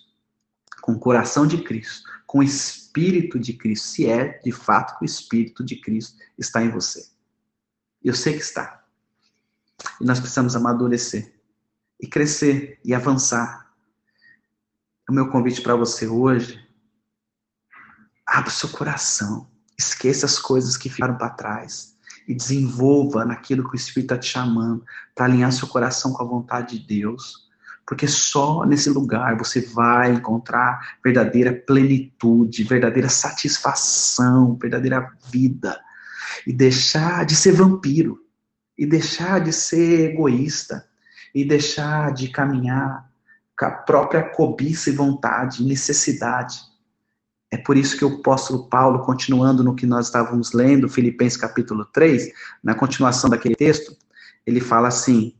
com 0.80 0.92
o 0.92 0.98
coração 0.98 1.46
de 1.46 1.62
Cristo, 1.62 2.08
com 2.26 2.38
o 2.38 2.42
Espírito 2.42 3.38
de 3.38 3.52
Cristo, 3.52 3.86
se 3.86 4.06
é 4.06 4.40
de 4.42 4.50
fato 4.50 4.98
que 4.98 5.04
o 5.04 5.06
Espírito 5.06 5.62
de 5.62 5.76
Cristo 5.76 6.16
está 6.38 6.62
em 6.62 6.70
você. 6.70 7.06
Eu 8.02 8.14
sei 8.14 8.32
que 8.32 8.42
está. 8.42 8.82
E 10.00 10.06
nós 10.06 10.18
precisamos 10.18 10.56
amadurecer 10.56 11.34
e 12.00 12.06
crescer 12.06 12.80
e 12.82 12.94
avançar. 12.94 13.65
O 15.08 15.12
meu 15.12 15.28
convite 15.28 15.60
para 15.62 15.76
você 15.76 16.06
hoje, 16.06 16.60
abra 18.26 18.48
o 18.48 18.52
seu 18.52 18.68
coração, 18.68 19.48
esqueça 19.78 20.26
as 20.26 20.38
coisas 20.38 20.76
que 20.76 20.88
ficaram 20.88 21.16
para 21.16 21.30
trás 21.30 21.96
e 22.26 22.34
desenvolva 22.34 23.24
naquilo 23.24 23.68
que 23.68 23.74
o 23.74 23.76
Espírito 23.76 24.14
está 24.14 24.18
te 24.18 24.28
chamando 24.28 24.84
para 25.14 25.26
alinhar 25.26 25.52
seu 25.52 25.68
coração 25.68 26.12
com 26.12 26.22
a 26.22 26.26
vontade 26.26 26.78
de 26.78 26.86
Deus. 26.86 27.46
Porque 27.86 28.08
só 28.08 28.64
nesse 28.66 28.90
lugar 28.90 29.38
você 29.38 29.60
vai 29.60 30.12
encontrar 30.12 30.98
verdadeira 31.04 31.54
plenitude, 31.54 32.64
verdadeira 32.64 33.08
satisfação, 33.08 34.56
verdadeira 34.56 35.08
vida 35.30 35.80
e 36.46 36.52
deixar 36.52 37.24
de 37.24 37.34
ser 37.34 37.52
vampiro, 37.52 38.24
e 38.78 38.86
deixar 38.86 39.40
de 39.40 39.52
ser 39.52 40.12
egoísta, 40.12 40.86
e 41.34 41.44
deixar 41.44 42.12
de 42.12 42.28
caminhar 42.28 43.10
com 43.58 43.64
a 43.64 43.70
própria 43.70 44.22
cobiça 44.22 44.90
e 44.90 44.92
vontade, 44.92 45.64
necessidade. 45.64 46.60
É 47.50 47.56
por 47.56 47.76
isso 47.76 47.96
que 47.96 48.04
o 48.04 48.18
apóstolo 48.18 48.68
Paulo, 48.68 49.04
continuando 49.04 49.62
no 49.62 49.74
que 49.74 49.86
nós 49.86 50.06
estávamos 50.06 50.52
lendo, 50.52 50.88
Filipenses 50.88 51.38
capítulo 51.38 51.84
3, 51.86 52.32
na 52.62 52.74
continuação 52.74 53.30
daquele 53.30 53.54
texto, 53.54 53.96
ele 54.44 54.60
fala 54.60 54.88
assim: 54.88 55.34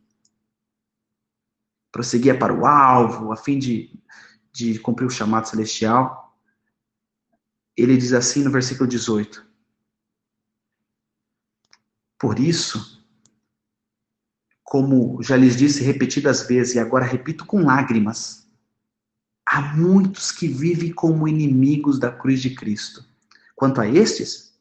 prosseguia 1.93 2.39
para 2.39 2.55
o 2.55 2.65
alvo, 2.65 3.33
a 3.33 3.37
fim 3.37 3.59
de, 3.59 3.99
de 4.53 4.79
cumprir 4.79 5.07
o 5.07 5.11
chamado 5.11 5.49
celestial. 5.49 6.37
Ele 7.77 7.97
diz 7.97 8.13
assim 8.13 8.43
no 8.43 8.51
versículo 8.51 8.89
18: 8.89 9.47
por 12.19 12.39
isso, 12.39 12.96
como 14.67 15.23
já 15.23 15.37
lhes 15.37 15.57
disse 15.57 15.85
repetidas 15.85 16.43
vezes 16.43 16.75
e 16.75 16.81
agora 16.81 17.05
repito 17.05 17.47
com 17.47 17.65
lágrimas, 17.65 18.49
há 19.47 19.61
muitos 19.61 20.33
que 20.33 20.49
vivem 20.49 20.93
como 20.93 21.29
inimigos 21.29 22.01
da 22.01 22.11
cruz 22.11 22.43
de 22.43 22.51
Cristo. 22.51 23.05
Quanto 23.55 23.81
a 23.81 23.89
estes, 23.89 24.53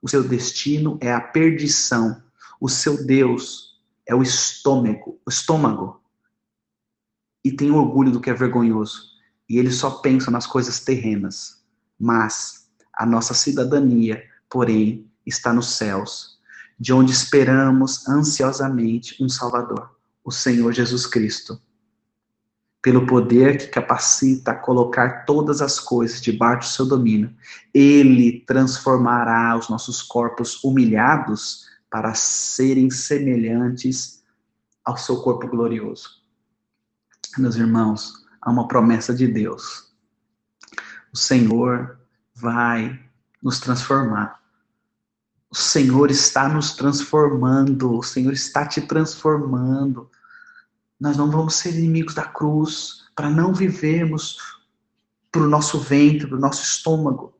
o 0.00 0.08
seu 0.08 0.22
destino 0.22 0.96
é 1.00 1.12
a 1.12 1.20
perdição, 1.20 2.22
o 2.60 2.68
seu 2.68 3.04
Deus 3.04 3.82
é 4.06 4.14
o 4.14 4.22
estômago, 4.22 5.18
o 5.26 5.28
estômago. 5.28 6.00
E 7.44 7.50
tem 7.50 7.72
orgulho 7.72 8.12
do 8.12 8.20
que 8.20 8.30
é 8.30 8.34
vergonhoso. 8.34 9.10
E 9.48 9.58
eles 9.58 9.74
só 9.74 9.90
pensam 9.90 10.32
nas 10.32 10.46
coisas 10.46 10.78
terrenas. 10.78 11.64
Mas 11.98 12.70
a 12.94 13.04
nossa 13.04 13.34
cidadania, 13.34 14.22
porém, 14.48 15.10
está 15.26 15.52
nos 15.52 15.76
céus 15.76 16.37
de 16.78 16.92
onde 16.92 17.12
esperamos 17.12 18.06
ansiosamente 18.08 19.22
um 19.22 19.28
Salvador, 19.28 19.90
o 20.24 20.30
Senhor 20.30 20.72
Jesus 20.72 21.06
Cristo. 21.06 21.60
Pelo 22.80 23.06
poder 23.06 23.58
que 23.58 23.66
capacita 23.66 24.52
a 24.52 24.54
colocar 24.54 25.24
todas 25.24 25.60
as 25.60 25.80
coisas 25.80 26.20
debaixo 26.20 26.68
do 26.68 26.72
seu 26.72 26.86
domínio, 26.86 27.34
ele 27.74 28.44
transformará 28.46 29.56
os 29.56 29.68
nossos 29.68 30.00
corpos 30.00 30.62
humilhados 30.62 31.66
para 31.90 32.14
serem 32.14 32.90
semelhantes 32.90 34.22
ao 34.84 34.96
seu 34.96 35.20
corpo 35.20 35.48
glorioso. 35.48 36.22
Meus 37.36 37.56
irmãos, 37.56 38.24
há 38.40 38.50
uma 38.50 38.68
promessa 38.68 39.12
de 39.12 39.26
Deus. 39.26 39.92
O 41.12 41.16
Senhor 41.16 41.98
vai 42.34 42.98
nos 43.42 43.58
transformar. 43.58 44.40
O 45.50 45.56
Senhor 45.56 46.10
está 46.10 46.48
nos 46.48 46.74
transformando, 46.74 47.96
o 47.96 48.02
Senhor 48.02 48.32
está 48.32 48.66
te 48.66 48.82
transformando. 48.82 50.10
Nós 51.00 51.16
não 51.16 51.30
vamos 51.30 51.54
ser 51.54 51.74
inimigos 51.74 52.14
da 52.14 52.24
cruz 52.24 53.08
para 53.14 53.30
não 53.30 53.54
vivermos 53.54 54.38
para 55.32 55.42
o 55.42 55.48
nosso 55.48 55.78
ventre, 55.78 56.26
para 56.26 56.36
o 56.36 56.40
nosso 56.40 56.62
estômago. 56.62 57.34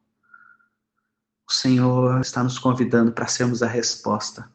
O 1.46 1.52
Senhor 1.52 2.20
está 2.20 2.42
nos 2.42 2.58
convidando 2.58 3.12
para 3.12 3.26
sermos 3.26 3.62
a 3.62 3.66
resposta, 3.66 4.50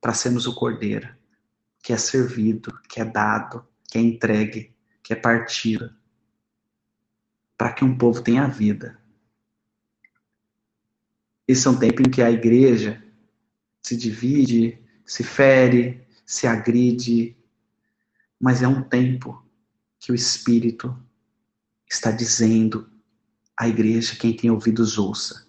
para 0.00 0.12
sermos 0.12 0.46
o 0.46 0.54
cordeiro, 0.54 1.08
que 1.82 1.92
é 1.92 1.96
servido, 1.96 2.76
que 2.88 3.00
é 3.00 3.04
dado, 3.04 3.64
que 3.88 3.98
é 3.98 4.00
entregue, 4.00 4.74
que 5.02 5.12
é 5.12 5.16
partido, 5.16 5.94
para 7.56 7.72
que 7.72 7.84
um 7.84 7.96
povo 7.96 8.22
tenha 8.22 8.46
vida. 8.46 8.99
Esse 11.50 11.66
é 11.66 11.70
um 11.72 11.76
tempo 11.76 12.00
em 12.00 12.08
que 12.08 12.22
a 12.22 12.30
igreja 12.30 13.02
se 13.82 13.96
divide, 13.96 14.80
se 15.04 15.24
fere, 15.24 16.06
se 16.24 16.46
agride, 16.46 17.36
mas 18.38 18.62
é 18.62 18.68
um 18.68 18.80
tempo 18.80 19.44
que 19.98 20.12
o 20.12 20.14
Espírito 20.14 20.96
está 21.90 22.12
dizendo 22.12 22.88
à 23.56 23.66
igreja, 23.66 24.14
quem 24.14 24.32
tem 24.32 24.48
ouvidos 24.48 24.96
ouça, 24.96 25.44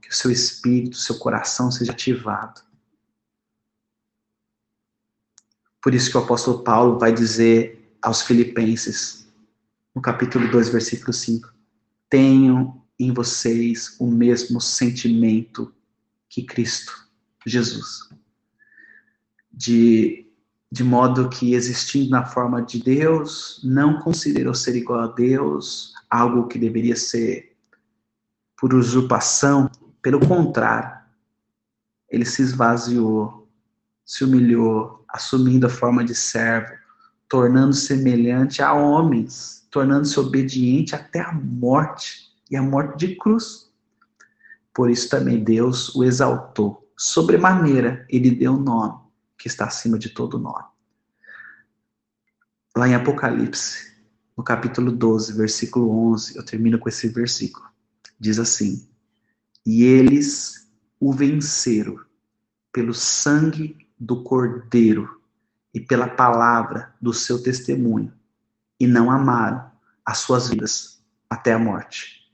que 0.00 0.08
o 0.08 0.14
seu 0.14 0.30
espírito, 0.30 0.96
seu 0.96 1.18
coração 1.18 1.70
seja 1.70 1.92
ativado. 1.92 2.62
Por 5.82 5.94
isso 5.94 6.10
que 6.10 6.16
o 6.16 6.22
apóstolo 6.22 6.64
Paulo 6.64 6.98
vai 6.98 7.12
dizer 7.12 7.98
aos 8.00 8.22
filipenses, 8.22 9.30
no 9.94 10.00
capítulo 10.00 10.50
2, 10.50 10.70
versículo 10.70 11.12
5, 11.12 11.52
tenham 12.08 12.85
em 12.98 13.12
vocês 13.12 13.96
o 13.98 14.06
mesmo 14.06 14.60
sentimento 14.60 15.72
que 16.28 16.42
Cristo 16.42 16.92
Jesus. 17.46 18.08
De, 19.52 20.26
de 20.70 20.82
modo 20.82 21.28
que, 21.28 21.54
existindo 21.54 22.10
na 22.10 22.24
forma 22.24 22.62
de 22.62 22.82
Deus, 22.82 23.60
não 23.64 24.00
considerou 24.00 24.54
ser 24.54 24.76
igual 24.76 25.00
a 25.00 25.06
Deus 25.06 25.94
algo 26.10 26.48
que 26.48 26.58
deveria 26.58 26.96
ser 26.96 27.56
por 28.58 28.74
usurpação. 28.74 29.70
Pelo 30.02 30.20
contrário, 30.26 30.98
ele 32.10 32.24
se 32.24 32.42
esvaziou, 32.42 33.48
se 34.04 34.24
humilhou, 34.24 35.04
assumindo 35.08 35.66
a 35.66 35.70
forma 35.70 36.04
de 36.04 36.14
servo, 36.14 36.72
tornando 37.28 37.74
semelhante 37.74 38.62
a 38.62 38.72
homens, 38.72 39.66
tornando-se 39.70 40.18
obediente 40.18 40.94
até 40.94 41.20
a 41.20 41.32
morte 41.32 42.25
e 42.50 42.56
a 42.56 42.62
morte 42.62 42.98
de 42.98 43.16
cruz. 43.16 43.70
Por 44.72 44.90
isso 44.90 45.08
também 45.08 45.42
Deus 45.42 45.94
o 45.94 46.04
exaltou. 46.04 46.90
Sobremaneira, 46.96 48.06
ele 48.08 48.30
deu 48.30 48.52
um 48.52 48.60
nome 48.60 48.98
que 49.38 49.48
está 49.48 49.66
acima 49.66 49.98
de 49.98 50.10
todo 50.10 50.38
nome. 50.38 50.64
Lá 52.76 52.88
em 52.88 52.94
Apocalipse, 52.94 53.92
no 54.36 54.44
capítulo 54.44 54.92
12, 54.92 55.32
versículo 55.32 55.90
11, 56.12 56.36
eu 56.36 56.44
termino 56.44 56.78
com 56.78 56.88
esse 56.88 57.08
versículo. 57.08 57.66
Diz 58.18 58.38
assim: 58.38 58.88
E 59.64 59.84
eles 59.84 60.70
o 61.00 61.12
venceram 61.12 61.98
pelo 62.72 62.92
sangue 62.92 63.88
do 63.98 64.22
Cordeiro 64.22 65.22
e 65.72 65.80
pela 65.80 66.08
palavra 66.08 66.94
do 67.00 67.12
seu 67.12 67.42
testemunho, 67.42 68.12
e 68.78 68.86
não 68.86 69.10
amaram 69.10 69.70
as 70.04 70.18
suas 70.18 70.48
vidas 70.48 71.02
até 71.28 71.52
a 71.52 71.58
morte. 71.58 72.25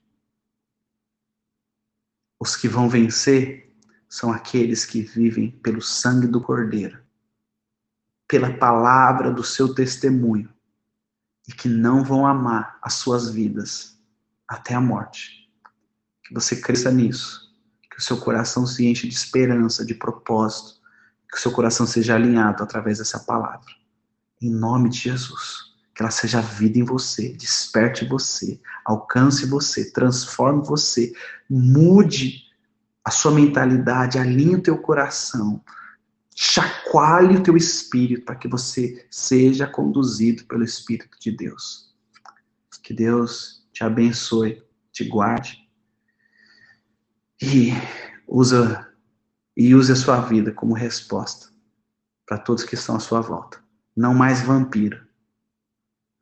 Os 2.43 2.57
que 2.57 2.67
vão 2.67 2.89
vencer 2.89 3.73
são 4.09 4.33
aqueles 4.33 4.85
que 4.85 5.01
vivem 5.01 5.49
pelo 5.49 5.81
sangue 5.81 6.27
do 6.27 6.41
Cordeiro, 6.41 7.01
pela 8.27 8.53
palavra 8.53 9.31
do 9.31 9.45
seu 9.45 9.73
testemunho, 9.73 10.53
e 11.47 11.53
que 11.53 11.69
não 11.69 12.03
vão 12.03 12.27
amar 12.27 12.81
as 12.83 12.95
suas 12.95 13.31
vidas 13.31 13.97
até 14.49 14.75
a 14.75 14.81
morte. 14.81 15.49
Que 16.25 16.35
você 16.35 16.61
cresça 16.61 16.91
nisso, 16.91 17.55
que 17.89 17.99
o 17.99 18.03
seu 18.03 18.19
coração 18.19 18.67
se 18.67 18.85
enche 18.85 19.07
de 19.07 19.15
esperança, 19.15 19.87
de 19.87 19.95
propósito, 19.95 20.81
Que 21.31 21.39
o 21.39 21.41
seu 21.41 21.53
coração 21.53 21.87
seja 21.87 22.17
alinhado 22.17 22.61
através 22.65 22.99
dessa 22.99 23.21
palavra. 23.21 23.71
Em 24.41 24.51
nome 24.51 24.89
de 24.89 24.99
Jesus. 24.99 25.72
Que 25.95 26.03
ela 26.03 26.11
seja 26.11 26.41
vida 26.41 26.79
em 26.79 26.85
você, 26.85 27.31
desperte 27.35 28.05
você, 28.05 28.61
alcance 28.85 29.47
você, 29.47 29.91
transforme 29.93 30.65
você, 30.65 31.13
mude 31.49 32.45
a 33.05 33.11
sua 33.11 33.33
mentalidade, 33.33 34.19
alinhe 34.19 34.57
o 34.57 34.63
teu 34.63 34.79
coração, 34.79 35.63
chacoalhe 36.35 37.37
o 37.37 37.43
teu 37.43 37.57
espírito 37.57 38.25
para 38.25 38.37
que 38.37 38.49
você 38.49 39.07
seja 39.11 39.67
conduzido 39.67 40.45
pelo 40.45 40.65
Espírito 40.65 41.19
de 41.21 41.31
Deus. 41.31 41.93
Que 42.83 42.93
Deus 42.93 43.65
te 43.73 43.85
abençoe, 43.85 44.63
te 44.91 45.05
guarde 45.05 45.69
e 47.41 47.73
usa 48.27 48.89
e 49.57 49.75
use 49.75 49.93
a 49.93 49.97
sua 49.97 50.21
vida 50.21 50.51
como 50.53 50.75
resposta 50.75 51.49
para 52.27 52.39
todos 52.39 52.65
que 52.65 52.75
estão 52.75 52.97
à 52.97 53.01
sua 53.01 53.21
volta. 53.21 53.63
Não 53.95 54.15
mais 54.15 54.43
vampiro, 54.43 55.07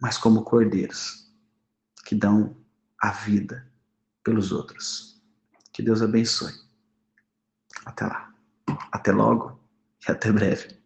mas 0.01 0.17
como 0.17 0.43
cordeiros 0.43 1.31
que 2.05 2.15
dão 2.15 2.57
a 3.01 3.11
vida 3.13 3.71
pelos 4.25 4.53
outros. 4.53 5.21
Que 5.73 5.83
Deus 5.83 6.03
abençoe. 6.03 6.53
Até 7.85 8.07
lá. 8.07 8.33
Até 8.91 9.13
logo 9.13 9.61
e 10.07 10.11
até 10.11 10.33
breve. 10.33 10.80